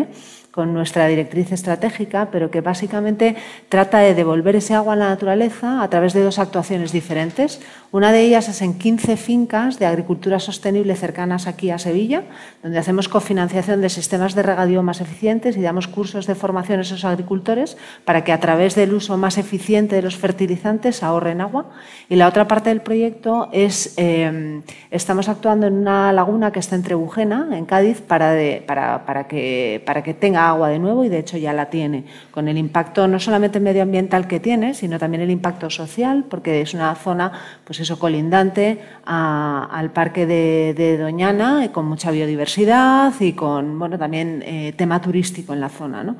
con 0.51 0.73
nuestra 0.73 1.07
directriz 1.07 1.51
estratégica, 1.51 2.29
pero 2.29 2.51
que 2.51 2.61
básicamente 2.61 3.35
trata 3.69 3.99
de 3.99 4.13
devolver 4.13 4.57
ese 4.57 4.75
agua 4.75 4.93
a 4.93 4.97
la 4.97 5.09
naturaleza 5.09 5.81
a 5.81 5.89
través 5.89 6.13
de 6.13 6.23
dos 6.23 6.39
actuaciones 6.39 6.91
diferentes. 6.91 7.61
Una 7.91 8.11
de 8.11 8.21
ellas 8.21 8.49
es 8.49 8.61
en 8.61 8.77
15 8.77 9.15
fincas 9.15 9.79
de 9.79 9.85
agricultura 9.85 10.39
sostenible 10.39 10.95
cercanas 10.95 11.47
aquí 11.47 11.71
a 11.71 11.79
Sevilla, 11.79 12.23
donde 12.63 12.79
hacemos 12.79 13.07
cofinanciación 13.07 13.81
de 13.81 13.89
sistemas 13.89 14.35
de 14.35 14.43
regadío 14.43 14.83
más 14.83 14.99
eficientes 14.99 15.55
y 15.55 15.61
damos 15.61 15.87
cursos 15.87 16.27
de 16.27 16.35
formación 16.35 16.79
a 16.79 16.81
esos 16.81 17.05
agricultores 17.05 17.77
para 18.03 18.23
que 18.23 18.33
a 18.33 18.39
través 18.39 18.75
del 18.75 18.93
uso 18.93 19.17
más 19.17 19.37
eficiente 19.37 19.95
de 19.95 20.01
los 20.01 20.17
fertilizantes 20.17 21.01
ahorren 21.01 21.39
agua. 21.39 21.69
Y 22.09 22.15
la 22.17 22.27
otra 22.27 22.47
parte 22.47 22.69
del 22.69 22.81
proyecto 22.81 23.47
es, 23.53 23.93
eh, 23.95 24.61
estamos 24.89 25.29
actuando 25.29 25.67
en 25.67 25.73
una 25.73 26.11
laguna 26.11 26.51
que 26.51 26.59
está 26.59 26.75
entre 26.75 26.95
Bujena, 26.95 27.49
en 27.53 27.65
Cádiz, 27.65 28.01
para, 28.01 28.35
para, 28.65 29.05
para, 29.05 29.27
que, 29.27 29.81
para 29.85 30.03
que 30.03 30.13
tenga 30.13 30.40
agua 30.49 30.69
de 30.69 30.79
nuevo 30.79 31.03
y 31.05 31.09
de 31.09 31.19
hecho 31.19 31.37
ya 31.37 31.53
la 31.53 31.69
tiene, 31.69 32.05
con 32.31 32.47
el 32.47 32.57
impacto 32.57 33.07
no 33.07 33.19
solamente 33.19 33.59
medioambiental 33.59 34.27
que 34.27 34.39
tiene, 34.39 34.73
sino 34.73 34.99
también 34.99 35.21
el 35.21 35.31
impacto 35.31 35.69
social, 35.69 36.25
porque 36.29 36.61
es 36.61 36.73
una 36.73 36.93
zona 36.95 37.31
pues 37.63 37.79
eso, 37.79 37.99
colindante 37.99 38.79
al 39.05 39.91
parque 39.91 40.25
de, 40.25 40.97
Doñana, 40.97 41.69
con 41.71 41.85
mucha 41.85 42.11
biodiversidad 42.11 43.13
y 43.19 43.33
con 43.33 43.79
bueno, 43.79 43.97
también 43.97 44.43
eh, 44.45 44.73
tema 44.75 45.01
turístico 45.01 45.53
en 45.53 45.61
la 45.61 45.69
zona. 45.69 46.03
¿no? 46.03 46.15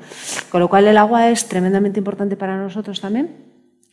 Con 0.50 0.60
lo 0.60 0.68
cual 0.68 0.86
el 0.86 0.96
agua 0.96 1.28
es 1.28 1.48
tremendamente 1.48 2.00
importante 2.00 2.36
para 2.36 2.56
nosotros 2.56 3.00
también 3.00 3.51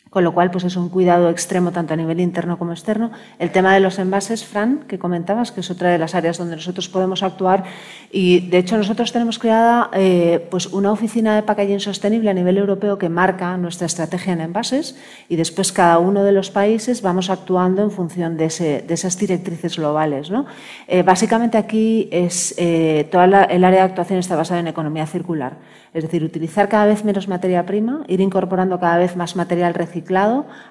con 0.10 0.24
lo 0.24 0.34
cual 0.34 0.50
pues 0.50 0.64
es 0.64 0.76
un 0.76 0.90
cuidado 0.90 1.30
extremo 1.30 1.72
tanto 1.72 1.94
a 1.94 1.98
nivel 1.98 2.20
interno 2.20 2.58
como 2.58 2.72
externo. 2.72 3.12
El 3.38 3.52
tema 3.52 3.74
de 3.74 3.80
los 3.80 4.00
envases, 4.00 4.44
Fran, 4.44 4.86
que 4.88 4.98
comentabas, 4.98 5.52
que 5.52 5.60
es 5.60 5.70
otra 5.70 5.90
de 5.90 5.98
las 5.98 6.16
áreas 6.16 6.38
donde 6.38 6.56
nosotros 6.56 6.90
podemos 6.90 7.22
actuar 7.22 7.64
y 8.12 8.50
de 8.50 8.58
hecho 8.58 8.78
nosotros 8.78 9.12
tenemos 9.12 9.38
creada 9.38 9.90
eh, 9.94 10.48
pues 10.50 10.68
una 10.68 10.92
oficina 10.92 11.36
de 11.36 11.44
packaging 11.44 11.80
sostenible 11.80 12.30
a 12.30 12.34
nivel 12.34 12.58
europeo 12.58 12.98
que 12.98 13.10
marca 13.10 13.56
nuestra 13.58 13.86
estrategia 13.86 14.34
en 14.34 14.42
envases 14.42 14.98
y 15.28 15.36
después 15.36 15.72
cada 15.72 16.00
uno 16.00 16.24
de 16.24 16.32
los 16.32 16.50
países 16.50 17.02
vamos 17.02 17.30
actuando 17.30 17.84
en 17.84 17.92
función 17.92 18.38
de, 18.38 18.46
esas 18.46 19.18
directrices 19.18 19.78
globales. 19.78 20.32
¿no? 20.32 20.46
Eh, 20.88 21.04
básicamente 21.04 21.58
aquí 21.58 22.10
es 22.12 22.56
eh, 22.58 23.08
toda 23.12 23.26
el 23.26 23.64
área 23.64 23.80
de 23.80 23.86
actuación 23.86 24.20
está 24.20 24.36
basada 24.36 24.60
en 24.60 24.68
economía 24.68 25.06
circular. 25.06 25.58
Es 25.94 26.04
decir, 26.04 26.24
utilizar 26.24 26.70
cada 26.70 26.86
vez 26.86 27.04
menos 27.04 27.28
materia 27.28 27.66
prima, 27.66 28.04
ir 28.08 28.22
incorporando 28.22 28.80
cada 28.80 28.98
vez 28.98 29.16
más 29.16 29.36
material 29.36 29.74
reciclado, 29.74 29.99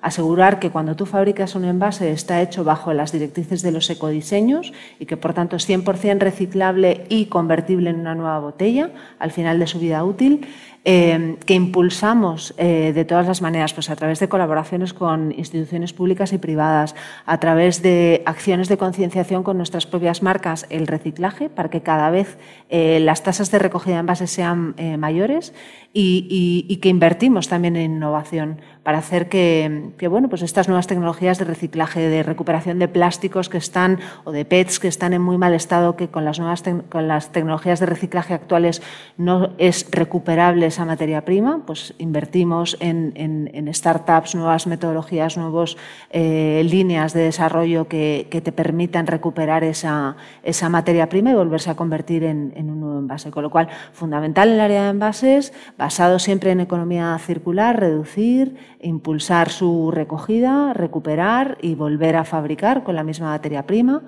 asegurar 0.00 0.58
que 0.58 0.70
cuando 0.70 0.96
tú 0.96 1.06
fabricas 1.06 1.54
un 1.54 1.64
envase 1.64 2.10
está 2.10 2.40
hecho 2.42 2.64
bajo 2.64 2.92
las 2.92 3.12
directrices 3.12 3.62
de 3.62 3.72
los 3.72 3.88
ecodiseños 3.90 4.72
y 4.98 5.06
que 5.06 5.16
por 5.16 5.34
tanto 5.34 5.56
es 5.56 5.68
100% 5.68 6.18
reciclable 6.18 7.04
y 7.08 7.26
convertible 7.26 7.90
en 7.90 8.00
una 8.00 8.14
nueva 8.14 8.38
botella 8.40 8.90
al 9.18 9.30
final 9.30 9.58
de 9.58 9.66
su 9.66 9.78
vida 9.78 10.04
útil 10.04 10.46
Em, 10.90 11.36
que 11.36 11.52
impulsamos 11.52 12.54
eh, 12.56 12.92
de 12.94 13.04
todas 13.04 13.26
las 13.26 13.42
maneras, 13.42 13.74
pues 13.74 13.90
a 13.90 13.96
través 13.96 14.20
de 14.20 14.28
colaboraciones 14.30 14.94
con 14.94 15.32
instituciones 15.32 15.92
públicas 15.92 16.32
y 16.32 16.38
privadas, 16.38 16.94
a 17.26 17.38
través 17.40 17.82
de 17.82 18.22
acciones 18.24 18.70
de 18.70 18.78
concienciación 18.78 19.42
con 19.42 19.58
nuestras 19.58 19.84
propias 19.84 20.22
marcas, 20.22 20.64
el 20.70 20.86
reciclaje, 20.86 21.50
para 21.50 21.68
que 21.68 21.82
cada 21.82 22.08
vez 22.08 22.38
eh, 22.70 23.00
las 23.00 23.22
tasas 23.22 23.50
de 23.50 23.58
recogida 23.58 23.96
de 23.96 24.00
envases 24.00 24.30
sean 24.30 24.72
eh, 24.78 24.96
mayores 24.96 25.52
y, 25.92 26.78
que 26.80 26.88
invertimos 26.88 27.48
también 27.48 27.76
en 27.76 27.96
innovación 27.96 28.60
para 28.82 28.98
hacer 28.98 29.28
que, 29.28 30.08
bueno, 30.08 30.28
pues 30.28 30.42
estas 30.42 30.68
nuevas 30.68 30.86
tecnologías 30.86 31.38
de 31.38 31.44
reciclaje, 31.44 32.00
de 32.00 32.22
recuperación 32.22 32.78
de 32.78 32.88
plásticos 32.88 33.48
que 33.48 33.58
están 33.58 33.98
o 34.24 34.32
de 34.32 34.44
PETs 34.44 34.78
que 34.78 34.88
están 34.88 35.12
en 35.12 35.20
muy 35.20 35.36
mal 35.38 35.54
estado, 35.54 35.96
que 35.96 36.08
con 36.08 36.24
las 36.24 36.38
nuevas 36.38 36.62
con 36.88 37.08
las 37.08 37.32
tecnologías 37.32 37.80
de 37.80 37.86
reciclaje 37.86 38.32
actuales 38.32 38.80
no 39.16 39.50
es 39.58 39.88
recuperable 39.90 40.70
esa 40.78 40.84
materia 40.84 41.24
prima, 41.24 41.62
pues 41.66 41.92
invertimos 41.98 42.76
en, 42.78 43.68
startups, 43.74 44.36
nuevas 44.36 44.68
metodologías, 44.68 45.36
nuevas 45.36 45.76
eh, 46.10 46.62
líneas 46.70 47.12
de 47.14 47.22
desarrollo 47.22 47.88
que, 47.88 48.28
te 48.30 48.52
permitan 48.52 49.08
recuperar 49.08 49.64
esa, 49.64 50.14
esa 50.44 50.68
materia 50.68 51.08
prima 51.08 51.32
y 51.32 51.34
volverse 51.34 51.68
a 51.68 51.74
convertir 51.74 52.22
en, 52.22 52.52
en 52.54 52.70
un 52.70 52.78
nuevo 52.78 52.98
envase. 53.00 53.32
Con 53.32 53.42
lo 53.42 53.50
cual, 53.50 53.68
fundamental 53.92 54.50
en 54.50 54.54
el 54.54 54.60
área 54.60 54.84
de 54.84 54.90
envases, 54.90 55.52
basado 55.76 56.20
siempre 56.20 56.52
en 56.52 56.60
economía 56.60 57.18
circular, 57.18 57.80
reducir, 57.80 58.54
impulsar 58.80 59.50
su 59.50 59.90
recogida, 59.90 60.74
recuperar 60.74 61.58
y 61.60 61.74
volver 61.74 62.14
a 62.14 62.24
fabricar 62.24 62.84
con 62.84 62.94
la 62.94 63.02
misma 63.02 63.30
materia 63.30 63.66
prima. 63.66 64.04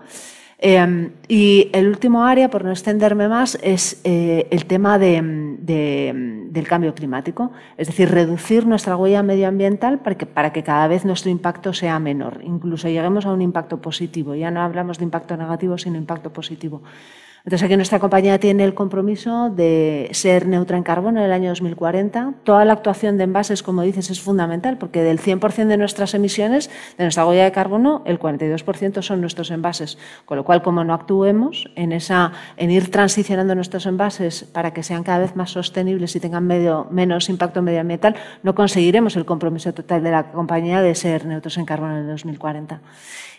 Em, 0.62 1.12
y 1.26 1.70
el 1.72 1.88
último 1.88 2.24
área, 2.24 2.50
por 2.50 2.66
no 2.66 2.70
extenderme 2.70 3.28
más, 3.28 3.58
es 3.62 3.98
eh, 4.04 4.46
el 4.50 4.66
tema 4.66 4.98
del 4.98 6.66
cambio 6.68 6.94
climático, 6.94 7.50
es 7.78 7.86
decir, 7.86 8.10
reducir 8.10 8.66
nuestra 8.66 8.94
huella 8.94 9.22
medioambiental 9.22 10.00
para 10.00 10.18
que, 10.18 10.26
para 10.26 10.52
que 10.52 10.62
cada 10.62 10.86
vez 10.86 11.06
nuestro 11.06 11.30
impacto 11.30 11.72
sea 11.72 11.98
menor, 11.98 12.40
incluso 12.44 12.88
lleguemos 12.88 13.24
a 13.24 13.32
un 13.32 13.40
impacto 13.40 13.80
positivo. 13.80 14.34
Ya 14.34 14.50
no 14.50 14.60
hablamos 14.60 14.98
de 14.98 15.04
impacto 15.04 15.34
negativo, 15.34 15.78
sino 15.78 15.96
impacto 15.96 16.30
positivo. 16.30 16.82
Entonces 17.44 17.62
aquí 17.64 17.76
nuestra 17.76 17.98
compañía 17.98 18.38
tiene 18.38 18.64
el 18.64 18.74
compromiso 18.74 19.48
de 19.48 20.10
ser 20.12 20.46
neutra 20.46 20.76
en 20.76 20.82
carbono 20.82 21.20
en 21.20 21.26
el 21.26 21.32
año 21.32 21.48
2040. 21.48 22.34
Toda 22.44 22.64
la 22.64 22.74
actuación 22.74 23.16
de 23.16 23.24
envases, 23.24 23.62
como 23.62 23.82
dices, 23.82 24.10
es 24.10 24.20
fundamental 24.20 24.76
porque 24.76 25.02
del 25.02 25.18
100% 25.20 25.66
de 25.66 25.76
nuestras 25.78 26.12
emisiones, 26.14 26.70
de 26.98 27.04
nuestra 27.04 27.26
huella 27.26 27.44
de 27.44 27.52
carbono, 27.52 28.02
el 28.04 28.18
42% 28.18 29.02
son 29.02 29.20
nuestros 29.20 29.50
envases. 29.50 29.96
Con 30.26 30.36
lo 30.36 30.44
cual, 30.44 30.62
como 30.62 30.84
no 30.84 30.92
actuemos 30.92 31.70
en, 31.76 31.92
esa, 31.92 32.32
en 32.56 32.70
ir 32.70 32.90
transicionando 32.90 33.54
nuestros 33.54 33.86
envases 33.86 34.44
para 34.44 34.72
que 34.72 34.82
sean 34.82 35.02
cada 35.02 35.20
vez 35.20 35.34
más 35.34 35.50
sostenibles 35.50 36.14
y 36.16 36.20
tengan 36.20 36.46
medio, 36.46 36.88
menos 36.90 37.30
impacto 37.30 37.62
medioambiental, 37.62 38.16
no 38.42 38.54
conseguiremos 38.54 39.16
el 39.16 39.24
compromiso 39.24 39.72
total 39.72 40.02
de 40.02 40.10
la 40.10 40.30
compañía 40.30 40.82
de 40.82 40.94
ser 40.94 41.24
neutros 41.24 41.56
en 41.56 41.64
carbono 41.64 41.96
en 41.96 42.02
el 42.02 42.08
2040. 42.08 42.80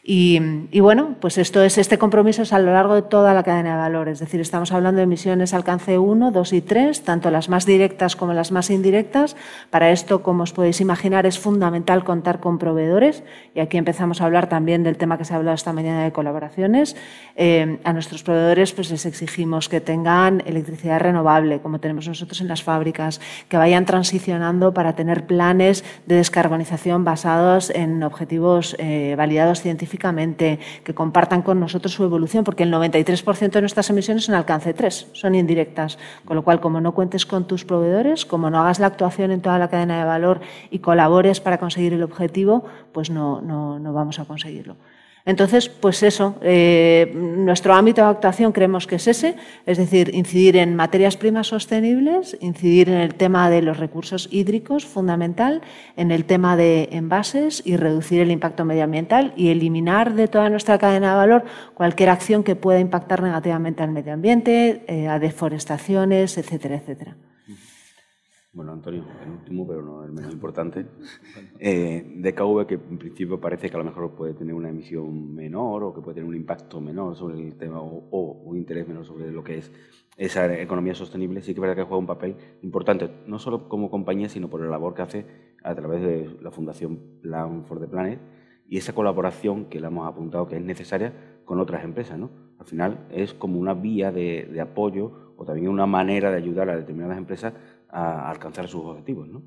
Y, 0.03 0.79
bueno, 0.79 1.15
pues 1.21 1.37
esto 1.37 1.61
es 1.61 1.77
este 1.77 1.99
compromiso 1.99 2.41
es 2.41 2.53
a 2.53 2.59
lo 2.59 2.73
largo 2.73 2.95
de 2.95 3.03
toda 3.03 3.35
la 3.35 3.43
cadena 3.43 3.73
de 3.73 3.81
valor, 3.81 4.09
es 4.09 4.17
decir, 4.17 4.41
estamos 4.41 4.71
hablando 4.71 4.97
de 4.97 5.03
emisiones 5.03 5.53
alcance 5.53 5.99
1, 5.99 6.31
2 6.31 6.53
y 6.53 6.61
3, 6.61 7.03
tanto 7.03 7.29
las 7.29 7.49
más 7.49 7.67
directas 7.67 8.15
como 8.15 8.33
las 8.33 8.51
más 8.51 8.71
indirectas. 8.71 9.35
Para 9.69 9.91
esto, 9.91 10.23
como 10.23 10.41
os 10.41 10.53
podéis 10.53 10.81
imaginar, 10.81 11.27
es 11.27 11.37
fundamental 11.37 12.03
contar 12.03 12.39
con 12.39 12.57
proveedores 12.57 13.23
y 13.53 13.59
aquí 13.59 13.77
empezamos 13.77 14.21
a 14.21 14.25
hablar 14.25 14.49
también 14.49 14.81
del 14.81 14.97
tema 14.97 15.19
que 15.19 15.25
se 15.25 15.33
ha 15.33 15.37
hablado 15.37 15.53
esta 15.53 15.71
mañana 15.71 16.03
de 16.03 16.11
colaboraciones. 16.11 16.95
Eh, 17.35 17.79
a 17.83 17.93
nuestros 17.93 18.23
proveedores 18.23 18.73
pues 18.73 18.89
les 18.89 19.05
exigimos 19.05 19.69
que 19.69 19.81
tengan 19.81 20.41
electricidad 20.47 20.99
renovable, 20.99 21.59
como 21.59 21.79
tenemos 21.79 22.07
nosotros 22.07 22.41
en 22.41 22.47
las 22.47 22.63
fábricas, 22.63 23.21
que 23.49 23.57
vayan 23.57 23.85
transicionando 23.85 24.73
para 24.73 24.95
tener 24.95 25.27
planes 25.27 25.83
de 26.07 26.15
descarbonización 26.15 27.03
basados 27.03 27.69
en 27.69 28.01
objetivos 28.01 28.75
eh, 28.79 29.13
validados 29.15 29.61
científicamente 29.61 29.90
que 29.97 30.93
compartan 30.93 31.41
con 31.41 31.59
nosotros 31.59 31.93
su 31.93 32.03
evolución, 32.03 32.43
porque 32.43 32.63
el 32.63 32.71
93% 32.71 33.51
de 33.51 33.61
nuestras 33.61 33.89
emisiones 33.89 34.25
son 34.25 34.35
alcance 34.35 34.73
3, 34.73 35.09
son 35.13 35.35
indirectas. 35.35 35.97
Con 36.25 36.35
lo 36.35 36.43
cual, 36.43 36.59
como 36.59 36.81
no 36.81 36.93
cuentes 36.93 37.25
con 37.25 37.47
tus 37.47 37.65
proveedores, 37.65 38.25
como 38.25 38.49
no 38.49 38.59
hagas 38.59 38.79
la 38.79 38.87
actuación 38.87 39.31
en 39.31 39.41
toda 39.41 39.59
la 39.59 39.69
cadena 39.69 39.99
de 39.99 40.05
valor 40.05 40.41
y 40.69 40.79
colabores 40.79 41.39
para 41.39 41.57
conseguir 41.57 41.93
el 41.93 42.03
objetivo, 42.03 42.65
pues 42.91 43.09
no, 43.09 43.41
no, 43.41 43.79
no 43.79 43.93
vamos 43.93 44.19
a 44.19 44.25
conseguirlo. 44.25 44.75
Entonces, 45.25 45.69
pues 45.69 46.01
eso, 46.01 46.35
eh, 46.41 47.11
nuestro 47.15 47.73
ámbito 47.73 48.01
de 48.01 48.07
actuación 48.07 48.51
creemos 48.51 48.87
que 48.87 48.95
es 48.95 49.07
ese, 49.07 49.35
es 49.65 49.77
decir, 49.77 50.09
incidir 50.13 50.57
en 50.57 50.75
materias 50.75 51.15
primas 51.15 51.47
sostenibles, 51.47 52.37
incidir 52.41 52.89
en 52.89 53.01
el 53.01 53.13
tema 53.13 53.49
de 53.49 53.61
los 53.61 53.77
recursos 53.77 54.27
hídricos, 54.31 54.85
fundamental, 54.85 55.61
en 55.95 56.11
el 56.11 56.25
tema 56.25 56.57
de 56.57 56.89
envases 56.91 57.61
y 57.65 57.77
reducir 57.77 58.21
el 58.21 58.31
impacto 58.31 58.65
medioambiental 58.65 59.33
y 59.35 59.49
eliminar 59.49 60.15
de 60.15 60.27
toda 60.27 60.49
nuestra 60.49 60.79
cadena 60.79 61.11
de 61.11 61.17
valor 61.17 61.43
cualquier 61.75 62.09
acción 62.09 62.43
que 62.43 62.55
pueda 62.55 62.79
impactar 62.79 63.21
negativamente 63.21 63.83
al 63.83 63.91
medio 63.91 64.13
ambiente, 64.13 64.83
eh, 64.87 65.07
a 65.07 65.19
deforestaciones, 65.19 66.37
etcétera, 66.37 66.75
etcétera. 66.75 67.15
Bueno, 68.53 68.73
Antonio, 68.73 69.05
el 69.23 69.31
último, 69.31 69.65
pero 69.65 69.81
no 69.81 70.03
el 70.03 70.11
menos 70.11 70.33
importante. 70.33 70.85
Eh, 71.57 72.15
DKV, 72.17 72.65
que 72.65 72.73
en 72.73 72.97
principio 72.97 73.39
parece 73.39 73.69
que 73.69 73.75
a 73.75 73.79
lo 73.79 73.85
mejor 73.85 74.13
puede 74.13 74.33
tener 74.33 74.53
una 74.53 74.67
emisión 74.67 75.33
menor 75.33 75.83
o 75.83 75.93
que 75.93 76.01
puede 76.01 76.15
tener 76.15 76.27
un 76.27 76.35
impacto 76.35 76.81
menor 76.81 77.15
sobre 77.15 77.39
el 77.39 77.55
tema 77.55 77.79
o, 77.81 78.41
un 78.43 78.57
interés 78.57 78.85
menor 78.87 79.05
sobre 79.05 79.31
lo 79.31 79.41
que 79.41 79.59
es 79.59 79.71
esa 80.17 80.53
economía 80.59 80.93
sostenible, 80.93 81.41
sí 81.41 81.53
que 81.53 81.59
es 81.59 81.61
verdad 81.61 81.75
que 81.75 81.83
juega 81.83 81.97
un 81.97 82.07
papel 82.07 82.35
importante, 82.61 83.09
no 83.25 83.39
solo 83.39 83.69
como 83.69 83.89
compañía, 83.89 84.27
sino 84.27 84.49
por 84.49 84.59
la 84.59 84.69
labor 84.69 84.95
que 84.95 85.01
hace 85.01 85.25
a 85.63 85.73
través 85.73 86.01
de 86.01 86.37
la 86.41 86.51
Fundación 86.51 86.99
Plan 87.21 87.63
for 87.65 87.79
the 87.79 87.87
Planet 87.87 88.19
y 88.67 88.77
esa 88.77 88.93
colaboración 88.93 89.65
que 89.65 89.79
le 89.79 89.87
hemos 89.87 90.07
apuntado 90.07 90.47
que 90.47 90.57
es 90.57 90.61
necesaria 90.61 91.13
con 91.45 91.59
otras 91.59 91.85
empresas. 91.85 92.19
¿no? 92.19 92.29
Al 92.59 92.65
final 92.65 93.07
es 93.11 93.33
como 93.33 93.59
una 93.59 93.73
vía 93.73 94.11
de, 94.11 94.49
de 94.51 94.61
apoyo 94.61 95.33
o 95.37 95.45
también 95.45 95.69
una 95.69 95.85
manera 95.85 96.29
de 96.29 96.37
ayudar 96.37 96.69
a 96.69 96.75
determinadas 96.75 97.17
empresas 97.17 97.53
a 97.91 98.29
alcanzar 98.29 98.67
sus 98.67 98.83
objetivos. 98.85 99.27
¿no? 99.27 99.41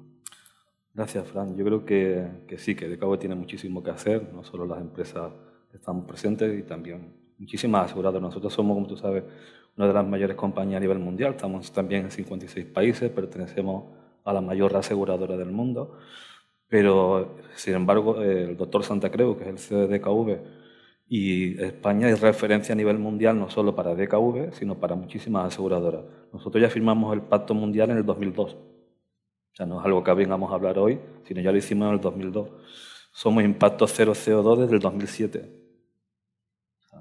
Gracias, 0.92 1.26
Fran. 1.28 1.56
Yo 1.56 1.64
creo 1.64 1.84
que, 1.84 2.44
que 2.46 2.58
sí, 2.58 2.74
que 2.74 2.88
DKV 2.88 3.18
tiene 3.18 3.34
muchísimo 3.34 3.82
que 3.82 3.90
hacer, 3.90 4.32
no 4.32 4.44
solo 4.44 4.66
las 4.66 4.80
empresas 4.80 5.32
que 5.70 5.78
están 5.78 6.06
presentes 6.06 6.56
y 6.58 6.62
también 6.62 7.14
muchísimas 7.38 7.86
aseguradoras. 7.86 8.22
Nosotros 8.22 8.52
somos, 8.52 8.74
como 8.74 8.86
tú 8.86 8.96
sabes, 8.96 9.24
una 9.76 9.88
de 9.88 9.92
las 9.92 10.06
mayores 10.06 10.36
compañías 10.36 10.76
a 10.78 10.80
nivel 10.80 10.98
mundial, 10.98 11.32
estamos 11.32 11.72
también 11.72 12.04
en 12.04 12.10
56 12.10 12.66
países, 12.66 13.10
pertenecemos 13.10 13.84
a 14.24 14.32
la 14.32 14.40
mayor 14.40 14.76
aseguradora 14.76 15.36
del 15.36 15.50
mundo, 15.50 15.98
pero 16.68 17.36
sin 17.54 17.74
embargo 17.74 18.20
el 18.22 18.56
doctor 18.56 18.84
Santa 18.84 19.10
Creu, 19.10 19.36
que 19.36 19.44
es 19.44 19.48
el 19.48 19.58
CEO 19.58 19.88
de 19.88 19.98
DKV, 19.98 20.38
y 21.08 21.62
España 21.62 22.08
es 22.08 22.20
referencia 22.20 22.72
a 22.72 22.76
nivel 22.76 22.98
mundial 22.98 23.38
no 23.38 23.50
solo 23.50 23.74
para 23.74 23.94
DKV, 23.94 24.52
sino 24.52 24.78
para 24.78 24.94
muchísimas 24.94 25.46
aseguradoras. 25.46 26.04
Nosotros 26.34 26.60
ya 26.60 26.68
firmamos 26.68 27.14
el 27.14 27.22
Pacto 27.22 27.54
Mundial 27.54 27.90
en 27.90 27.96
el 27.96 28.04
2002. 28.04 28.52
O 28.52 29.56
sea, 29.56 29.64
no 29.64 29.80
es 29.80 29.86
algo 29.86 30.04
que 30.04 30.12
vengamos 30.12 30.50
a 30.52 30.56
hablar 30.56 30.78
hoy, 30.78 31.00
sino 31.26 31.40
ya 31.40 31.50
lo 31.50 31.56
hicimos 31.56 31.88
en 31.88 31.94
el 31.94 32.00
2002. 32.00 32.48
Somos 33.12 33.42
Impacto 33.42 33.86
Cero 33.86 34.12
CO2 34.12 34.58
desde 34.58 34.74
el 34.74 34.80
2007. 34.80 35.50
O 36.78 36.88
sea, 36.88 36.98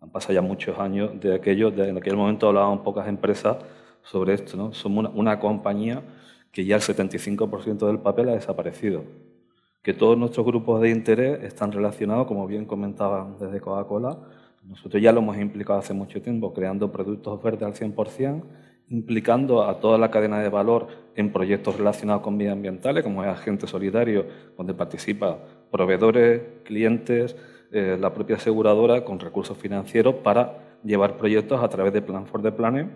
han 0.00 0.10
pasado 0.10 0.34
ya 0.34 0.42
muchos 0.42 0.78
años 0.78 1.18
de 1.18 1.34
aquello, 1.34 1.68
en 1.68 1.96
aquel 1.96 2.16
momento 2.16 2.48
hablaban 2.48 2.82
pocas 2.82 3.08
empresas 3.08 3.56
sobre 4.02 4.34
esto. 4.34 4.56
¿no? 4.56 4.74
Somos 4.74 5.06
una, 5.06 5.08
una 5.10 5.38
compañía 5.38 6.02
que 6.50 6.64
ya 6.66 6.76
el 6.76 6.82
75% 6.82 7.86
del 7.86 8.00
papel 8.00 8.28
ha 8.28 8.32
desaparecido 8.32 9.04
que 9.82 9.92
todos 9.92 10.16
nuestros 10.16 10.46
grupos 10.46 10.80
de 10.80 10.90
interés 10.90 11.42
están 11.42 11.72
relacionados, 11.72 12.26
como 12.26 12.46
bien 12.46 12.64
comentaban 12.64 13.36
desde 13.38 13.60
Coca-Cola. 13.60 14.16
Nosotros 14.64 15.02
ya 15.02 15.12
lo 15.12 15.20
hemos 15.20 15.36
implicado 15.38 15.80
hace 15.80 15.92
mucho 15.92 16.22
tiempo, 16.22 16.52
creando 16.54 16.92
productos 16.92 17.42
verdes 17.42 17.62
al 17.62 17.74
100%, 17.74 18.42
implicando 18.88 19.64
a 19.64 19.80
toda 19.80 19.98
la 19.98 20.10
cadena 20.10 20.40
de 20.40 20.48
valor 20.48 20.88
en 21.14 21.32
proyectos 21.32 21.76
relacionados 21.76 22.22
con 22.22 22.36
medioambientales, 22.36 23.02
como 23.02 23.22
es 23.22 23.30
Agente 23.30 23.66
Solidario, 23.66 24.26
donde 24.56 24.74
participan 24.74 25.36
proveedores, 25.70 26.42
clientes, 26.64 27.36
eh, 27.70 27.96
la 27.98 28.12
propia 28.12 28.36
aseguradora 28.36 29.04
con 29.04 29.18
recursos 29.18 29.56
financieros 29.56 30.16
para 30.16 30.78
llevar 30.84 31.16
proyectos 31.16 31.62
a 31.62 31.68
través 31.68 31.92
de 31.92 32.02
Plan 32.02 32.26
for 32.26 32.42
the 32.42 32.52
Planet 32.52 32.88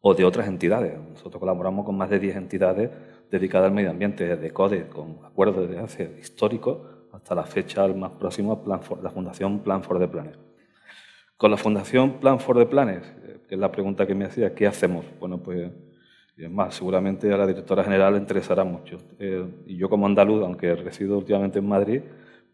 o 0.00 0.14
de 0.14 0.24
otras 0.24 0.48
entidades. 0.48 0.98
Nosotros 0.98 1.40
colaboramos 1.40 1.84
con 1.84 1.96
más 1.96 2.10
de 2.10 2.18
10 2.18 2.36
entidades 2.36 2.90
dedicada 3.30 3.66
al 3.66 3.72
medio 3.72 3.90
ambiente, 3.90 4.26
desde 4.26 4.50
CODE, 4.52 4.88
con 4.88 5.18
acuerdos 5.24 5.68
de 5.68 5.78
hace 5.78 6.16
histórico 6.20 7.08
hasta 7.12 7.34
la 7.34 7.44
fecha 7.44 7.84
el 7.84 7.94
más 7.94 8.12
próximo, 8.12 8.62
Plan 8.62 8.80
la 9.02 9.10
Fundación 9.10 9.60
Plan 9.60 9.82
for 9.82 9.98
the 9.98 10.06
Planet. 10.06 10.38
Con 11.36 11.50
la 11.50 11.56
Fundación 11.56 12.20
Plan 12.20 12.38
for 12.38 12.56
the 12.56 12.66
Planet, 12.66 13.02
que 13.48 13.54
es 13.54 13.60
la 13.60 13.70
pregunta 13.70 14.06
que 14.06 14.14
me 14.14 14.24
hacía, 14.24 14.54
¿qué 14.54 14.66
hacemos? 14.66 15.04
Bueno, 15.20 15.38
pues, 15.38 15.70
es 16.36 16.50
más, 16.50 16.74
seguramente 16.74 17.32
a 17.32 17.36
la 17.36 17.46
directora 17.46 17.82
general 17.84 18.14
le 18.14 18.20
interesará 18.20 18.64
mucho. 18.64 18.98
Eh, 19.18 19.44
y 19.66 19.76
yo 19.76 19.88
como 19.88 20.06
andaluz, 20.06 20.42
aunque 20.42 20.74
resido 20.76 21.18
últimamente 21.18 21.58
en 21.58 21.68
Madrid, 21.68 22.02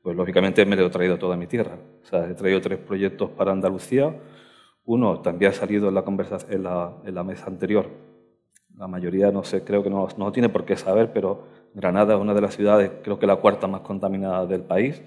pues 0.03 0.17
lógicamente 0.17 0.65
me 0.67 0.77
lo 0.77 0.87
he 0.87 0.91
traído 0.91 1.19
toda 1.19 1.37
mi 1.37 1.47
tierra. 1.47 1.79
O 2.03 2.07
sea, 2.07 2.29
he 2.29 2.35
traído 2.35 2.61
tres 2.61 2.79
proyectos 2.79 3.31
para 3.31 3.53
Andalucía. 3.53 4.15
Uno 4.85 5.21
también 5.21 5.53
ha 5.53 5.55
salido 5.55 5.89
en 5.89 5.95
la, 5.95 6.03
conversación, 6.03 6.53
en 6.53 6.63
la, 6.65 6.97
en 7.05 7.15
la 7.15 7.25
mesa 7.25 7.47
anterior, 7.47 7.89
la 8.77 8.89
mayoría 8.89 9.31
no 9.31 9.45
sé, 9.45 9.63
creo 9.63 9.83
que 9.83 9.91
no, 9.91 10.09
no 10.17 10.33
tiene 10.33 10.49
por 10.49 10.65
qué 10.65 10.77
saber, 10.77 11.13
pero 11.13 11.47
Granada 11.75 12.15
es 12.15 12.21
una 12.21 12.35
de 12.35 12.41
las 12.41 12.57
ciudades, 12.57 12.91
creo 13.03 13.19
que 13.19 13.27
la 13.27 13.37
cuarta 13.37 13.67
más 13.67 13.83
contaminada 13.83 14.47
del 14.47 14.63
país. 14.63 15.01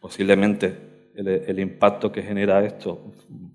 Posiblemente 0.00 1.10
el, 1.14 1.28
el 1.28 1.60
impacto 1.60 2.10
que 2.10 2.22
genera 2.22 2.64
esto, 2.64 3.12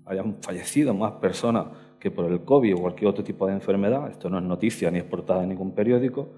hayan 0.08 0.36
fallecido 0.42 0.94
más 0.94 1.12
personas 1.12 1.66
que 1.98 2.10
por 2.10 2.30
el 2.30 2.42
COVID 2.42 2.76
o 2.76 2.78
cualquier 2.78 3.10
otro 3.10 3.24
tipo 3.24 3.46
de 3.46 3.54
enfermedad. 3.54 4.10
Esto 4.10 4.30
no 4.30 4.38
es 4.38 4.44
noticia 4.44 4.90
ni 4.90 4.98
es 4.98 5.04
portada 5.04 5.42
en 5.42 5.50
ningún 5.50 5.74
periódico. 5.74 6.28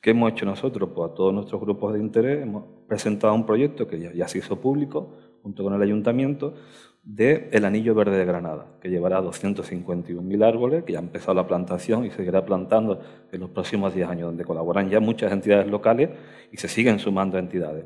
¿Qué 0.00 0.10
hemos 0.10 0.32
hecho 0.32 0.46
nosotros? 0.46 0.90
Pues 0.94 1.10
a 1.10 1.14
todos 1.14 1.34
nuestros 1.34 1.60
grupos 1.60 1.92
de 1.94 2.00
interés 2.00 2.42
hemos 2.42 2.64
presentado 2.86 3.34
un 3.34 3.44
proyecto 3.44 3.88
que 3.88 4.12
ya, 4.14 4.28
se 4.28 4.38
hizo 4.38 4.60
público 4.60 5.16
junto 5.42 5.64
con 5.64 5.74
el 5.74 5.82
ayuntamiento 5.82 6.54
del 7.02 7.48
el 7.52 7.64
Anillo 7.64 7.94
Verde 7.94 8.18
de 8.18 8.24
Granada, 8.24 8.66
que 8.80 8.90
llevará 8.90 9.20
251.000 9.22 10.44
árboles, 10.44 10.84
que 10.84 10.92
ya 10.92 10.98
ha 10.98 11.02
empezado 11.02 11.34
la 11.34 11.46
plantación 11.46 12.04
y 12.04 12.10
seguirá 12.10 12.44
plantando 12.44 13.00
en 13.32 13.40
los 13.40 13.50
próximos 13.50 13.94
10 13.94 14.08
años, 14.08 14.26
donde 14.26 14.44
colaboran 14.44 14.90
ya 14.90 15.00
muchas 15.00 15.32
entidades 15.32 15.66
locales 15.68 16.10
y 16.52 16.58
se 16.58 16.68
siguen 16.68 16.98
sumando 16.98 17.38
entidades. 17.38 17.84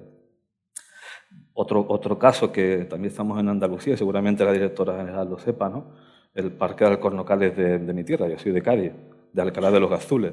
Otro, 1.55 1.85
otro 1.89 2.19
caso 2.19 2.51
que 2.51 2.87
también 2.87 3.11
estamos 3.11 3.39
en 3.39 3.49
Andalucía, 3.49 3.97
seguramente 3.97 4.45
la 4.45 4.53
directora 4.53 4.97
general 4.97 5.29
lo 5.29 5.39
sepa, 5.39 5.69
¿no? 5.69 5.87
el 6.35 6.53
Parque 6.53 6.85
de 6.85 6.93
Alcornocales 6.93 7.57
de, 7.57 7.79
de 7.79 7.93
mi 7.93 8.05
tierra, 8.05 8.29
yo 8.29 8.39
soy 8.39 8.53
de 8.53 8.63
Cádiz, 8.63 8.93
de 9.33 9.43
Alcalá 9.43 9.71
de 9.71 9.81
los 9.81 9.93
Azules, 9.93 10.33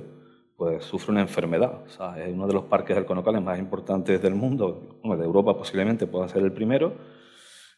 pues 0.60 0.84
sufre 0.84 1.12
una 1.12 1.22
enfermedad. 1.22 1.84
O 1.86 1.90
sea, 1.90 2.22
es 2.22 2.34
uno 2.34 2.46
de 2.46 2.54
los 2.54 2.66
parques 2.66 2.96
alcornocales 2.96 3.42
más 3.42 3.58
importantes 3.58 4.22
del 4.22 4.36
mundo, 4.36 5.00
de 5.04 5.24
Europa 5.24 5.58
posiblemente 5.58 6.06
pueda 6.06 6.28
ser 6.28 6.44
el 6.44 6.52
primero, 6.52 6.94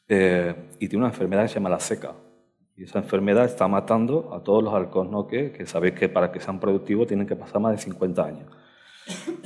eh, 0.07 0.55
y 0.79 0.87
tiene 0.87 1.05
una 1.05 1.13
enfermedad 1.13 1.43
que 1.43 1.49
se 1.49 1.53
llama 1.55 1.69
la 1.69 1.79
seca. 1.79 2.15
Y 2.75 2.85
esa 2.85 2.97
enfermedad 2.97 3.45
está 3.45 3.67
matando 3.67 4.33
a 4.33 4.43
todos 4.43 4.63
los 4.63 4.73
alcornoques 4.73 5.51
que 5.51 5.65
sabéis 5.67 5.93
que 5.93 6.09
para 6.09 6.31
que 6.31 6.39
sean 6.39 6.59
productivos 6.59 7.05
tienen 7.07 7.27
que 7.27 7.35
pasar 7.35 7.61
más 7.61 7.73
de 7.73 7.77
50 7.77 8.25
años. 8.25 8.49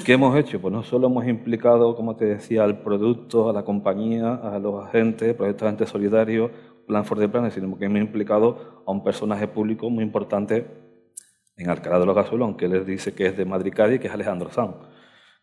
¿Qué 0.05 0.13
hemos 0.13 0.35
hecho? 0.37 0.61
Pues 0.61 0.73
no 0.73 0.83
solo 0.83 1.07
hemos 1.07 1.25
implicado, 1.27 1.95
como 1.95 2.15
te 2.15 2.25
decía, 2.25 2.63
al 2.63 2.81
producto, 2.81 3.49
a 3.49 3.53
la 3.53 3.63
compañía, 3.63 4.35
a 4.35 4.59
los 4.59 4.85
agentes, 4.85 5.33
proyectos 5.33 5.65
agentes 5.65 5.89
solidarios, 5.89 6.51
Plan 6.87 7.03
for 7.03 7.17
the 7.17 7.27
Planet, 7.27 7.51
sino 7.51 7.77
que 7.77 7.85
hemos 7.85 7.99
implicado 7.99 8.83
a 8.85 8.91
un 8.91 9.03
personaje 9.03 9.47
público 9.47 9.89
muy 9.89 10.03
importante 10.03 10.67
en 11.57 11.69
Alcalá 11.69 11.99
de 11.99 12.05
los 12.05 12.17
Azules, 12.17 12.43
aunque 12.43 12.65
él 12.65 12.85
dice 12.85 13.13
que 13.15 13.27
es 13.27 13.37
de 13.37 13.45
Madrid 13.45 13.73
Cádiz, 13.75 13.99
que 13.99 14.07
es 14.07 14.13
Alejandro 14.13 14.51
Sanz 14.51 14.75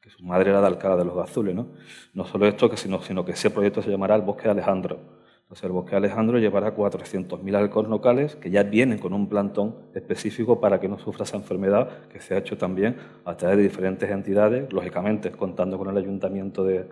que 0.03 0.11
su 0.11 0.25
madre 0.25 0.51
era 0.51 0.61
de 0.61 0.67
Alcalá 0.67 0.97
de 0.97 1.05
los 1.05 1.17
Azules. 1.17 1.55
¿no? 1.55 1.69
no 2.13 2.25
solo 2.25 2.47
esto, 2.47 2.77
sino, 2.77 3.01
sino 3.03 3.25
que 3.25 3.33
ese 3.33 3.51
proyecto 3.51 3.81
se 3.81 3.91
llamará 3.91 4.17
el 4.17 4.23
Bosque 4.23 4.45
de 4.45 4.51
Alejandro. 4.51 5.22
Bosque 5.71 5.91
de 5.91 5.97
Alejandro 5.97 6.39
llevará 6.39 6.75
400.000 6.75 7.55
alcoholes 7.55 7.91
locales 7.91 8.37
que 8.37 8.51
ya 8.51 8.63
vienen 8.63 8.99
con 8.99 9.13
un 9.13 9.29
plantón 9.29 9.77
específico 9.95 10.61
para 10.61 10.81
que 10.81 10.89
no 10.89 10.99
sufra 10.99 11.25
esa 11.25 11.37
enfermedad, 11.37 12.09
que 12.09 12.21
se 12.21 12.35
ha 12.35 12.39
hecho 12.39 12.57
también 12.57 12.97
a 13.25 13.37
través 13.37 13.59
de 13.59 13.63
diferentes 13.65 14.11
entidades, 14.11 14.73
lógicamente 14.73 15.31
contando 15.31 15.77
con 15.77 15.91
el 15.91 15.97
Ayuntamiento 15.99 16.65
de, 16.65 16.89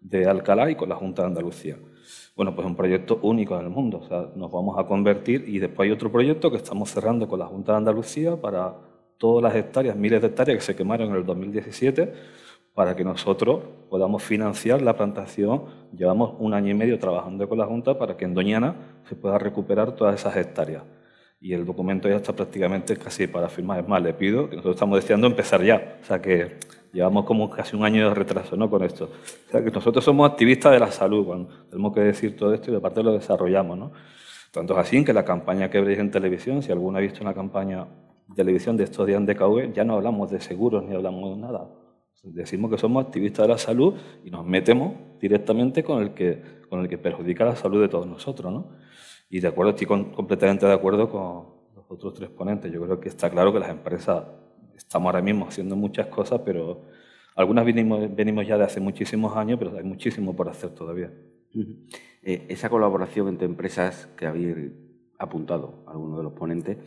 de 0.00 0.26
Alcalá 0.26 0.70
y 0.70 0.76
con 0.76 0.88
la 0.88 0.96
Junta 0.96 1.22
de 1.22 1.28
Andalucía. 1.28 1.76
Bueno, 2.36 2.54
pues 2.54 2.66
un 2.66 2.76
proyecto 2.76 3.18
único 3.22 3.58
en 3.58 3.62
el 3.62 3.70
mundo. 3.70 3.98
O 3.98 4.08
sea, 4.08 4.28
nos 4.36 4.50
vamos 4.52 4.78
a 4.78 4.84
convertir 4.86 5.44
y 5.48 5.58
después 5.58 5.86
hay 5.86 5.92
otro 5.92 6.12
proyecto 6.12 6.50
que 6.50 6.58
estamos 6.58 6.90
cerrando 6.90 7.26
con 7.26 7.38
la 7.38 7.46
Junta 7.46 7.72
de 7.72 7.78
Andalucía 7.78 8.40
para 8.40 8.74
todas 9.18 9.42
las 9.42 9.54
hectáreas, 9.54 9.96
miles 9.96 10.20
de 10.20 10.28
hectáreas 10.28 10.58
que 10.58 10.64
se 10.64 10.76
quemaron 10.76 11.10
en 11.10 11.16
el 11.16 11.26
2017 11.26 12.12
para 12.74 12.96
que 12.96 13.04
nosotros 13.04 13.62
podamos 13.88 14.22
financiar 14.22 14.82
la 14.82 14.96
plantación. 14.96 15.62
Llevamos 15.96 16.34
un 16.38 16.54
año 16.54 16.70
y 16.70 16.74
medio 16.74 16.98
trabajando 16.98 17.48
con 17.48 17.58
la 17.58 17.66
Junta 17.66 17.96
para 17.98 18.16
que 18.16 18.24
en 18.24 18.34
Doñana 18.34 18.74
se 19.08 19.14
pueda 19.14 19.38
recuperar 19.38 19.92
todas 19.92 20.16
esas 20.16 20.36
hectáreas. 20.36 20.82
Y 21.40 21.52
el 21.52 21.64
documento 21.64 22.08
ya 22.08 22.16
está 22.16 22.32
prácticamente 22.32 22.96
casi 22.96 23.26
para 23.26 23.48
firmar. 23.48 23.80
Es 23.80 23.88
más, 23.88 24.02
le 24.02 24.12
pido 24.12 24.48
que 24.48 24.56
nosotros 24.56 24.76
estamos 24.76 25.00
deseando 25.00 25.26
empezar 25.26 25.62
ya. 25.62 25.98
O 26.02 26.04
sea 26.04 26.20
que 26.20 26.58
llevamos 26.92 27.24
como 27.26 27.48
casi 27.48 27.76
un 27.76 27.84
año 27.84 28.08
de 28.08 28.14
retraso 28.14 28.56
¿no? 28.56 28.68
con 28.68 28.82
esto. 28.82 29.04
O 29.48 29.50
sea 29.50 29.62
que 29.62 29.70
nosotros 29.70 30.04
somos 30.04 30.28
activistas 30.28 30.72
de 30.72 30.80
la 30.80 30.90
salud. 30.90 31.24
Bueno, 31.24 31.48
tenemos 31.70 31.94
que 31.94 32.00
decir 32.00 32.36
todo 32.36 32.52
esto 32.54 32.70
y 32.70 32.74
de 32.74 32.80
parte 32.80 33.02
lo 33.02 33.12
desarrollamos. 33.12 33.78
¿no? 33.78 33.92
Tanto 34.50 34.72
es 34.72 34.80
así 34.80 35.04
que 35.04 35.12
la 35.12 35.24
campaña 35.24 35.70
que 35.70 35.80
veis 35.80 35.98
en 35.98 36.10
televisión, 36.10 36.62
si 36.62 36.72
alguno 36.72 36.98
ha 36.98 37.00
visto 37.00 37.20
una 37.20 37.34
campaña 37.34 37.86
de 38.26 38.34
televisión 38.34 38.76
de 38.76 38.84
estos 38.84 39.06
días 39.06 39.24
de 39.24 39.36
KV, 39.36 39.72
ya 39.74 39.84
no 39.84 39.94
hablamos 39.94 40.30
de 40.30 40.40
seguros 40.40 40.82
ni 40.82 40.94
hablamos 40.94 41.36
de 41.36 41.42
nada 41.42 41.83
Decimos 42.24 42.70
que 42.70 42.78
somos 42.78 43.04
activistas 43.04 43.46
de 43.46 43.52
la 43.52 43.58
salud 43.58 43.94
y 44.24 44.30
nos 44.30 44.46
metemos 44.46 44.94
directamente 45.20 45.84
con 45.84 46.02
el 46.02 46.14
que, 46.14 46.42
con 46.68 46.80
el 46.80 46.88
que 46.88 46.96
perjudica 46.96 47.44
la 47.44 47.54
salud 47.54 47.82
de 47.82 47.88
todos 47.88 48.06
nosotros. 48.06 48.52
¿no? 48.52 48.70
Y 49.28 49.40
de 49.40 49.48
acuerdo, 49.48 49.70
estoy 49.70 49.86
completamente 49.86 50.64
de 50.66 50.72
acuerdo 50.72 51.10
con 51.10 51.46
los 51.76 51.84
otros 51.88 52.14
tres 52.14 52.30
ponentes. 52.30 52.72
Yo 52.72 52.82
creo 52.82 52.98
que 52.98 53.08
está 53.08 53.28
claro 53.28 53.52
que 53.52 53.58
las 53.58 53.70
empresas 53.70 54.24
estamos 54.74 55.06
ahora 55.06 55.22
mismo 55.22 55.46
haciendo 55.46 55.76
muchas 55.76 56.06
cosas, 56.06 56.40
pero 56.44 56.82
algunas 57.36 57.64
venimos, 57.64 58.14
venimos 58.14 58.46
ya 58.46 58.56
de 58.56 58.64
hace 58.64 58.80
muchísimos 58.80 59.36
años, 59.36 59.58
pero 59.58 59.76
hay 59.76 59.84
muchísimo 59.84 60.34
por 60.34 60.48
hacer 60.48 60.70
todavía. 60.70 61.12
Eh, 62.22 62.46
esa 62.48 62.68
colaboración 62.68 63.28
entre 63.28 63.46
empresas 63.46 64.08
que 64.16 64.26
habéis 64.26 64.72
apuntado 65.18 65.84
algunos 65.86 66.18
de 66.18 66.24
los 66.24 66.32
ponentes, 66.32 66.78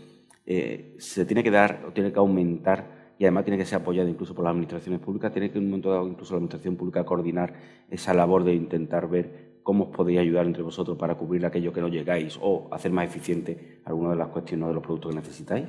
eh, 0.46 0.96
se 1.00 1.26
tiene 1.26 1.44
que 1.44 1.52
dar 1.52 1.86
o 1.88 1.92
tiene 1.92 2.12
que 2.12 2.20
aumentar 2.20 2.97
y 3.20 3.26
además 3.26 3.46
tiene 3.46 3.58
que 3.58 3.66
ser 3.66 3.82
apoyada 3.82 4.10
incluso 4.10 4.36
por 4.36 4.44
las 4.44 4.52
administraciones 4.52 5.00
públicas, 5.02 5.32
tiene 5.32 5.50
que 5.50 5.58
en 5.58 5.66
un 5.66 5.70
momento 5.72 5.90
dado 5.90 6.08
incluso 6.08 6.34
la 6.34 6.38
administración 6.38 6.76
pública 6.76 7.06
coordinar 7.06 7.54
esa 7.90 8.14
labor 8.14 8.44
de 8.44 8.54
intentar 8.54 9.10
ver 9.10 9.60
cómo 9.64 9.86
os 9.86 9.90
podéis 9.96 10.20
ayudar 10.20 10.46
entre 10.46 10.64
vosotros 10.64 10.98
para 10.98 11.16
cubrir 11.16 11.46
aquello 11.46 11.74
que 11.74 11.82
no 11.82 11.88
llegáis 11.88 12.38
o 12.42 12.68
hacer 12.72 12.92
más 12.92 13.08
eficiente 13.08 13.82
alguna 13.86 14.12
de 14.12 14.16
las 14.16 14.30
cuestiones 14.30 14.66
o 14.66 14.68
de 14.70 14.74
los 14.76 14.84
productos 14.84 15.12
que 15.12 15.20
necesitáis. 15.20 15.68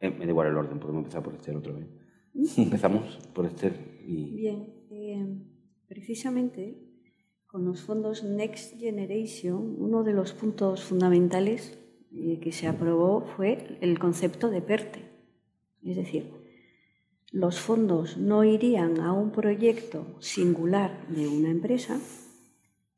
Eh, 0.00 0.10
me 0.10 0.24
da 0.24 0.30
igual 0.30 0.48
el 0.48 0.56
orden, 0.56 0.78
podemos 0.78 1.00
empezar 1.00 1.22
por 1.22 1.34
este 1.34 1.54
otro 1.54 1.74
vez. 1.74 1.86
Empezamos 2.56 3.18
por 3.34 3.46
este 3.46 3.72
y... 4.06 4.34
Bien, 4.34 5.46
precisamente 5.86 6.92
con 7.46 7.66
los 7.66 7.82
fondos 7.82 8.24
Next 8.24 8.78
Generation, 8.78 9.76
uno 9.78 10.04
de 10.04 10.14
los 10.14 10.32
puntos 10.32 10.82
fundamentales 10.82 11.78
eh, 12.10 12.40
que 12.40 12.50
se 12.50 12.66
aprobó 12.66 13.26
fue 13.36 13.78
el 13.82 13.98
concepto 13.98 14.48
de 14.48 14.62
PERTE. 14.62 15.00
Es 15.82 15.96
decir, 15.96 16.41
los 17.32 17.58
fondos 17.58 18.18
no 18.18 18.44
irían 18.44 19.00
a 19.00 19.12
un 19.12 19.32
proyecto 19.32 20.16
singular 20.20 21.06
de 21.08 21.26
una 21.26 21.50
empresa, 21.50 21.98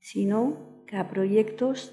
sino 0.01 0.75
a 0.95 1.09
proyectos 1.09 1.93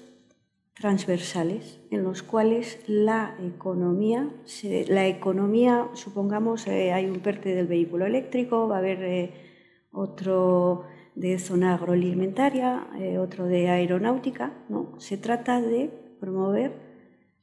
transversales 0.74 1.80
en 1.90 2.02
los 2.04 2.22
cuales 2.22 2.80
la 2.86 3.36
economía, 3.42 4.30
la 4.88 5.06
economía 5.06 5.88
supongamos, 5.94 6.66
eh, 6.66 6.92
hay 6.92 7.06
un 7.06 7.20
PERTE 7.20 7.54
del 7.54 7.66
vehículo 7.66 8.06
eléctrico, 8.06 8.68
va 8.68 8.76
a 8.76 8.78
haber 8.78 9.02
eh, 9.02 9.34
otro 9.92 10.84
de 11.14 11.38
zona 11.38 11.74
agroalimentaria, 11.74 12.88
eh, 12.98 13.18
otro 13.18 13.46
de 13.46 13.68
aeronáutica, 13.68 14.64
¿no? 14.70 14.98
Se 14.98 15.18
trata 15.18 15.60
de 15.60 15.90
promover 16.20 16.72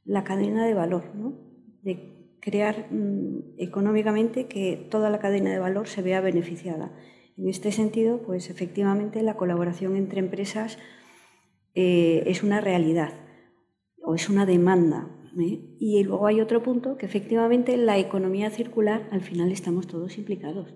la 0.04 0.24
cadena 0.24 0.66
de 0.66 0.74
valor, 0.74 1.14
¿no? 1.14 1.34
Crear 2.40 2.86
mm, 2.90 3.54
económicamente 3.58 4.46
que 4.46 4.88
toda 4.90 5.10
la 5.10 5.18
cadena 5.18 5.50
de 5.50 5.58
valor 5.58 5.88
se 5.88 6.02
vea 6.02 6.20
beneficiada. 6.20 6.92
En 7.36 7.48
este 7.48 7.72
sentido, 7.72 8.22
pues 8.22 8.50
efectivamente 8.50 9.22
la 9.22 9.36
colaboración 9.36 9.96
entre 9.96 10.20
empresas 10.20 10.78
eh, 11.74 12.22
es 12.26 12.42
una 12.42 12.60
realidad 12.60 13.12
o 14.02 14.14
es 14.14 14.28
una 14.28 14.46
demanda. 14.46 15.08
¿eh? 15.38 15.76
Y 15.78 16.02
luego 16.04 16.26
hay 16.26 16.40
otro 16.40 16.62
punto 16.62 16.96
que 16.96 17.06
efectivamente 17.06 17.76
la 17.76 17.98
economía 17.98 18.50
circular 18.50 19.08
al 19.10 19.20
final 19.20 19.52
estamos 19.52 19.86
todos 19.86 20.18
implicados 20.18 20.74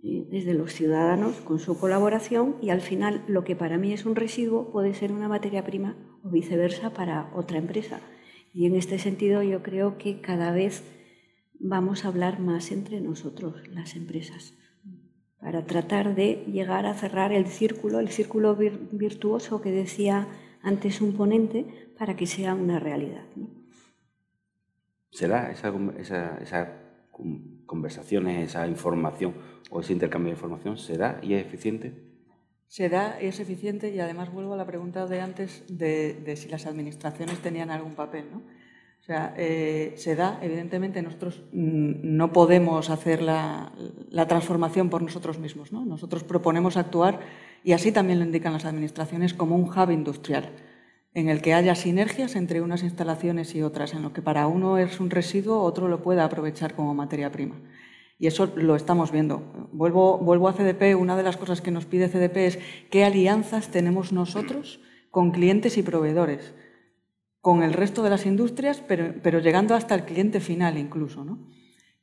desde 0.00 0.54
los 0.54 0.72
ciudadanos 0.72 1.40
con 1.40 1.58
su 1.58 1.78
colaboración 1.78 2.56
y 2.62 2.70
al 2.70 2.80
final 2.80 3.24
lo 3.26 3.42
que 3.42 3.56
para 3.56 3.78
mí 3.78 3.92
es 3.92 4.06
un 4.06 4.14
residuo 4.14 4.70
puede 4.70 4.94
ser 4.94 5.10
una 5.10 5.28
materia 5.28 5.64
prima 5.64 5.96
o 6.22 6.30
viceversa 6.30 6.90
para 6.94 7.32
otra 7.34 7.58
empresa. 7.58 8.00
Y 8.54 8.66
en 8.66 8.76
este 8.76 8.98
sentido 8.98 9.42
yo 9.42 9.62
creo 9.62 9.98
que 9.98 10.20
cada 10.20 10.52
vez 10.52 10.84
vamos 11.58 12.04
a 12.04 12.08
hablar 12.08 12.40
más 12.40 12.70
entre 12.72 13.00
nosotros, 13.00 13.68
las 13.68 13.96
empresas, 13.96 14.54
para 15.40 15.64
tratar 15.66 16.14
de 16.14 16.44
llegar 16.50 16.86
a 16.86 16.94
cerrar 16.94 17.32
el 17.32 17.46
círculo, 17.46 18.00
el 18.00 18.08
círculo 18.08 18.56
virtuoso 18.56 19.60
que 19.60 19.70
decía 19.70 20.28
antes 20.62 21.00
un 21.00 21.16
ponente, 21.16 21.92
para 21.98 22.16
que 22.16 22.26
sea 22.26 22.54
una 22.54 22.78
realidad. 22.78 23.24
¿Será 25.10 25.50
esa, 25.50 25.72
esa, 25.98 26.38
esa 26.38 26.88
conversaciones, 27.66 28.50
esa 28.50 28.66
información 28.66 29.34
o 29.70 29.80
ese 29.80 29.92
intercambio 29.92 30.30
de 30.30 30.36
información 30.36 30.78
se 30.78 30.96
da 30.96 31.20
y 31.22 31.34
es 31.34 31.46
eficiente? 31.46 31.92
Se 32.66 32.88
da, 32.88 33.18
es 33.18 33.40
eficiente 33.40 33.90
y 33.90 34.00
además 34.00 34.32
vuelvo 34.32 34.54
a 34.54 34.56
la 34.56 34.66
pregunta 34.66 35.06
de 35.06 35.20
antes 35.20 35.64
de, 35.68 36.34
si 36.36 36.48
las 36.48 36.66
administraciones 36.66 37.38
tenían 37.40 37.70
algún 37.70 37.94
papel. 37.94 38.26
¿no? 38.30 38.42
O 39.08 39.10
sea, 39.10 39.32
eh, 39.38 39.94
se 39.96 40.16
da, 40.16 40.38
evidentemente 40.42 41.00
nosotros 41.00 41.42
mm, 41.52 41.92
no 42.02 42.30
podemos 42.30 42.90
hacer 42.90 43.22
la, 43.22 43.72
transformación 44.28 44.90
por 44.90 45.00
nosotros 45.00 45.38
mismos. 45.38 45.72
¿no? 45.72 45.86
Nosotros 45.86 46.24
proponemos 46.24 46.76
actuar 46.76 47.20
y 47.64 47.72
así 47.72 47.90
también 47.90 48.18
lo 48.18 48.26
indican 48.26 48.52
las 48.52 48.66
administraciones 48.66 49.32
como 49.32 49.56
un 49.56 49.62
hub 49.62 49.90
industrial 49.90 50.50
en 51.14 51.30
el 51.30 51.40
que 51.40 51.54
haya 51.54 51.74
sinergias 51.74 52.36
entre 52.36 52.60
unas 52.60 52.82
instalaciones 52.82 53.54
y 53.54 53.62
otras, 53.62 53.94
en 53.94 54.02
lo 54.02 54.12
que 54.12 54.20
para 54.20 54.46
uno 54.46 54.76
es 54.76 55.00
un 55.00 55.08
residuo, 55.08 55.62
otro 55.62 55.88
lo 55.88 56.02
pueda 56.02 56.26
aprovechar 56.26 56.74
como 56.74 56.94
materia 56.94 57.32
prima. 57.32 57.54
Y 58.18 58.26
eso 58.26 58.52
lo 58.56 58.76
estamos 58.76 59.10
viendo. 59.10 59.42
Vuelvo, 59.72 60.18
vuelvo 60.18 60.48
a 60.48 60.52
CDP, 60.52 60.94
una 61.00 61.16
de 61.16 61.22
las 61.22 61.38
cosas 61.38 61.62
que 61.62 61.70
nos 61.70 61.86
pide 61.86 62.10
CDP 62.10 62.36
es 62.36 62.58
qué 62.90 63.06
alianzas 63.06 63.68
tenemos 63.68 64.12
nosotros 64.12 64.82
con 65.10 65.30
clientes 65.30 65.78
y 65.78 65.82
proveedores, 65.82 66.52
con 67.40 67.62
el 67.62 67.72
resto 67.72 68.02
de 68.02 68.10
las 68.10 68.26
industrias, 68.26 68.82
pero, 68.86 69.14
pero 69.22 69.38
llegando 69.38 69.74
hasta 69.74 69.94
el 69.94 70.04
cliente 70.04 70.40
final 70.40 70.76
incluso. 70.78 71.24
¿no? 71.24 71.38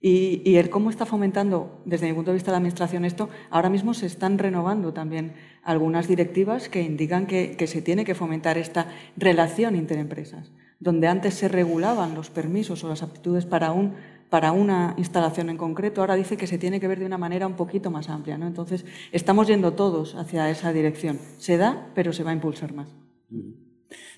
Y, 0.02 0.42
y, 0.46 0.58
el 0.58 0.70
cómo 0.70 0.90
está 0.90 1.06
fomentando, 1.06 1.82
desde 1.86 2.08
mi 2.08 2.14
punto 2.14 2.32
de 2.32 2.36
vista 2.36 2.52
de 2.52 2.54
la 2.54 2.58
Administración, 2.58 3.06
esto, 3.06 3.30
ahora 3.50 3.70
mismo 3.70 3.94
se 3.94 4.06
están 4.06 4.38
renovando 4.38 4.94
también 4.94 5.34
algunas 5.64 6.08
directivas 6.08 6.70
que 6.70 6.82
indican 6.82 7.26
que, 7.26 7.56
que 7.58 7.68
se 7.68 7.82
tiene 7.82 8.06
que 8.06 8.14
fomentar 8.14 8.58
esta 8.58 8.88
relación 9.18 9.76
interempresas, 9.76 10.52
donde 10.80 11.08
antes 11.08 11.34
se 11.34 11.48
regulaban 11.48 12.14
los 12.14 12.30
permisos 12.30 12.84
o 12.84 12.90
las 12.90 13.02
aptitudes 13.02 13.46
para 13.46 13.72
un 13.72 13.96
para 14.30 14.52
una 14.52 14.96
instalación 14.98 15.50
en 15.50 15.58
concreto, 15.58 16.02
ahora 16.02 16.16
dice 16.16 16.36
que 16.36 16.48
se 16.48 16.58
tiene 16.58 16.80
que 16.80 16.88
ver 16.88 17.00
de 17.00 17.06
una 17.06 17.18
manera 17.18 17.48
un 17.48 17.56
poquito 17.56 17.92
más 17.92 18.10
amplia. 18.10 18.38
¿no? 18.38 18.48
Entonces, 18.48 18.84
estamos 19.12 19.48
yendo 19.48 19.74
todos 19.74 20.16
hacia 20.16 20.50
esa 20.50 20.74
dirección. 20.74 21.20
Se 21.38 21.58
da, 21.58 21.92
pero 21.94 22.12
se 22.12 22.24
va 22.24 22.32
a 22.32 22.34
impulsar 22.34 22.74
más. 22.74 22.90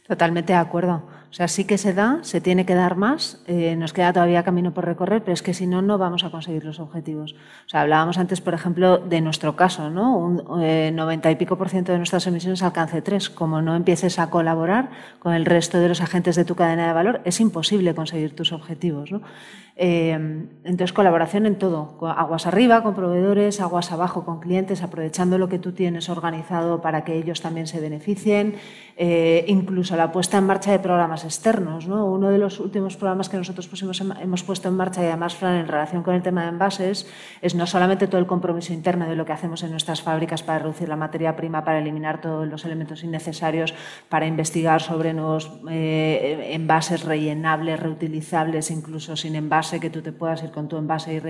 Totalmente 0.07 0.53
de 0.53 0.59
acuerdo. 0.59 1.03
O 1.29 1.33
sea, 1.33 1.49
sí 1.49 1.65
que 1.65 1.77
se 1.77 1.93
da, 1.93 2.19
se 2.21 2.39
tiene 2.39 2.65
que 2.65 2.73
dar 2.73 2.95
más, 2.95 3.43
eh, 3.47 3.75
nos 3.75 3.91
queda 3.91 4.13
todavía 4.13 4.43
camino 4.43 4.73
por 4.73 4.85
recorrer, 4.85 5.21
pero 5.21 5.33
es 5.33 5.41
que 5.41 5.53
si 5.53 5.67
no, 5.67 5.81
no 5.81 5.97
vamos 5.97 6.23
a 6.23 6.31
conseguir 6.31 6.63
los 6.63 6.79
objetivos. 6.79 7.33
O 7.65 7.69
sea, 7.69 7.81
hablábamos 7.81 8.17
antes, 8.17 8.39
por 8.39 8.53
ejemplo, 8.53 8.97
de 8.97 9.19
nuestro 9.19 9.57
caso, 9.57 9.89
¿no? 9.89 10.17
Un 10.17 10.37
90 10.95 11.29
eh, 11.29 11.31
y 11.31 11.35
pico 11.35 11.57
por 11.57 11.67
ciento 11.67 11.91
de 11.91 11.97
nuestras 11.97 12.25
emisiones 12.27 12.63
alcance 12.63 13.01
3. 13.01 13.29
Como 13.29 13.61
no 13.61 13.75
empieces 13.75 14.19
a 14.19 14.29
colaborar 14.29 14.89
con 15.19 15.33
el 15.33 15.45
resto 15.45 15.79
de 15.79 15.89
los 15.89 15.99
agentes 15.99 16.37
de 16.37 16.45
tu 16.45 16.55
cadena 16.55 16.87
de 16.87 16.93
valor, 16.93 17.21
es 17.25 17.41
imposible 17.41 17.93
conseguir 17.93 18.33
tus 18.33 18.53
objetivos, 18.53 19.11
¿no? 19.11 19.21
Eh, 19.79 20.11
entonces, 20.63 20.91
colaboración 20.91 21.45
en 21.45 21.55
todo, 21.55 21.99
aguas 22.17 22.47
arriba 22.47 22.81
con 22.81 22.95
proveedores, 22.95 23.61
aguas 23.61 23.91
abajo 23.91 24.25
con 24.25 24.39
clientes, 24.39 24.81
aprovechando 24.81 25.37
lo 25.37 25.49
que 25.49 25.59
tú 25.59 25.71
tienes 25.73 26.09
organizado 26.09 26.81
para 26.81 27.03
que 27.03 27.15
ellos 27.15 27.41
también 27.41 27.67
se 27.67 27.79
beneficien, 27.79 28.55
eh, 28.99 29.45
incluso 29.47 29.95
la 29.95 30.11
puesta 30.11 30.39
en 30.39 30.45
marcha 30.45 30.71
de 30.71 30.79
programas 30.79 31.23
externos. 31.23 31.87
¿no? 31.87 32.05
Uno 32.05 32.29
de 32.29 32.39
los 32.39 32.59
últimos 32.59 32.97
programas 32.97 33.29
que 33.29 33.37
nosotros 33.37 33.69
hemos 34.19 34.43
puesto 34.43 34.67
en 34.67 34.73
marcha, 34.75 35.03
y 35.03 35.05
además, 35.05 35.35
Fran, 35.35 35.55
en 35.55 35.67
relación 35.67 36.01
con 36.01 36.15
el 36.15 36.23
tema 36.23 36.41
de 36.41 36.49
envases, 36.49 37.07
es 37.41 37.53
no 37.53 37.67
solamente 37.67 38.07
todo 38.07 38.19
el 38.19 38.25
compromiso 38.25 38.73
interno 38.73 39.07
de 39.07 39.15
lo 39.15 39.23
que 39.25 39.33
hacemos 39.33 39.61
en 39.61 39.71
nuestras 39.71 40.01
fábricas 40.01 40.41
para 40.41 40.59
reducir 40.59 40.89
la 40.89 40.95
materia 40.95 41.35
prima, 41.35 41.63
para 41.63 41.79
eliminar 41.79 42.21
todos 42.21 42.47
los 42.47 42.65
elementos 42.65 43.03
innecesarios, 43.03 43.73
para 44.09 44.25
investigar 44.25 44.81
sobre 44.81 45.13
nuevos 45.13 45.51
eh, 45.69 46.49
envases 46.53 47.03
rellenables, 47.03 47.79
reutilizables, 47.79 48.71
incluso 48.71 49.15
sin 49.15 49.35
envases 49.35 49.79
que 49.79 49.89
tú 49.89 50.01
te 50.01 50.11
puedas 50.11 50.43
ir 50.43 50.51
con 50.51 50.67
tu 50.67 50.77
envase 50.77 51.21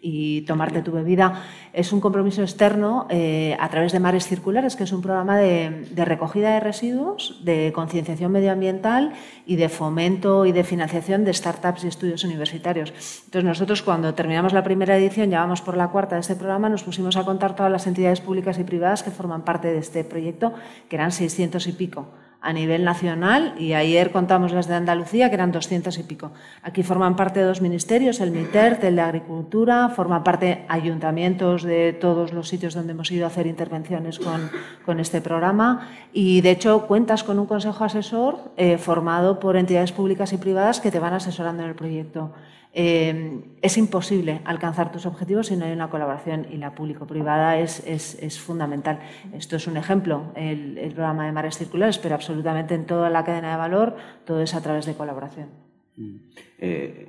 y, 0.00 0.44
tomarte 0.46 0.82
tu 0.82 0.92
bebida. 0.92 1.42
Es 1.72 1.92
un 1.92 2.00
compromiso 2.00 2.42
externo 2.42 3.06
eh, 3.10 3.56
a 3.60 3.68
través 3.68 3.92
de 3.92 4.00
Mares 4.00 4.26
Circulares, 4.26 4.76
que 4.76 4.84
es 4.84 4.92
un 4.92 5.02
programa 5.02 5.36
de, 5.36 5.86
recogida 5.96 6.54
de 6.54 6.60
residuos, 6.68 7.20
de 7.42 7.72
concienciación 7.74 8.30
medioambiental 8.30 9.14
y 9.46 9.56
de 9.56 9.68
fomento 9.68 10.44
y 10.44 10.52
de 10.52 10.64
financiación 10.64 11.24
de 11.24 11.32
startups 11.32 11.84
y 11.84 11.88
estudios 11.88 12.24
universitarios. 12.24 12.90
Entonces 13.24 13.44
nosotros 13.44 13.82
cuando 13.82 14.14
terminamos 14.14 14.52
la 14.52 14.62
primera 14.62 14.96
edición, 14.96 15.30
ya 15.30 15.40
vamos 15.40 15.62
por 15.62 15.76
la 15.76 15.88
cuarta 15.88 16.16
de 16.16 16.20
este 16.20 16.36
programa, 16.36 16.68
nos 16.68 16.82
pusimos 16.82 17.16
a 17.16 17.24
contar 17.24 17.56
todas 17.56 17.72
las 17.72 17.86
entidades 17.86 18.20
públicas 18.20 18.58
y 18.58 18.64
privadas 18.64 19.02
que 19.02 19.10
forman 19.10 19.42
parte 19.42 19.68
de 19.68 19.78
este 19.78 20.04
proyecto, 20.04 20.52
que 20.88 20.96
eran 20.96 21.10
600 21.10 21.66
y 21.66 21.72
pico 21.72 22.08
a 22.40 22.52
nivel 22.52 22.84
nacional 22.84 23.54
y 23.58 23.72
ayer 23.72 24.12
contamos 24.12 24.52
las 24.52 24.68
de 24.68 24.74
Andalucía, 24.74 25.28
que 25.28 25.34
eran 25.34 25.50
200 25.50 25.98
y 25.98 26.02
pico. 26.04 26.30
Aquí 26.62 26.84
forman 26.84 27.16
parte 27.16 27.40
de 27.40 27.46
dos 27.46 27.60
ministerios, 27.60 28.20
el 28.20 28.30
MITERT, 28.30 28.84
el 28.84 28.96
de 28.96 29.02
Agricultura, 29.02 29.88
forman 29.88 30.22
parte 30.22 30.64
ayuntamientos 30.68 31.64
de 31.64 31.92
todos 31.92 32.32
los 32.32 32.48
sitios 32.48 32.74
donde 32.74 32.92
hemos 32.92 33.10
ido 33.10 33.24
a 33.24 33.28
hacer 33.28 33.48
intervenciones 33.48 34.20
con, 34.20 34.50
con 34.86 35.00
este 35.00 35.20
programa 35.20 35.88
y, 36.12 36.40
de 36.40 36.52
hecho, 36.52 36.86
cuentas 36.86 37.24
con 37.24 37.40
un 37.40 37.46
consejo 37.46 37.84
asesor 37.84 38.52
eh, 38.56 38.78
formado 38.78 39.40
por 39.40 39.56
entidades 39.56 39.90
públicas 39.90 40.32
y 40.32 40.36
privadas 40.36 40.80
que 40.80 40.92
te 40.92 41.00
van 41.00 41.14
asesorando 41.14 41.64
en 41.64 41.70
el 41.70 41.74
proyecto. 41.74 42.32
Eh, 42.72 43.40
es 43.62 43.78
imposible 43.78 44.40
alcanzar 44.44 44.92
tus 44.92 45.06
objetivos 45.06 45.48
si 45.48 45.56
no 45.56 45.64
hay 45.64 45.72
una 45.72 45.88
colaboración 45.88 46.46
y 46.50 46.58
la 46.58 46.74
público-privada 46.74 47.58
es, 47.58 47.82
es, 47.86 48.38
fundamental. 48.38 49.00
Esto 49.32 49.56
es 49.56 49.66
un 49.66 49.76
ejemplo, 49.76 50.32
el, 50.36 50.92
programa 50.94 51.26
de 51.26 51.32
mares 51.32 51.56
circulares, 51.56 51.98
pero 51.98 52.14
absolutamente 52.14 52.74
en 52.74 52.86
toda 52.86 53.10
la 53.10 53.24
cadena 53.24 53.52
de 53.52 53.56
valor 53.56 53.96
todo 54.24 54.42
es 54.42 54.54
a 54.54 54.60
través 54.60 54.86
de 54.86 54.94
colaboración. 54.94 55.48
Mm. 55.96 56.16
Eh, 56.58 57.08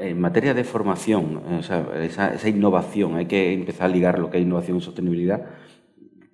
en 0.00 0.20
materia 0.20 0.54
de 0.54 0.64
formación, 0.64 1.40
esa, 1.60 2.48
innovación, 2.48 3.14
hay 3.14 3.26
que 3.26 3.52
empezar 3.52 3.86
a 3.86 3.92
ligar 3.92 4.18
lo 4.18 4.28
que 4.28 4.38
es 4.38 4.42
innovación 4.42 4.78
y 4.78 4.80
sostenibilidad. 4.80 5.46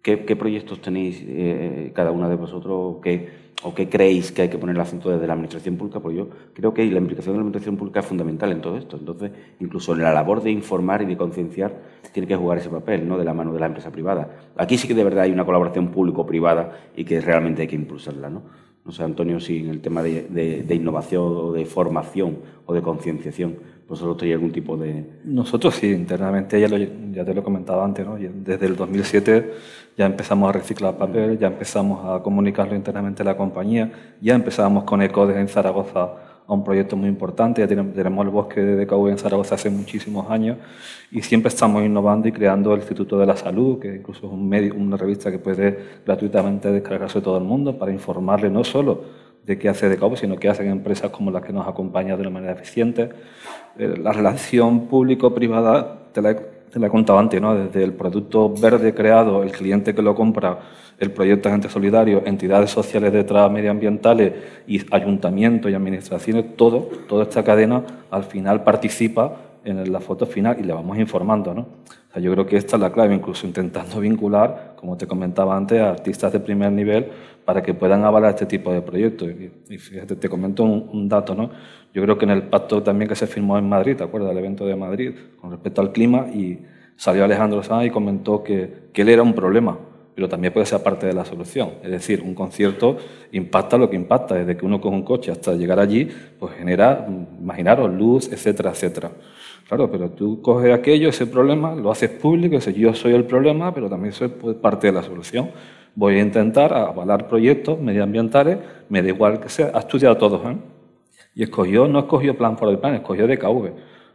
¿Qué, 0.05 0.37
proyectos 0.37 0.83
tenéis 0.83 1.25
eh, 1.27 1.91
cada 1.95 2.11
una 2.11 2.29
de 2.29 2.37
vosotros? 2.37 2.97
¿Qué, 3.03 3.27
o 3.63 3.75
qué 3.75 3.89
creéis 3.89 4.33
que 4.33 4.43
hay 4.43 4.49
que 4.51 4.59
poner 4.59 4.77
el 4.77 4.83
acento 4.83 5.09
desde 5.09 5.27
la 5.27 5.33
administración 5.33 5.79
pública, 5.79 5.99
porque 5.99 6.19
yo 6.19 6.29
creo 6.53 6.75
que 6.75 6.85
la 6.85 6.99
implicación 6.99 7.33
de 7.33 7.39
la 7.39 7.41
administración 7.41 7.79
pública 7.79 8.01
es 8.01 8.07
fundamental 8.07 8.53
en 8.53 8.61
todo 8.61 8.77
esto. 8.77 8.99
Entonces, 8.99 9.31
incluso 9.61 9.95
en 9.95 10.03
la 10.03 10.13
labor 10.13 10.43
de 10.43 10.51
informar 10.51 11.01
y 11.01 11.07
de 11.07 11.17
concienciar, 11.17 11.81
tiene 12.13 12.29
que 12.29 12.37
jugar 12.37 12.59
ese 12.59 12.69
papel, 12.69 13.09
no 13.09 13.17
de 13.17 13.25
la 13.25 13.33
mano 13.33 13.55
de 13.55 13.61
la 13.61 13.67
empresa 13.67 13.91
privada. 13.91 14.53
Aquí 14.59 14.77
sí 14.77 14.87
que 14.87 14.93
de 14.93 15.05
verdad 15.05 15.25
hay 15.25 15.33
una 15.33 15.47
colaboración 15.47 15.89
público-privada 15.89 16.91
y 16.95 17.07
que 17.07 17.23
realmente 17.23 17.63
hay 17.63 17.69
que 17.69 17.77
impulsarla, 17.77 18.29
¿no? 18.29 18.43
No 18.85 18.93
sé, 18.93 19.03
Antonio, 19.03 19.41
si 19.41 19.61
en 19.61 19.71
el 19.71 19.81
tema 19.81 20.03
de, 20.03 20.67
innovación 20.69 21.23
o 21.25 21.53
de 21.53 21.65
formación 21.65 22.41
o 22.67 22.75
de 22.75 22.83
concienciación, 22.83 23.57
vosotros 23.89 24.17
tenéis 24.17 24.37
algún 24.37 24.53
tipo 24.53 24.77
de... 24.77 25.05
Nosotros 25.25 25.75
sí, 25.75 25.91
internamente, 25.91 26.61
ya, 26.61 26.69
ya 26.69 27.25
te 27.25 27.35
lo 27.35 27.41
he 27.41 27.45
comentado 27.45 27.83
antes, 27.83 28.07
¿no? 28.07 28.17
desde 28.17 28.67
el 28.67 28.77
2007 28.77 29.53
ya 29.97 30.07
empezamos 30.07 30.49
a 30.49 30.53
reciclar 30.53 30.97
papel, 30.97 31.39
ya 31.39 31.49
empezamos 31.49 32.05
a 32.05 32.23
comunicarlo 32.23 32.75
internamente 32.75 33.23
a 33.23 33.27
la 33.27 33.37
compañía, 33.37 33.93
ya 34.21 34.35
empezamos 34.35 34.85
con 34.85 35.03
ECODES 35.03 35.37
en 35.37 35.49
Zaragoza 35.49 36.15
a 36.47 36.53
un 36.53 36.63
proyecto 36.63 36.97
muy 36.97 37.09
importante, 37.09 37.63
ya 37.63 37.69
tenemos, 37.69 38.27
el 38.27 38.31
bosque 38.31 38.61
de 38.61 38.85
DKV 38.85 39.09
en 39.09 39.19
Zaragoza 39.19 39.55
hace 39.55 39.71
muchísimos 39.71 40.31
años 40.31 40.59
y 41.11 41.23
siempre 41.23 41.49
estamos 41.49 41.83
innovando 41.85 42.29
y 42.29 42.33
creando 42.33 42.75
el 42.75 42.81
Instituto 42.81 43.19
de 43.19 43.27
la 43.27 43.37
Salud, 43.37 43.79
que 43.79 43.95
incluso 43.97 44.27
es 44.27 44.33
un 44.33 44.49
medio, 44.49 44.75
una 44.75 44.97
revista 44.97 45.31
que 45.31 45.39
puede 45.39 45.79
gratuitamente 46.05 46.71
descargarse 46.71 47.21
todo 47.21 47.39
el 47.39 47.45
mundo 47.45 47.79
para 47.79 47.93
informarle 47.93 48.51
no 48.51 48.65
solo 48.65 49.24
de 49.47 49.59
qué 49.59 49.69
hace 49.69 49.89
DKV, 49.89 50.17
sino 50.17 50.37
qué 50.37 50.49
hacen 50.49 50.69
empresas 50.69 51.11
como 51.11 51.31
las 51.31 51.43
que 51.43 51.53
nos 51.53 51.67
acompañan 51.67 52.17
de 52.17 52.23
una 52.23 52.31
manera 52.31 52.53
eficiente. 52.53 53.11
Eh, 53.79 53.95
la 54.01 54.13
relación 54.13 54.87
público-privada, 54.87 56.11
te 56.13 56.23
la 56.23 56.37
te 56.75 56.81
la 56.81 56.89
he 56.89 56.91
contado 56.91 57.21
antes, 57.21 57.41
¿no? 57.41 57.55
desde 57.55 57.85
el 57.85 57.93
producto 57.93 58.53
verde 58.53 58.93
creado, 58.93 59.45
el 59.45 59.53
cliente 59.53 59.95
que 59.95 60.03
lo 60.03 60.13
compra, 60.17 60.59
el 60.99 61.13
proyecto 61.13 61.49
Agente 61.49 61.69
Solidario, 61.69 62.25
entidades 62.27 62.73
sociales 62.73 63.13
detrás 63.13 63.49
medioambientales 63.49 64.33
y 64.67 64.81
ayuntamientos 64.91 65.71
y 65.71 65.75
administraciones, 65.75 66.57
todo, 66.57 66.89
toda 67.09 67.23
esta 67.23 67.45
cadena 67.45 67.85
al 68.11 68.25
final 68.25 68.65
participa 68.65 69.37
en 69.65 69.93
la 69.93 70.01
foto 70.01 70.27
final 70.27 70.57
y 70.59 70.65
le 70.65 70.73
vamos 70.73 70.99
informando. 70.99 71.55
¿no? 71.55 71.61
O 71.61 72.13
sea, 72.13 72.21
yo 72.21 72.33
creo 72.33 72.45
que 72.45 72.57
esta 72.57 72.75
es 72.75 72.83
la 72.83 72.91
clave, 72.91 73.15
incluso 73.15 73.47
intentando 73.47 74.01
vincular, 74.01 74.74
como 74.85 74.99
te 74.99 75.07
comentaba 75.07 75.57
antes, 75.57 75.81
a 75.81 75.89
artistas 75.89 76.31
de 76.31 76.41
primer 76.41 76.71
nivel 76.71 77.07
para 77.47 77.63
que 77.63 77.73
puedan 77.73 78.05
avalar 78.05 78.31
este 78.35 78.45
tipo 78.45 78.71
de 78.71 78.83
proyectos. 78.83 79.31
Y, 79.31 79.79
te 80.05 80.29
comento 80.29 80.63
un, 80.63 81.09
dato, 81.09 81.35
¿no? 81.35 81.49
Yo 81.95 82.03
creo 82.03 82.19
que 82.19 82.27
en 82.27 82.33
el 82.33 82.43
pacto 82.43 82.83
también 82.83 83.09
que 83.09 83.17
se 83.17 83.27
firmó 83.27 83.57
en 83.57 83.67
Madrid, 83.67 83.97
¿te 83.97 84.05
acuerdas 84.05 84.29
del 84.29 84.39
evento 84.39 84.67
de 84.67 84.77
Madrid 84.77 85.15
con 85.41 85.53
respecto 85.53 85.81
al 85.81 85.91
clima? 85.93 86.27
Y 86.29 86.59
salió 86.97 87.25
Alejandro 87.25 87.63
Sanz 87.63 87.87
y 87.87 87.91
comentó 87.91 88.43
que 88.43 88.91
él 88.95 89.09
era 89.09 89.23
un 89.23 89.33
problema, 89.33 89.79
pero 90.15 90.29
también 90.29 90.53
puede 90.53 90.67
ser 90.67 90.83
parte 90.83 91.07
de 91.07 91.13
la 91.13 91.25
solución. 91.25 91.73
Es 91.83 91.91
decir, 91.91 92.23
un 92.23 92.35
concierto 92.35 92.97
impacta 93.33 93.77
lo 93.77 93.91
que 93.91 93.97
impacta, 93.97 94.35
desde 94.35 94.57
que 94.57 94.65
uno 94.65 94.81
coge 94.81 94.95
un 94.95 95.03
coche 95.03 95.33
hasta 95.33 95.55
llegar 95.55 95.81
allí, 95.81 96.09
pues 96.39 96.55
genera, 96.55 97.07
imaginaros, 97.41 97.93
luz, 97.93 98.33
etcétera, 98.33 98.71
etcétera. 98.71 99.11
Claro, 99.69 99.91
pero 99.91 100.11
tú 100.11 100.41
coges 100.43 100.73
aquello, 100.73 101.09
ese 101.09 101.27
problema, 101.27 101.75
lo 101.75 101.91
haces 101.91 102.11
público, 102.11 102.55
dices 102.57 102.75
yo 102.75 102.95
soy 102.95 103.15
el 103.15 103.25
problema, 103.25 103.75
pero 103.75 103.89
también 103.89 104.13
soy 104.13 104.29
pues, 104.29 104.57
parte 104.57 104.89
de 104.89 104.93
la 104.93 105.03
solución. 105.03 105.51
Voy 105.95 106.17
a 106.17 106.21
intentar 106.21 106.73
avalar 106.75 107.29
proyectos 107.29 107.81
medioambientales, 107.81 108.59
me 108.89 109.03
da 109.03 109.09
igual 109.09 109.41
que 109.41 109.49
sea, 109.49 109.71
ha 109.75 109.81
estudiado 109.81 110.17
todos, 110.17 110.45
¿eh? 110.45 110.57
Y 111.35 111.43
escogió, 111.43 111.89
no 111.89 112.01
escogió 112.01 112.37
Plan 112.37 112.57
for 112.57 112.69
el 112.69 112.79
Plan, 112.79 112.95
escogió 112.95 113.27
DKV 113.27 113.73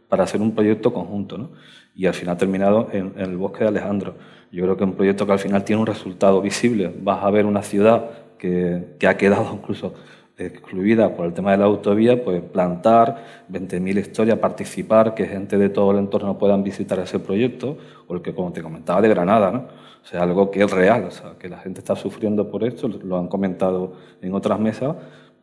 para 0.08 0.24
hacer 0.24 0.40
un 0.42 0.54
proyecto 0.54 0.92
conjunto. 0.92 1.38
¿no? 1.38 1.50
Y 1.94 2.06
al 2.06 2.14
final 2.14 2.34
ha 2.34 2.38
terminado 2.38 2.88
en, 2.92 3.14
el 3.16 3.36
bosque 3.36 3.64
de 3.64 3.68
Alejandro. 3.68 4.14
Yo 4.52 4.64
creo 4.64 4.76
que 4.76 4.84
un 4.84 4.94
proyecto 4.94 5.26
que 5.26 5.32
al 5.32 5.38
final 5.38 5.64
tiene 5.64 5.80
un 5.80 5.86
resultado 5.86 6.40
visible. 6.40 6.92
Vas 7.00 7.24
a 7.24 7.30
ver 7.30 7.46
una 7.46 7.62
ciudad 7.62 8.10
que, 8.38 8.96
que 8.98 9.06
ha 9.06 9.16
quedado 9.16 9.52
incluso 9.54 9.94
excluida 10.44 11.14
por 11.14 11.26
el 11.26 11.34
tema 11.34 11.52
de 11.52 11.58
la 11.58 11.66
autovía, 11.66 12.22
pues 12.22 12.42
plantar 12.42 13.24
20.000 13.50 13.98
historias, 13.98 14.38
participar, 14.38 15.14
que 15.14 15.26
gente 15.26 15.58
de 15.58 15.68
todo 15.68 15.92
el 15.92 15.98
entorno 15.98 16.38
puedan 16.38 16.62
visitar 16.62 16.98
ese 16.98 17.18
proyecto, 17.18 17.76
o 18.06 18.14
el 18.14 18.22
que, 18.22 18.34
como 18.34 18.52
te 18.52 18.62
comentaba, 18.62 19.00
de 19.00 19.08
Granada, 19.08 19.50
¿no? 19.50 19.58
O 20.02 20.06
sea, 20.06 20.22
algo 20.22 20.50
que 20.50 20.62
es 20.62 20.70
real, 20.70 21.04
o 21.04 21.10
sea, 21.10 21.34
que 21.38 21.48
la 21.48 21.58
gente 21.58 21.80
está 21.80 21.94
sufriendo 21.94 22.50
por 22.50 22.64
esto, 22.64 22.88
lo 22.88 23.18
han 23.18 23.28
comentado 23.28 23.92
en 24.22 24.34
otras 24.34 24.58
mesas, 24.58 24.96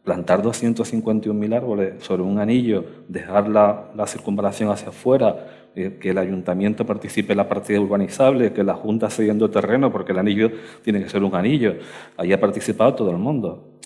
plantar 0.04 0.42
251.000 0.42 1.56
árboles 1.56 2.04
sobre 2.04 2.24
un 2.24 2.40
anillo, 2.40 2.84
dejar 3.08 3.50
la, 3.50 3.92
la 3.96 4.08
circunvalación 4.08 4.72
hacia 4.72 4.90
afuera, 4.90 5.57
que 6.00 6.10
el 6.10 6.18
ayuntamiento 6.18 6.86
participe 6.86 7.34
en 7.34 7.38
la 7.38 7.48
partida 7.48 7.80
urbanizable, 7.80 8.52
que 8.54 8.64
la 8.64 8.74
Junta 8.74 9.10
cediendo 9.10 9.50
terreno, 9.50 9.92
porque 9.92 10.12
el 10.12 10.20
anillo 10.20 10.52
tiene 10.82 11.02
que 11.04 11.10
ser 11.10 11.24
un 11.24 11.36
anillo. 11.36 11.76
Ahí 12.18 12.34
ha 12.34 12.40
participado 12.40 12.96
todo 12.96 13.12
el 13.12 13.18
mundo, 13.18 13.78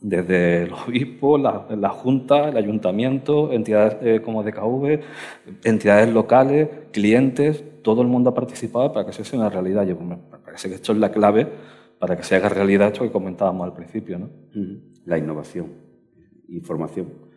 desde 0.00 0.62
el 0.64 0.72
obispo, 0.72 1.38
la, 1.38 1.66
la 1.76 1.88
Junta, 1.88 2.48
el 2.50 2.56
ayuntamiento, 2.56 3.52
entidades 3.52 3.96
eh, 4.02 4.20
como 4.22 4.42
DKV, 4.42 5.00
entidades 5.64 6.12
locales, 6.12 6.68
clientes, 6.92 7.64
todo 7.82 8.02
el 8.02 8.08
mundo 8.08 8.30
ha 8.30 8.34
participado 8.34 8.92
para 8.92 9.04
que 9.04 9.12
eso 9.12 9.24
sea 9.24 9.38
una 9.38 9.50
realidad. 9.50 9.86
Yo 9.86 9.96
me 9.96 10.16
parece 10.44 10.68
que 10.68 10.74
esto 10.76 10.92
es 10.92 10.98
la 10.98 11.10
clave 11.10 11.46
para 11.98 12.16
que 12.16 12.22
se 12.22 12.36
haga 12.36 12.48
realidad 12.48 12.88
esto 12.88 13.04
que 13.04 13.10
comentábamos 13.10 13.64
al 13.64 13.74
principio. 13.74 14.18
¿no? 14.18 14.28
La 15.04 15.18
innovación, 15.18 15.72
información, 16.48 17.27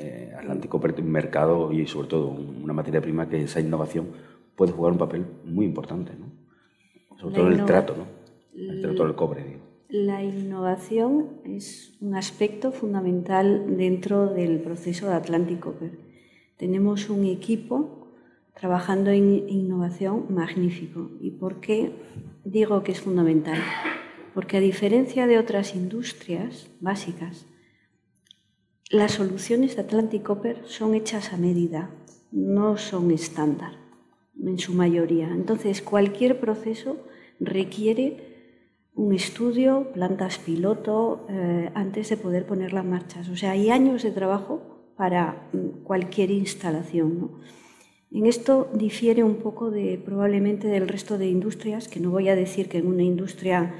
eh, 0.00 0.34
Atlántico 0.36 0.80
mercado 1.02 1.72
y 1.72 1.86
sobre 1.86 2.08
todo 2.08 2.28
una 2.28 2.72
materia 2.72 3.00
prima 3.00 3.28
que 3.28 3.42
esa 3.42 3.60
innovación 3.60 4.08
puede 4.56 4.72
jugar 4.72 4.92
un 4.92 4.98
papel 4.98 5.26
muy 5.44 5.66
importante, 5.66 6.12
¿no? 6.18 6.26
sobre 7.18 7.34
todo 7.34 7.46
en 7.48 7.60
el 7.60 7.64
trato, 7.64 7.94
¿no? 7.96 8.06
el 8.54 8.82
trato 8.82 9.04
del 9.04 9.14
cobre. 9.14 9.58
La 9.88 10.22
innovación 10.22 11.40
es 11.44 11.96
un 12.00 12.14
aspecto 12.14 12.70
fundamental 12.70 13.76
dentro 13.76 14.28
del 14.28 14.60
proceso 14.60 15.08
de 15.08 15.14
Atlántico. 15.14 15.74
Tenemos 16.56 17.10
un 17.10 17.24
equipo 17.24 18.06
trabajando 18.54 19.10
en 19.10 19.48
innovación 19.48 20.26
magnífico. 20.28 21.10
¿Y 21.20 21.30
por 21.30 21.60
qué 21.60 21.92
digo 22.44 22.82
que 22.82 22.92
es 22.92 23.00
fundamental? 23.00 23.58
Porque 24.34 24.58
a 24.58 24.60
diferencia 24.60 25.26
de 25.26 25.38
otras 25.38 25.74
industrias 25.74 26.70
básicas, 26.80 27.46
las 28.90 29.12
soluciones 29.12 29.76
de 29.76 29.82
Atlantic 29.82 30.24
Copper 30.24 30.62
son 30.66 30.94
hechas 30.94 31.32
a 31.32 31.36
medida, 31.36 31.90
no 32.32 32.76
son 32.76 33.12
estándar 33.12 33.74
en 34.36 34.58
su 34.58 34.74
mayoría. 34.74 35.28
Entonces, 35.28 35.80
cualquier 35.80 36.40
proceso 36.40 36.96
requiere 37.38 38.90
un 38.94 39.14
estudio, 39.14 39.92
plantas 39.92 40.38
piloto, 40.38 41.24
eh, 41.30 41.70
antes 41.74 42.08
de 42.10 42.16
poder 42.16 42.46
ponerla 42.46 42.80
en 42.80 42.90
marcha. 42.90 43.22
O 43.32 43.36
sea, 43.36 43.52
hay 43.52 43.70
años 43.70 44.02
de 44.02 44.10
trabajo 44.10 44.92
para 44.96 45.48
mm, 45.52 45.84
cualquier 45.84 46.32
instalación. 46.32 47.30
En 48.10 48.26
esto 48.26 48.68
difiere 48.74 49.22
un 49.22 49.36
poco 49.36 49.70
de, 49.70 50.02
probablemente 50.04 50.66
del 50.66 50.88
resto 50.88 51.16
de 51.16 51.28
industrias, 51.28 51.86
que 51.86 52.00
no 52.00 52.10
voy 52.10 52.28
a 52.28 52.34
decir 52.34 52.68
que 52.68 52.78
en 52.78 52.88
una 52.88 53.04
industria 53.04 53.72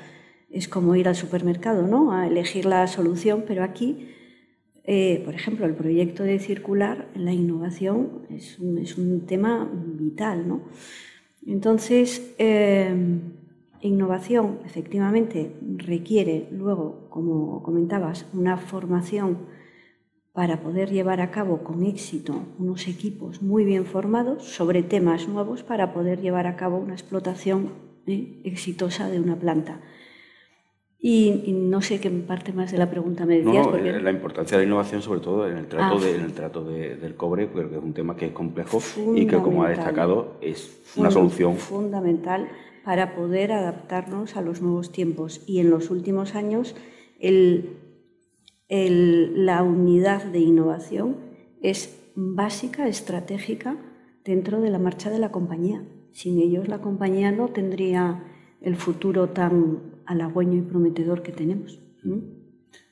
es 0.51 0.69
como 0.69 0.95
ir 0.95 1.09
al 1.09 1.17
supermercado, 1.17 1.87
¿no? 1.89 2.13
a 2.13 2.29
elegir 2.29 2.65
la 2.65 2.87
solución, 2.87 3.45
pero 3.47 3.65
aquí, 3.65 4.09
eh, 4.85 5.23
por 5.25 5.35
ejemplo, 5.35 5.67
el 5.67 5.75
proyecto 5.75 6.23
de 6.23 6.39
circular, 6.39 7.09
la 7.15 7.33
innovación 7.33 8.27
es 8.31 8.59
un, 8.59 9.27
tema 9.27 9.71
vital. 9.73 10.49
¿no? 10.49 10.63
Entonces, 11.47 12.35
eh, 12.39 12.95
innovación 13.81 14.61
efectivamente 14.65 15.57
requiere 15.63 16.49
luego, 16.51 17.09
como 17.11 17.63
comentabas, 17.63 18.27
una 18.33 18.57
formación 18.57 19.39
para 20.33 20.63
poder 20.63 20.91
llevar 20.91 21.21
a 21.21 21.31
cabo 21.31 21.65
con 21.65 21.83
éxito 21.83 22.45
unos 22.59 22.87
equipos 22.87 23.43
muy 23.43 23.65
bien 23.65 23.85
formados 23.85 24.45
sobre 24.45 24.83
temas 24.83 25.29
nuevos 25.29 25.63
para 25.63 25.93
poder 25.93 26.21
llevar 26.21 26.47
a 26.47 26.57
cabo 26.57 26.79
una 26.79 26.95
explotación 26.95 27.73
eh, 28.07 28.41
exitosa 28.45 29.09
de 29.09 29.21
una 29.21 29.39
planta. 29.39 29.81
Y, 31.03 31.53
no 31.55 31.81
sé 31.81 31.99
qué 31.99 32.11
parte 32.11 32.53
más 32.53 32.73
de 32.73 32.79
la 32.79 32.91
pregunta 32.91 33.25
me 33.25 33.39
decías. 33.39 33.67
No, 33.67 33.75
eh, 33.75 34.01
La 34.03 34.11
importancia 34.11 34.59
de 34.59 34.65
la 34.65 34.69
innovación, 34.69 35.01
sobre 35.01 35.21
todo 35.21 35.49
en 35.49 35.57
el 35.57 35.67
trato, 35.67 35.99
ah. 35.99 36.07
el 36.07 36.33
trato 36.35 36.63
del 36.63 37.15
cobre, 37.17 37.47
porque 37.47 37.77
es 37.77 37.83
un 37.83 37.95
tema 37.95 38.17
que 38.17 38.27
es 38.27 38.33
complejo 38.33 38.81
y 39.15 39.27
que, 39.27 39.39
como 39.39 39.65
ha 39.65 39.71
destacado, 39.71 40.37
es 40.43 40.83
una 40.97 41.11
solución 41.11 41.57
fundamental 41.57 42.49
para 42.85 43.15
poder 43.15 43.53
adaptarnos 43.53 44.37
a 44.37 44.43
los 44.43 44.61
nuevos 44.61 44.93
tiempos. 44.93 45.43
Y 45.47 45.61
en 45.61 45.71
los 45.71 45.91
últimos 45.91 46.35
años, 46.35 46.77
el, 47.19 47.79
la 48.69 49.63
unidad 49.63 50.25
de 50.25 50.41
innovación 50.41 51.17
es 51.63 51.99
básica, 52.15 52.89
estratégica 52.89 53.79
dentro 54.25 54.61
de 54.61 54.69
la 54.69 54.79
marcha 54.79 55.09
de 55.09 55.19
la 55.19 55.33
compañía. 55.33 55.83
Sin 56.13 56.39
ellos 56.39 56.69
la 56.69 56.81
compañía 56.81 57.33
no 57.33 57.49
tendría 57.49 58.25
el 58.61 58.77
futuro 58.77 59.31
tan 59.31 59.90
halagüeño 60.11 60.59
y 60.59 60.63
prometedor 60.63 61.23
que 61.23 61.31
tenemos. 61.31 61.79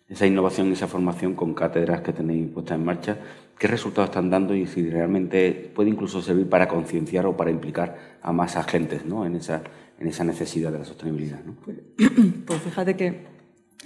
Esa 0.09 0.27
innovación, 0.27 0.73
esa 0.73 0.87
formación 0.87 1.35
con 1.35 1.53
cátedras 1.53 2.01
que 2.03 2.13
tenéis 2.13 2.49
puestas 2.49 2.79
en 2.79 2.85
marcha, 2.85 3.17
¿qué 3.59 3.67
resultados 3.67 4.11
están 4.11 4.31
dando 4.31 4.55
y 4.55 4.67
si 4.67 4.89
realmente 4.89 5.73
puede 5.75 5.91
incluso 5.91 6.23
servir 6.23 6.49
para 6.49 6.69
concienciar 6.69 7.27
o 7.27 7.37
para 7.37 7.51
implicar 7.51 8.19
a 8.23 8.33
más 8.33 8.57
agentes 8.57 9.05
¿no? 9.05 9.27
en, 9.27 9.35
esa, 9.35 9.63
en 9.99 10.07
esa 10.07 10.23
necesidad 10.23 10.71
de 10.71 10.79
la 10.79 10.85
sostenibilidad? 10.85 11.41
Pues, 11.65 11.79
pues, 12.47 12.61
fíjate 12.63 12.95
que 12.95 13.27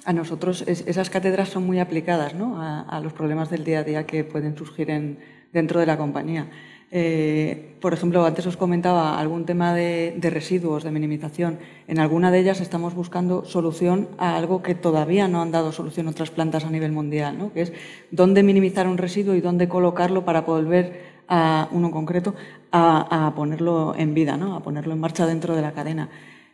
a 0.04 0.12
nosotros 0.12 0.62
esas 0.66 1.08
cátedras 1.08 1.48
son 1.48 1.64
muy 1.64 1.80
aplicadas 1.80 2.34
¿no? 2.34 2.60
a, 2.60 3.00
los 3.00 3.14
problemas 3.14 3.48
del 3.48 3.64
día 3.64 3.78
a 3.78 3.84
día 3.84 4.06
que 4.06 4.24
pueden 4.24 4.56
surgir 4.56 4.90
en, 4.90 5.18
dentro 5.52 5.80
de 5.80 5.86
la 5.86 5.96
compañía. 5.96 6.50
Eh, 6.95 7.72
por 7.80 7.95
ejemplo, 7.95 8.22
antes 8.26 8.45
os 8.45 8.61
comentaba 8.61 9.18
algún 9.18 9.49
tema 9.49 9.72
de, 9.72 10.12
residuos, 10.20 10.84
de 10.84 10.93
minimización. 10.93 11.59
En 11.88 11.99
alguna 11.99 12.30
de 12.30 12.38
ellas 12.38 12.61
estamos 12.61 12.95
buscando 12.95 13.47
solución 13.47 14.09
a 14.18 14.36
algo 14.36 14.62
que 14.62 14.74
todavía 14.74 15.26
no 15.26 15.40
han 15.40 15.51
dado 15.51 15.72
solución 15.72 16.07
otras 16.07 16.30
plantas 16.30 16.66
a 16.66 16.70
nivel 16.70 16.93
mundial, 16.93 17.38
¿no? 17.38 17.51
que 17.53 17.62
es 17.62 17.72
dónde 18.11 18.43
minimizar 18.43 18.86
un 18.86 18.99
residuo 18.99 19.34
y 19.34 19.40
dónde 19.40 19.68
colocarlo 19.68 20.26
para 20.26 20.43
volver 20.43 21.24
a 21.28 21.68
uno 21.72 21.90
concreto 21.90 22.34
a, 22.72 23.32
ponerlo 23.34 23.95
en 23.97 24.12
vida, 24.12 24.36
¿no? 24.36 24.55
a 24.55 24.62
ponerlo 24.62 24.93
en 24.93 25.01
marcha 25.01 25.24
dentro 25.24 25.57
de 25.57 25.62
la 25.62 25.72
cadena. 25.72 26.11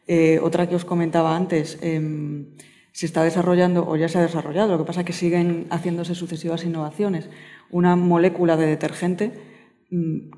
Eh, 0.07 0.39
otra 0.41 0.69
que 0.69 0.77
os 0.77 0.85
comentaba 0.85 1.35
antes, 1.35 1.79
em, 1.83 2.47
se 2.93 3.07
está 3.07 3.25
desarrollando 3.25 3.87
o 3.87 3.97
ya 3.97 4.09
se 4.09 4.19
ha 4.19 4.23
desarrollado, 4.23 4.73
lo 4.73 4.79
que 4.79 4.85
pasa 4.85 5.01
es 5.01 5.07
que 5.07 5.13
siguen 5.13 5.67
haciéndose 5.71 6.15
sucesivas 6.15 6.65
innovaciones. 6.65 7.29
Una 7.71 7.97
molécula 7.97 8.57
de 8.57 8.67
detergente 8.67 9.48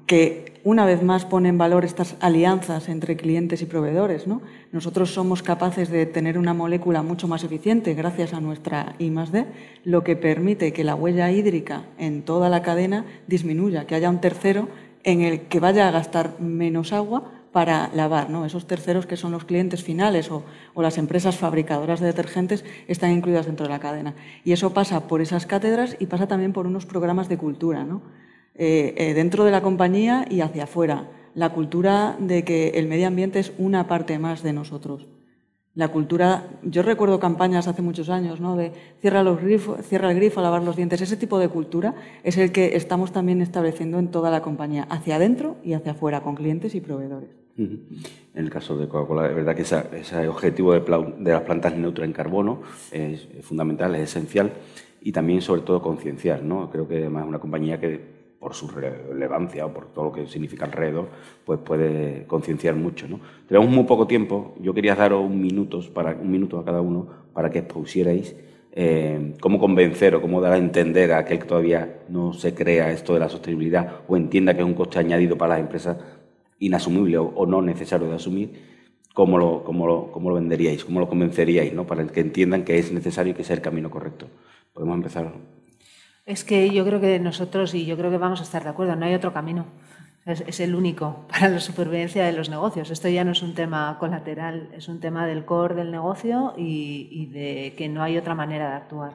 que 0.07 0.61
una 0.63 0.85
vez 0.85 1.03
más 1.03 1.25
pone 1.25 1.49
en 1.49 1.59
valor 1.59 1.85
estas 1.85 2.15
alianzas 2.21 2.89
entre 2.89 3.17
clientes 3.17 3.63
y 3.63 3.67
proveedores. 3.67 4.27
¿no? 4.27 4.43
Nosotros 4.71 5.13
somos 5.13 5.43
capaces 5.43 5.91
de 5.91 6.07
tener 6.07 6.39
una 6.39 6.55
molécula 6.55 7.03
mucho 7.03 7.27
más 7.27 7.43
eficiente 7.43 7.95
gracias 7.95 8.33
a 8.33 8.41
nuestra 8.41 8.95
I 8.99 9.11
D, 9.11 9.47
lo 9.85 10.05
que 10.05 10.15
permite 10.15 10.73
que 10.73 10.85
la 10.85 10.95
huella 10.95 11.33
hídrica 11.33 11.87
en 11.99 12.23
toda 12.23 12.49
la 12.49 12.63
cadena 12.63 13.07
disminuya, 13.27 13.87
que 13.87 13.97
haya 13.97 14.11
un 14.11 14.21
tercero 14.21 14.69
en 15.03 15.23
el 15.23 15.43
que 15.43 15.61
vaya 15.61 15.89
a 15.89 15.91
gastar 15.91 16.41
menos 16.41 16.93
agua 16.93 17.33
para 17.51 17.91
lavar. 17.93 18.31
¿no? 18.31 18.47
Esos 18.47 18.69
terceros 18.69 19.07
que 19.07 19.17
son 19.17 19.33
los 19.33 19.45
clientes 19.45 19.83
finales 19.83 20.31
o, 20.31 20.45
o, 20.75 20.83
las 20.83 20.97
empresas 20.97 21.37
fabricadoras 21.37 21.99
de 21.99 22.07
detergentes 22.07 22.65
están 22.87 23.11
incluidas 23.11 23.47
dentro 23.47 23.67
de 23.67 23.73
la 23.73 23.81
cadena. 23.81 24.15
Y 24.45 24.53
eso 24.53 24.73
pasa 24.73 25.09
por 25.09 25.21
esas 25.21 25.47
cátedras 25.47 25.97
y 25.99 26.07
pasa 26.07 26.29
también 26.29 26.53
por 26.53 26.69
unos 26.69 26.87
programas 26.87 27.29
de 27.29 27.39
cultura. 27.39 27.83
¿no? 27.83 28.03
Eh, 28.63 28.93
eh, 28.99 29.15
dentro 29.15 29.47
de 29.47 29.51
la 29.51 29.63
compañía 29.63 30.27
y 30.29 30.43
hacia 30.43 30.65
afuera. 30.65 31.09
La 31.35 31.49
cultura 31.49 32.15
de 32.19 32.45
que 32.45 32.69
el 32.75 32.89
medio 32.89 33.07
ambiente 33.07 33.39
es 33.39 33.55
una 33.57 33.89
parte 33.89 34.19
más 34.19 34.43
de 34.43 34.53
nosotros. 34.53 35.07
La 35.75 35.89
cultura, 35.89 36.47
yo 36.63 36.83
recuerdo 36.83 37.19
campañas 37.19 37.69
hace 37.69 37.81
muchos 37.81 38.11
años, 38.11 38.39
¿no? 38.39 38.57
De 38.57 38.73
cierra, 39.01 39.23
los 39.23 39.39
cierra 39.85 40.11
el 40.11 40.17
grifo, 40.17 40.43
lavar 40.43 40.63
los 40.63 40.77
dientes. 40.77 41.01
Ese 41.01 41.17
tipo 41.17 41.39
de 41.39 41.49
cultura 41.49 41.95
es 42.23 42.37
el 42.37 42.53
que 42.53 42.77
estamos 42.77 43.13
también 43.13 43.41
estableciendo 43.41 43.99
en 43.99 44.09
toda 44.09 44.31
la 44.31 44.43
compañía, 44.43 44.83
hacia 44.91 45.17
adentro 45.17 45.57
y 45.65 45.73
hacia 45.73 45.93
afuera, 45.93 46.21
con 46.21 46.35
clientes 46.35 46.75
y 46.75 46.83
proveedores. 46.83 47.31
En 47.57 47.89
el 48.35 48.51
caso 48.51 48.77
de 48.77 48.89
Coca-Cola, 48.89 49.27
es 49.27 49.35
verdad 49.35 49.57
que 49.57 49.63
ese 49.63 50.29
objetivo 50.29 50.75
de, 50.75 50.81
de, 50.81 51.33
las 51.33 51.43
plantas 51.45 51.75
neutras 51.79 52.07
en 52.07 52.13
carbono 52.13 52.61
es, 52.93 53.27
fundamental, 53.41 53.95
es 53.95 54.11
esencial 54.11 54.53
y 55.01 55.13
también, 55.13 55.41
sobre 55.41 55.63
todo, 55.63 55.81
concienciar. 55.81 56.43
¿no? 56.43 56.69
Creo 56.71 56.87
que 56.87 56.99
además 56.99 57.23
es 57.23 57.29
una 57.31 57.39
compañía 57.39 57.81
que 57.81 58.20
por 58.41 58.55
su 58.55 58.69
relevancia 58.69 59.67
o 59.67 59.73
por 59.73 59.93
todo 59.93 60.07
lo 60.07 60.13
que 60.13 60.27
significa 60.27 60.65
alrededor, 60.65 61.09
pues 61.45 61.61
puede 61.61 62.25
concienciar 62.27 62.75
mucho. 62.75 63.07
¿no? 63.07 63.21
Tenemos 63.47 63.69
muy 63.69 63.85
poco 63.85 64.07
tiempo. 64.07 64.55
Yo 64.61 64.73
quería 64.73 64.97
daros 64.97 65.23
un, 65.23 65.41
minutos 65.41 65.89
para, 65.89 66.13
un 66.13 66.31
minuto 66.31 66.59
a 66.59 66.65
cada 66.65 66.81
uno 66.81 67.07
para 67.35 67.51
que 67.51 67.59
expusierais 67.59 68.35
eh, 68.73 69.35
cómo 69.41 69.59
convencer 69.59 70.15
o 70.15 70.23
cómo 70.23 70.41
dar 70.41 70.55
a 70.55 70.57
entender 70.57 71.13
a 71.13 71.19
aquel 71.19 71.39
que 71.41 71.45
todavía 71.45 72.03
no 72.09 72.33
se 72.33 72.55
crea 72.55 72.91
esto 72.91 73.13
de 73.13 73.21
la 73.21 73.29
sostenibilidad 73.29 74.01
o 74.09 74.17
entienda 74.17 74.55
que 74.55 74.61
es 74.61 74.67
un 74.67 74.75
coste 74.75 74.99
añadido 74.99 75.37
para 75.37 75.55
las 75.55 75.61
empresas 75.61 75.99
inasumible 76.61 77.19
o, 77.19 77.47
no 77.47 77.61
necesario 77.63 78.09
de 78.09 78.17
asumir, 78.17 78.53
cómo 79.15 79.39
lo, 79.39 79.65
cómo 79.65 79.87
lo, 79.87 80.13
cómo 80.13 80.31
lo 80.31 80.37
venderíais, 80.37 80.85
cómo 80.85 81.01
lo 81.01 81.09
convenceríais, 81.09 81.75
¿no? 81.75 81.87
para 81.87 82.07
que 82.07 82.21
entiendan 82.21 82.65
que 82.65 82.79
es 82.79 82.93
necesario 82.93 83.33
y 83.33 83.35
que 83.35 83.43
es 83.43 83.51
el 83.51 83.61
camino 83.61 83.91
correcto. 83.91 84.29
Podemos 84.73 84.95
empezar. 84.95 85.33
Es 86.31 86.45
que 86.45 86.71
yo 86.71 86.85
creo 86.85 87.01
que 87.01 87.19
nosotros, 87.19 87.75
y 87.75 87.85
yo 87.85 87.97
creo 87.97 88.09
que 88.09 88.17
vamos 88.17 88.39
a 88.39 88.45
estar 88.45 88.63
de 88.63 88.69
acuerdo, 88.69 88.95
no 88.95 89.05
hay 89.05 89.15
otro 89.15 89.33
camino. 89.33 89.67
Es, 90.25 90.61
el 90.61 90.77
único 90.77 91.27
para 91.29 91.49
la 91.49 91.59
supervivencia 91.59 92.25
de 92.25 92.33
los 92.33 92.49
negocios. 92.49 92.89
Esto 92.93 93.09
ya 93.09 93.25
no 93.25 93.33
es 93.33 93.43
un 93.43 93.57
tema 93.57 93.97
colateral, 93.99 94.69
es 94.73 94.87
un 94.87 95.01
tema 95.01 95.27
del 95.27 95.45
core 95.45 95.75
del 95.75 95.91
negocio 95.91 96.55
y, 96.57 97.27
de 97.33 97.75
que 97.77 97.89
no 97.89 98.01
hay 98.05 98.17
otra 98.17 98.37
manera 98.37 98.71
de 98.71 98.77
actuar. 98.77 99.13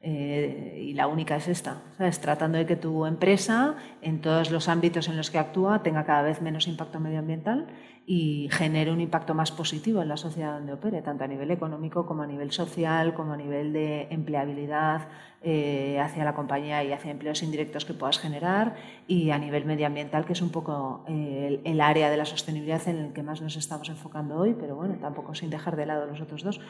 Eh, 0.00 0.82
y 0.88 0.94
la 0.94 1.06
única 1.06 1.36
es 1.36 1.46
esta, 1.46 1.82
¿sabes? 1.98 2.20
tratando 2.20 2.58
de 2.58 2.66
que 2.66 2.74
tu 2.74 3.06
empresa, 3.06 3.76
en 4.02 4.20
todos 4.20 4.50
los 4.50 4.68
ámbitos 4.68 5.06
en 5.06 5.16
los 5.16 5.30
que 5.30 5.38
actúa, 5.38 5.84
tenga 5.84 6.04
cada 6.04 6.22
vez 6.22 6.42
menos 6.42 6.66
impacto 6.66 6.98
medioambiental 6.98 7.68
y 8.08 8.48
genere 8.52 8.92
un 8.92 9.00
impacto 9.00 9.34
más 9.34 9.50
positivo 9.50 10.00
en 10.00 10.08
la 10.08 10.16
sociedad 10.16 10.54
donde 10.54 10.72
opere, 10.72 11.02
tanto 11.02 11.24
a 11.24 11.26
nivel 11.26 11.50
económico 11.50 12.06
como 12.06 12.22
a 12.22 12.26
nivel 12.26 12.52
social, 12.52 13.14
como 13.14 13.32
a 13.32 13.36
nivel 13.36 13.72
de 13.72 14.06
empleabilidad 14.10 15.08
eh, 15.42 15.98
hacia 16.00 16.24
la 16.24 16.32
compañía 16.32 16.84
y 16.84 16.92
hacia 16.92 17.10
empleos 17.10 17.42
indirectos 17.42 17.84
que 17.84 17.94
puedas 17.94 18.20
generar 18.20 18.76
y 19.08 19.30
a 19.30 19.38
nivel 19.38 19.64
medioambiental, 19.64 20.24
que 20.24 20.34
es 20.34 20.40
un 20.40 20.50
poco 20.50 21.04
eh, 21.08 21.60
el, 21.64 21.80
área 21.80 22.08
de 22.08 22.16
la 22.16 22.24
sostenibilidad 22.24 22.86
en 22.86 22.96
el 22.98 23.12
que 23.12 23.24
más 23.24 23.42
nos 23.42 23.56
estamos 23.56 23.88
enfocando 23.88 24.36
hoy, 24.36 24.54
pero 24.58 24.76
bueno, 24.76 24.94
tampoco 25.00 25.34
sin 25.34 25.50
dejar 25.50 25.74
de 25.74 25.86
lado 25.86 26.06
los 26.06 26.20
otros 26.20 26.44
dos. 26.44 26.60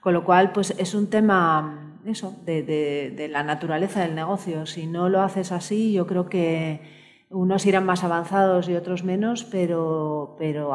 Con 0.00 0.12
lo 0.12 0.24
cual, 0.24 0.52
pues 0.52 0.74
es 0.78 0.94
un 0.94 1.08
tema 1.08 1.96
eso, 2.04 2.36
de, 2.44 2.62
de 2.62 3.28
la 3.28 3.42
naturaleza 3.44 4.02
del 4.02 4.14
negocio. 4.14 4.66
Si 4.66 4.86
no 4.86 5.08
lo 5.08 5.22
haces 5.22 5.52
así, 5.52 5.92
yo 5.92 6.06
creo 6.06 6.28
que 6.28 7.01
unos 7.32 7.66
irán 7.66 7.86
más 7.86 8.04
avanzados 8.04 8.68
y 8.68 8.74
otros 8.74 9.04
menos, 9.04 9.44
pero, 9.44 10.36
pero 10.38 10.72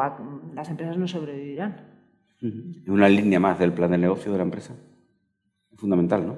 las 0.54 0.68
empresas 0.68 0.96
no 0.98 1.08
sobrevivirán. 1.08 1.88
Una 2.86 3.08
línea 3.08 3.40
más 3.40 3.58
del 3.58 3.72
plan 3.72 3.90
de 3.90 3.98
negocio 3.98 4.30
de 4.30 4.38
la 4.38 4.44
empresa. 4.44 4.74
Fundamental, 5.76 6.26
¿no? 6.26 6.36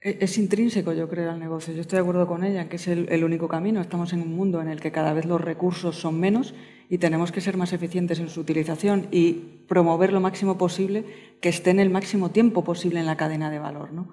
E-, 0.00 0.18
es 0.20 0.38
intrínseco, 0.38 0.92
yo 0.92 1.08
creo, 1.08 1.30
al 1.30 1.38
negocio. 1.38 1.74
Yo 1.74 1.80
estoy 1.80 1.96
de 1.96 2.02
acuerdo 2.02 2.26
con 2.26 2.44
ella, 2.44 2.68
que 2.68 2.76
es 2.76 2.88
el, 2.88 3.24
único 3.24 3.48
camino. 3.48 3.80
Estamos 3.80 4.12
en 4.12 4.22
un 4.22 4.34
mundo 4.34 4.60
en 4.60 4.68
el 4.68 4.80
que 4.80 4.92
cada 4.92 5.12
vez 5.12 5.24
los 5.24 5.40
recursos 5.40 5.96
son 5.96 6.20
menos 6.20 6.54
y 6.88 6.98
tenemos 6.98 7.32
que 7.32 7.40
ser 7.40 7.56
más 7.56 7.72
eficientes 7.72 8.18
en 8.20 8.28
su 8.28 8.40
utilización 8.40 9.08
y 9.10 9.64
promover 9.68 10.12
lo 10.12 10.20
máximo 10.20 10.56
posible 10.56 11.04
que 11.40 11.50
estén 11.50 11.80
el 11.80 11.90
máximo 11.90 12.30
tiempo 12.30 12.64
posible 12.64 13.00
en 13.00 13.06
la 13.06 13.16
cadena 13.16 13.50
de 13.50 13.58
valor. 13.58 13.92
¿no? 13.92 14.08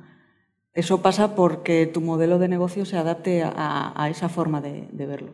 Eso 0.76 1.02
pasa 1.02 1.36
porque 1.36 1.88
tu 1.88 2.02
modelo 2.02 2.38
de 2.38 2.50
negocio 2.50 2.84
se 2.84 2.98
adapte 2.98 3.44
a, 3.44 4.08
esa 4.12 4.28
forma 4.28 4.60
de, 4.60 4.90
verlo. 4.92 5.32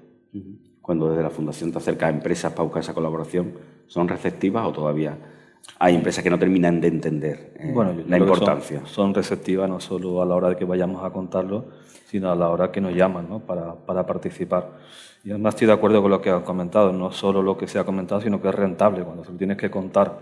Cuando 0.82 1.10
desde 1.10 1.24
la 1.24 1.32
Fundación 1.32 1.72
te 1.72 1.80
acerca 1.80 2.06
a 2.06 2.10
empresas 2.10 2.52
para 2.54 2.64
buscar 2.64 2.84
esa 2.84 2.94
colaboración, 2.94 3.54
¿son 3.88 4.08
receptivas 4.08 4.68
o 4.68 4.72
todavía 4.72 5.18
hay 5.80 5.96
empresas 5.96 6.24
que 6.24 6.30
no 6.30 6.38
terminan 6.38 6.80
de 6.80 6.90
entender 6.90 7.54
eh, 7.60 7.74
la 8.08 8.18
importancia? 8.20 8.82
Son, 8.86 9.16
receptivas 9.16 9.68
no 9.68 9.80
solo 9.80 10.22
a 10.22 10.26
la 10.28 10.36
hora 10.36 10.50
de 10.50 10.56
que 10.58 10.66
vayamos 10.66 11.04
a 11.04 11.10
contarlo, 11.10 11.66
sino 12.06 12.32
a 12.32 12.36
la 12.36 12.50
hora 12.50 12.72
que 12.72 12.80
nos 12.80 12.94
llaman 12.94 13.28
¿no? 13.28 13.40
para, 13.40 13.74
para 13.74 14.06
participar. 14.06 14.70
Y 15.24 15.32
además 15.32 15.56
estoy 15.56 15.68
de 15.68 15.74
acuerdo 15.74 16.04
con 16.04 16.12
lo 16.12 16.22
que 16.22 16.30
has 16.30 16.44
comentado, 16.44 16.92
no 16.92 17.12
solo 17.12 17.42
lo 17.42 17.58
que 17.58 17.68
se 17.68 17.80
ha 17.80 17.84
comentado, 17.84 18.22
sino 18.22 18.40
que 18.40 18.50
es 18.50 18.56
rentable. 18.56 19.04
Cuando 19.04 19.24
se 19.24 19.32
lo 19.32 19.38
tienes 19.38 19.58
que 19.58 19.72
contar 19.72 20.20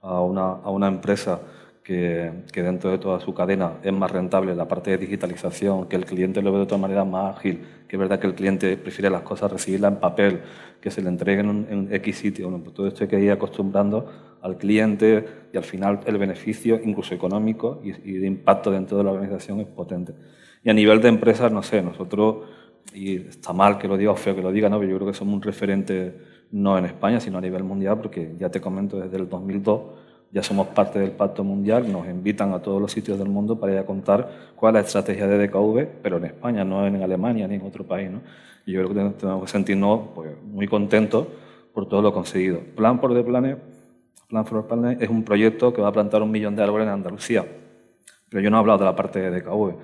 a 0.00 0.20
una, 0.22 0.52
a 0.52 0.70
una 0.70 0.88
empresa 0.88 1.40
que, 1.82 2.32
dentro 2.54 2.90
de 2.90 2.98
toda 2.98 3.18
su 3.20 3.34
cadena 3.34 3.78
es 3.82 3.92
más 3.92 4.10
rentable 4.10 4.54
la 4.54 4.68
parte 4.68 4.92
de 4.92 4.98
digitalización, 4.98 5.88
que 5.88 5.96
el 5.96 6.04
cliente 6.04 6.40
lo 6.40 6.52
ve 6.52 6.58
de 6.58 6.64
otra 6.64 6.78
manera 6.78 7.04
más 7.04 7.36
ágil, 7.36 7.60
que 7.88 7.96
es 7.96 8.00
verdad 8.00 8.20
que 8.20 8.26
el 8.26 8.34
cliente 8.34 8.76
prefiere 8.76 9.10
las 9.10 9.22
cosas 9.22 9.50
recibirlas 9.50 9.92
en 9.92 9.98
papel, 10.00 10.40
que 10.80 10.90
se 10.90 11.02
le 11.02 11.08
entreguen 11.08 11.66
en, 11.68 11.92
X 11.94 12.16
sitio. 12.16 12.48
Bueno, 12.48 12.62
pues 12.62 12.74
todo 12.74 12.86
esto 12.86 13.04
hay 13.04 13.08
que 13.08 13.20
ir 13.20 13.30
acostumbrando 13.32 14.38
al 14.42 14.58
cliente 14.58 15.24
y 15.52 15.56
al 15.56 15.64
final 15.64 16.00
el 16.06 16.18
beneficio, 16.18 16.80
incluso 16.82 17.14
económico 17.14 17.80
y, 17.82 17.92
de 17.92 18.26
impacto 18.26 18.70
dentro 18.70 18.98
de 18.98 19.04
la 19.04 19.10
organización 19.10 19.60
es 19.60 19.66
potente. 19.66 20.14
Y 20.64 20.70
a 20.70 20.74
nivel 20.74 21.00
de 21.00 21.08
empresas, 21.08 21.50
no 21.50 21.62
sé, 21.62 21.82
nosotros, 21.82 22.46
y 22.94 23.16
está 23.16 23.52
mal 23.52 23.78
que 23.78 23.88
lo 23.88 23.96
diga 23.96 24.12
o 24.12 24.16
feo 24.16 24.34
que 24.36 24.42
lo 24.42 24.52
diga, 24.52 24.68
¿no? 24.68 24.78
pero 24.78 24.90
yo 24.90 24.96
creo 24.98 25.08
que 25.08 25.16
somos 25.16 25.34
un 25.34 25.42
referente 25.42 26.16
no 26.52 26.78
en 26.78 26.84
España, 26.84 27.18
sino 27.18 27.38
a 27.38 27.40
nivel 27.40 27.64
mundial, 27.64 27.98
porque 27.98 28.34
ya 28.38 28.50
te 28.50 28.60
comento, 28.60 29.00
desde 29.00 29.16
el 29.16 29.28
2002 29.28 29.80
ya 30.32 30.42
somos 30.42 30.68
parte 30.68 30.98
del 30.98 31.10
Pacto 31.10 31.44
Mundial, 31.44 31.92
nos 31.92 32.06
invitan 32.06 32.54
a 32.54 32.60
todos 32.60 32.80
los 32.80 32.90
sitios 32.90 33.18
del 33.18 33.28
mundo 33.28 33.60
para 33.60 33.72
ir 33.72 33.78
a 33.78 33.84
contar 33.84 34.52
cuál 34.56 34.76
es 34.76 34.82
la 34.82 34.86
estrategia 34.86 35.26
de 35.26 35.46
DKV, 35.46 36.00
pero 36.02 36.16
en 36.16 36.24
España, 36.24 36.64
no 36.64 36.86
en 36.86 37.02
Alemania 37.02 37.46
ni 37.46 37.56
en 37.56 37.62
otro 37.62 37.84
país. 37.84 38.10
¿no? 38.10 38.22
Y 38.64 38.72
yo 38.72 38.82
creo 38.82 39.10
que 39.10 39.14
tenemos 39.18 39.44
que 39.44 39.50
sentirnos 39.50 40.00
pues, 40.14 40.34
muy 40.42 40.66
contentos 40.66 41.26
por 41.74 41.86
todo 41.86 42.00
lo 42.00 42.14
conseguido. 42.14 42.60
Plan 42.74 42.98
por 42.98 43.12
the 43.12 43.22
Planet, 43.22 43.58
Plan 44.28 44.46
for 44.46 44.62
the 44.62 44.68
Planet 44.68 45.02
es 45.02 45.10
un 45.10 45.22
proyecto 45.22 45.70
que 45.70 45.82
va 45.82 45.88
a 45.88 45.92
plantar 45.92 46.22
un 46.22 46.30
millón 46.30 46.56
de 46.56 46.62
árboles 46.62 46.86
en 46.86 46.94
Andalucía, 46.94 47.44
pero 48.30 48.42
yo 48.42 48.48
no 48.48 48.56
he 48.56 48.60
hablado 48.60 48.78
de 48.78 48.84
la 48.86 48.96
parte 48.96 49.20
de 49.20 49.38
DKV. 49.38 49.74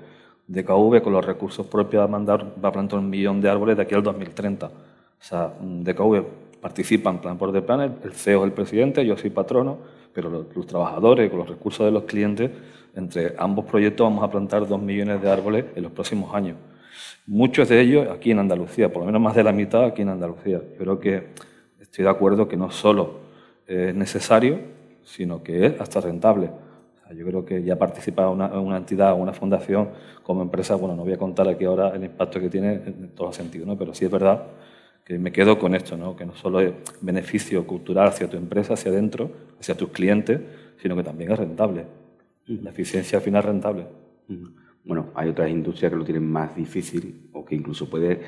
DKV 0.47 1.03
con 1.03 1.13
los 1.13 1.27
recursos 1.27 1.67
propios 1.67 2.01
va 2.01 2.05
a, 2.05 2.09
mandar, 2.09 2.55
va 2.65 2.71
a 2.71 2.73
plantar 2.73 2.99
un 3.01 3.11
millón 3.11 3.43
de 3.43 3.51
árboles 3.51 3.77
de 3.77 3.83
aquí 3.83 3.95
al 3.95 4.03
2030. 4.03 4.67
O 4.67 4.71
sea, 5.19 5.53
DKV 5.61 6.25
participa 6.63 7.11
en 7.11 7.19
Plan 7.19 7.37
por 7.37 7.53
de 7.53 7.61
Planet, 7.61 8.03
el 8.03 8.13
CEO 8.13 8.41
es 8.41 8.45
el 8.47 8.53
presidente, 8.53 9.05
yo 9.05 9.15
soy 9.19 9.29
patrono, 9.29 9.98
pero 10.13 10.47
los, 10.55 10.67
trabajadores 10.67 11.31
con 11.31 11.39
los 11.39 11.49
recursos 11.49 11.87
de 11.87 11.93
los 11.93 12.05
clientes, 12.05 12.51
entre 12.95 13.35
ambos 13.39 13.65
proyectos 13.65 14.05
vamos 14.05 14.25
a 14.25 14.31
plantar 14.31 14.67
dos 14.67 14.81
millones 14.81 15.23
de 15.23 15.31
árboles 15.31 15.67
en 15.75 15.83
los 15.83 15.93
próximos 15.93 16.35
años. 16.35 16.57
Muchos 17.27 17.69
de 17.69 17.81
ellos 17.81 18.09
aquí 18.11 18.31
en 18.31 18.39
Andalucía, 18.39 18.93
por 18.93 19.01
lo 19.01 19.07
menos 19.07 19.21
más 19.21 19.35
de 19.35 19.45
la 19.45 19.53
mitad 19.53 19.85
aquí 19.85 20.03
en 20.03 20.09
Andalucía. 20.09 20.61
Yo 20.73 20.79
creo 20.79 20.99
que 20.99 21.29
estoy 21.81 22.05
de 22.05 22.11
acuerdo 22.11 22.49
que 22.49 22.57
no 22.57 22.71
solo 22.71 23.21
es 23.67 23.95
necesario, 23.95 24.59
sino 25.05 25.43
que 25.43 25.67
es 25.67 25.81
hasta 25.81 26.01
rentable. 26.01 26.51
yo 27.15 27.25
creo 27.25 27.45
que 27.45 27.63
ya 27.63 27.77
participa 27.77 28.29
una, 28.29 28.47
una 28.61 28.77
entidad, 28.77 29.15
una 29.15 29.33
fundación 29.33 29.91
como 30.23 30.43
empresa, 30.43 30.75
bueno, 30.75 30.97
no 30.97 31.05
voy 31.05 31.13
a 31.13 31.19
contar 31.19 31.49
aquí 31.49 31.65
ahora 31.65 31.91
el 31.91 32.05
impacto 32.05 32.41
que 32.41 32.51
tiene 32.51 32.73
en 32.75 33.11
todos 33.15 33.29
los 33.29 33.37
sentidos, 33.37 33.67
¿no? 33.67 33.77
pero 33.77 33.95
sí 33.95 34.05
es 34.05 34.11
verdad 34.11 34.43
que 35.09 35.19
me 35.19 35.33
quedo 35.33 35.59
con 35.59 35.75
esto, 35.75 35.97
¿no? 35.97 36.15
que 36.15 36.27
no 36.27 36.35
solo 36.35 36.61
es 36.61 36.75
beneficio 37.01 37.67
cultural 37.67 38.09
hacia 38.09 38.29
tu 38.29 38.37
empresa, 38.37 38.75
hacia 38.75 38.91
adentro, 38.91 39.31
hacia 39.59 39.75
tus 39.75 39.89
clientes, 39.89 40.39
sino 40.83 40.95
que 40.97 41.03
también 41.03 41.33
es 41.33 41.39
rentable. 41.39 41.87
La 42.47 42.69
eficiencia 42.69 43.17
al 43.17 43.25
final 43.25 43.41
es 43.41 43.47
rentable. 43.47 43.87
Bueno, 44.85 45.07
hay 45.15 45.31
otras 45.31 45.49
industrias 45.49 45.91
que 45.91 45.97
lo 45.97 46.05
tienen 46.05 46.31
más 46.31 46.55
difícil 46.55 47.31
o 47.33 47.43
que 47.43 47.55
incluso 47.55 47.89
puede 47.89 48.21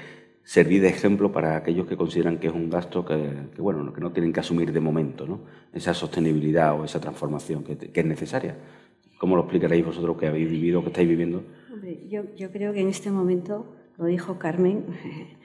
servir 0.43 0.81
de 0.81 0.89
ejemplo 0.89 1.31
para 1.31 1.55
aquellos 1.55 1.87
que 1.87 1.99
consideran 1.99 2.39
que 2.39 2.47
es 2.47 2.55
un 2.55 2.71
gasto 2.71 3.05
que, 3.05 3.31
bueno, 3.59 3.93
que 3.93 4.01
no 4.01 4.11
tienen 4.13 4.33
que 4.33 4.41
asumir 4.41 4.73
de 4.73 4.81
momento, 4.81 5.27
¿no? 5.27 5.41
esa 5.75 5.93
sostenibilidad 5.93 6.81
o 6.81 6.87
esa 6.87 6.99
transformación 6.99 7.63
que, 7.63 7.77
que 7.77 8.01
es 8.01 8.07
necesaria. 8.07 8.57
¿Cómo 9.19 9.37
lo 9.37 9.43
explicaréis 9.43 9.85
vosotros 9.85 10.17
que 10.17 10.29
habéis 10.29 10.51
vivido, 10.51 10.81
que 10.81 10.89
estáis 10.89 11.07
viviendo? 11.07 11.45
Hombre, 11.71 12.09
yo, 12.09 12.23
yo 12.37 12.51
creo 12.51 12.73
que 12.73 12.81
en 12.81 12.89
este 12.89 13.11
momento, 13.11 13.67
lo 13.99 14.07
dijo 14.07 14.39
Carmen, 14.39 14.87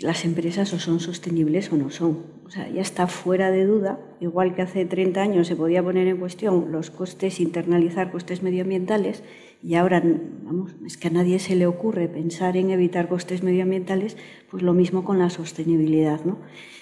las 0.00 0.24
empresas 0.24 0.72
o 0.72 0.78
son 0.78 1.00
sostenibles 1.00 1.72
o 1.72 1.76
no 1.76 1.90
son. 1.90 2.34
O 2.46 2.50
sea, 2.50 2.68
ya 2.68 2.82
está 2.82 3.06
fuera 3.06 3.50
de 3.50 3.64
duda, 3.64 3.98
igual 4.20 4.54
que 4.54 4.62
hace 4.62 4.84
30 4.84 5.20
años 5.20 5.46
se 5.46 5.56
podía 5.56 5.82
poner 5.82 6.08
en 6.08 6.18
cuestión 6.18 6.72
los 6.72 6.90
costes, 6.90 7.40
internalizar 7.40 8.10
costes 8.10 8.42
medioambientales, 8.42 9.22
y 9.62 9.76
ahora, 9.76 10.02
vamos, 10.42 10.72
es 10.84 10.98
que 10.98 11.08
a 11.08 11.10
nadie 11.10 11.38
se 11.38 11.56
le 11.56 11.66
ocurre 11.66 12.06
pensar 12.06 12.58
en 12.58 12.70
evitar 12.70 13.08
costes 13.08 13.42
medioambientales, 13.42 14.16
pues 14.50 14.62
lo 14.62 14.74
mismo 14.74 15.04
con 15.04 15.18
la 15.18 15.30
sostenibilidad. 15.30 16.22
¿no? 16.24 16.38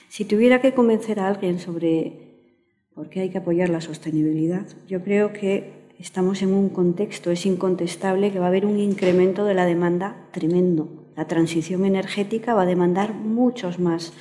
Si 0.09 0.24
tuviera 0.24 0.61
que 0.61 0.74
convencer 0.74 1.20
a 1.20 1.28
alguien 1.28 1.61
sobre 1.61 2.48
por 2.92 3.09
qué 3.09 3.20
hay 3.20 3.30
que 3.30 3.38
apoyar 3.38 3.68
la 3.68 3.80
sostenibilidad, 3.80 4.66
yo 4.88 5.03
creo 5.05 5.32
que 5.32 5.92
estamos 6.00 6.42
en 6.42 6.53
un 6.53 6.70
contexto, 6.70 7.30
es 7.30 7.46
incontestable 7.46 8.32
que 8.32 8.40
va 8.40 8.46
a 8.46 8.48
haber 8.48 8.66
un 8.66 8.80
incremento 8.80 9.44
de 9.44 9.55
la 9.55 9.64
demanda 9.64 10.26
tremendo 10.32 11.01
la 11.16 11.26
transición 11.26 11.84
energética 11.84 12.54
va 12.54 12.62
a 12.62 12.66
demandar 12.66 13.14
muchos 13.14 13.78
más 13.78 14.12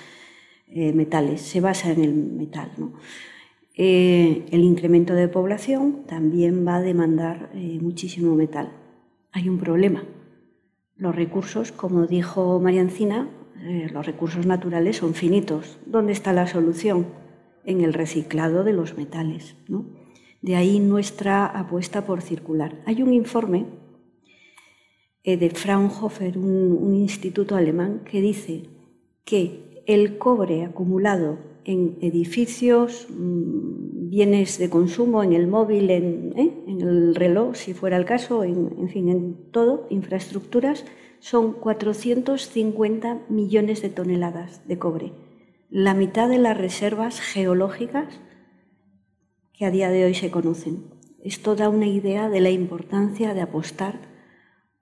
eh, 0.67 0.93
metales, 0.93 1.41
se 1.41 1.61
basa 1.61 1.91
en 1.91 2.03
el 2.03 2.13
metal. 2.13 2.71
Eh, 3.75 4.45
el 4.51 4.61
incremento 4.61 5.13
de 5.13 5.27
población 5.27 6.03
también 6.07 6.65
va 6.67 6.75
a 6.75 6.81
demandar 6.81 7.49
eh, 7.53 7.79
muchísimo 7.81 8.35
metal. 8.35 8.71
Hay 9.31 9.49
un 9.49 9.59
problema. 9.59 10.03
Los 10.95 11.15
recursos, 11.15 11.71
como 11.71 12.05
dijo 12.05 12.59
Mariancina, 12.59 13.29
los 13.93 14.05
recursos 14.05 14.45
naturales 14.45 14.97
son 14.97 15.13
finitos. 15.13 15.77
¿Dónde 15.85 16.13
está 16.13 16.33
la 16.33 16.47
solución? 16.47 17.07
En 17.63 17.81
el 17.81 17.93
reciclado 17.93 18.63
de 18.63 18.73
los 18.73 18.97
metales. 18.97 19.55
De 20.41 20.55
ahí 20.55 20.79
nuestra 20.79 21.45
apuesta 21.45 22.05
por 22.05 22.21
circular. 22.21 22.81
Hay 22.85 23.03
un 23.03 23.13
informe 23.13 23.65
de 25.23 25.49
Fraunhofer, 25.51 26.37
un, 26.37 26.95
instituto 26.95 27.55
alemán, 27.55 28.01
que 28.09 28.21
dice 28.21 28.63
que 29.23 29.83
el 29.85 30.17
cobre 30.17 30.65
acumulado 30.65 31.37
en 31.63 31.97
edificios, 32.01 33.07
mm, 33.09 34.09
bienes 34.09 34.57
de 34.57 34.69
consumo, 34.69 35.23
en 35.23 35.33
el 35.33 35.47
móvil, 35.47 35.89
en, 35.91 36.33
¿eh? 36.37 36.51
el 36.67 37.15
reloj, 37.15 37.55
si 37.55 37.73
fuera 37.73 37.97
el 37.97 38.05
caso, 38.05 38.43
en, 38.43 38.89
fin, 38.89 39.09
en 39.09 39.51
todo, 39.51 39.85
infraestructuras, 39.89 40.85
son 41.19 41.53
450 41.53 43.21
millones 43.29 43.83
de 43.83 43.89
toneladas 43.89 44.67
de 44.67 44.79
cobre, 44.79 45.13
la 45.69 45.93
mitad 45.93 46.27
de 46.29 46.39
las 46.39 46.57
reservas 46.57 47.21
geológicas 47.21 48.19
que 49.53 49.65
a 49.65 49.71
día 49.71 49.89
de 49.89 50.05
hoy 50.05 50.15
se 50.15 50.31
conocen. 50.31 50.85
Esto 51.23 51.55
da 51.55 51.69
una 51.69 51.85
idea 51.85 52.27
de 52.27 52.41
la 52.41 52.49
importancia 52.49 53.35
de 53.35 53.41
apostar 53.41 54.10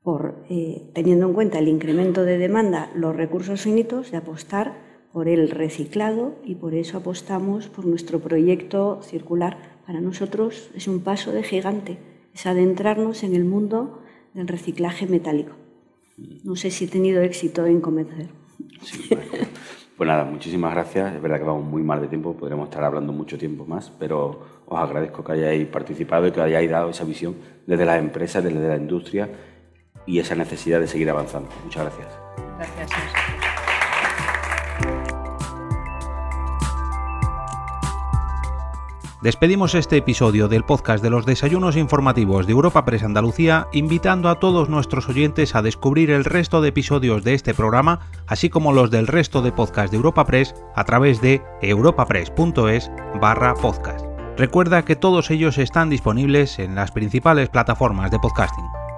por, 0.09 0.33
eh, 0.49 0.89
teniendo 0.95 1.27
en 1.27 1.33
cuenta 1.33 1.59
el 1.59 1.67
incremento 1.67 2.25
de 2.25 2.39
demanda, 2.39 2.89
los 2.95 3.15
recursos 3.15 3.61
finitos, 3.61 4.09
de 4.09 4.17
apostar 4.17 4.73
por 5.13 5.27
el 5.27 5.51
reciclado 5.51 6.33
y 6.43 6.55
por 6.55 6.73
eso 6.73 6.97
apostamos 6.97 7.67
por 7.67 7.85
nuestro 7.85 8.19
proyecto 8.19 9.03
circular. 9.03 9.57
Para 9.85 10.01
nosotros 10.01 10.71
es 10.73 10.87
un 10.87 11.01
paso 11.01 11.31
de 11.31 11.43
gigante, 11.43 11.99
es 12.33 12.47
adentrarnos 12.47 13.21
en 13.21 13.35
el 13.35 13.45
mundo 13.45 14.01
del 14.33 14.47
reciclaje 14.47 15.05
metálico. 15.05 15.51
No 16.43 16.55
sé 16.55 16.71
si 16.71 16.85
he 16.85 16.87
tenido 16.87 17.21
éxito 17.21 17.67
en 17.67 17.79
convencer. 17.79 18.29
Pues 19.99 20.07
nada, 20.07 20.23
muchísimas 20.23 20.73
gracias. 20.73 21.13
Es 21.13 21.21
verdad 21.21 21.39
que 21.39 21.43
vamos 21.43 21.65
muy 21.65 21.83
mal 21.83 21.99
de 21.99 22.07
tiempo, 22.07 22.33
podríamos 22.33 22.69
estar 22.69 22.85
hablando 22.85 23.11
mucho 23.11 23.37
tiempo 23.37 23.65
más, 23.65 23.91
pero 23.99 24.39
os 24.65 24.79
agradezco 24.79 25.25
que 25.25 25.33
hayáis 25.33 25.67
participado 25.67 26.25
y 26.25 26.31
que 26.31 26.39
hayáis 26.39 26.71
dado 26.71 26.89
esa 26.91 27.03
visión 27.03 27.35
desde 27.67 27.85
las 27.85 27.99
empresas, 27.99 28.41
desde 28.41 28.65
la 28.65 28.77
industria 28.77 29.27
y 30.05 30.19
esa 30.19 30.35
necesidad 30.35 30.79
de 30.79 30.87
seguir 30.87 31.09
avanzando. 31.09 31.49
Muchas 31.63 31.83
gracias. 31.83 32.19
Gracias. 32.57 32.89
Despedimos 39.21 39.75
este 39.75 39.97
episodio 39.97 40.47
del 40.47 40.63
podcast 40.63 41.03
de 41.03 41.09
los 41.09 41.25
desayunos 41.25 41.75
informativos 41.75 42.47
de 42.47 42.53
Europa 42.53 42.85
Press 42.85 43.03
Andalucía, 43.03 43.67
invitando 43.73 44.29
a 44.29 44.39
todos 44.39 44.69
nuestros 44.69 45.09
oyentes 45.09 45.55
a 45.55 45.61
descubrir 45.61 46.09
el 46.09 46.23
resto 46.23 46.61
de 46.61 46.69
episodios 46.69 47.25
de 47.25 47.33
este 47.33 47.53
programa, 47.53 47.99
así 48.27 48.49
como 48.49 48.71
los 48.71 48.91
del 48.91 49.07
resto 49.07 49.41
de 49.41 49.51
podcasts 49.51 49.91
de 49.91 49.97
Europa 49.97 50.25
Press 50.25 50.55
a 50.73 50.85
través 50.85 51.19
de 51.19 51.41
europapress.es 51.61 52.89
barra 53.19 53.55
podcast. 53.55 54.05
Recuerda 54.37 54.85
que 54.85 54.95
todos 54.95 55.31
ellos 55.31 55.57
están 55.57 55.89
disponibles 55.89 56.57
en 56.57 56.75
las 56.75 56.91
principales 56.91 57.49
plataformas 57.49 58.11
de 58.11 58.19
podcasting. 58.19 58.88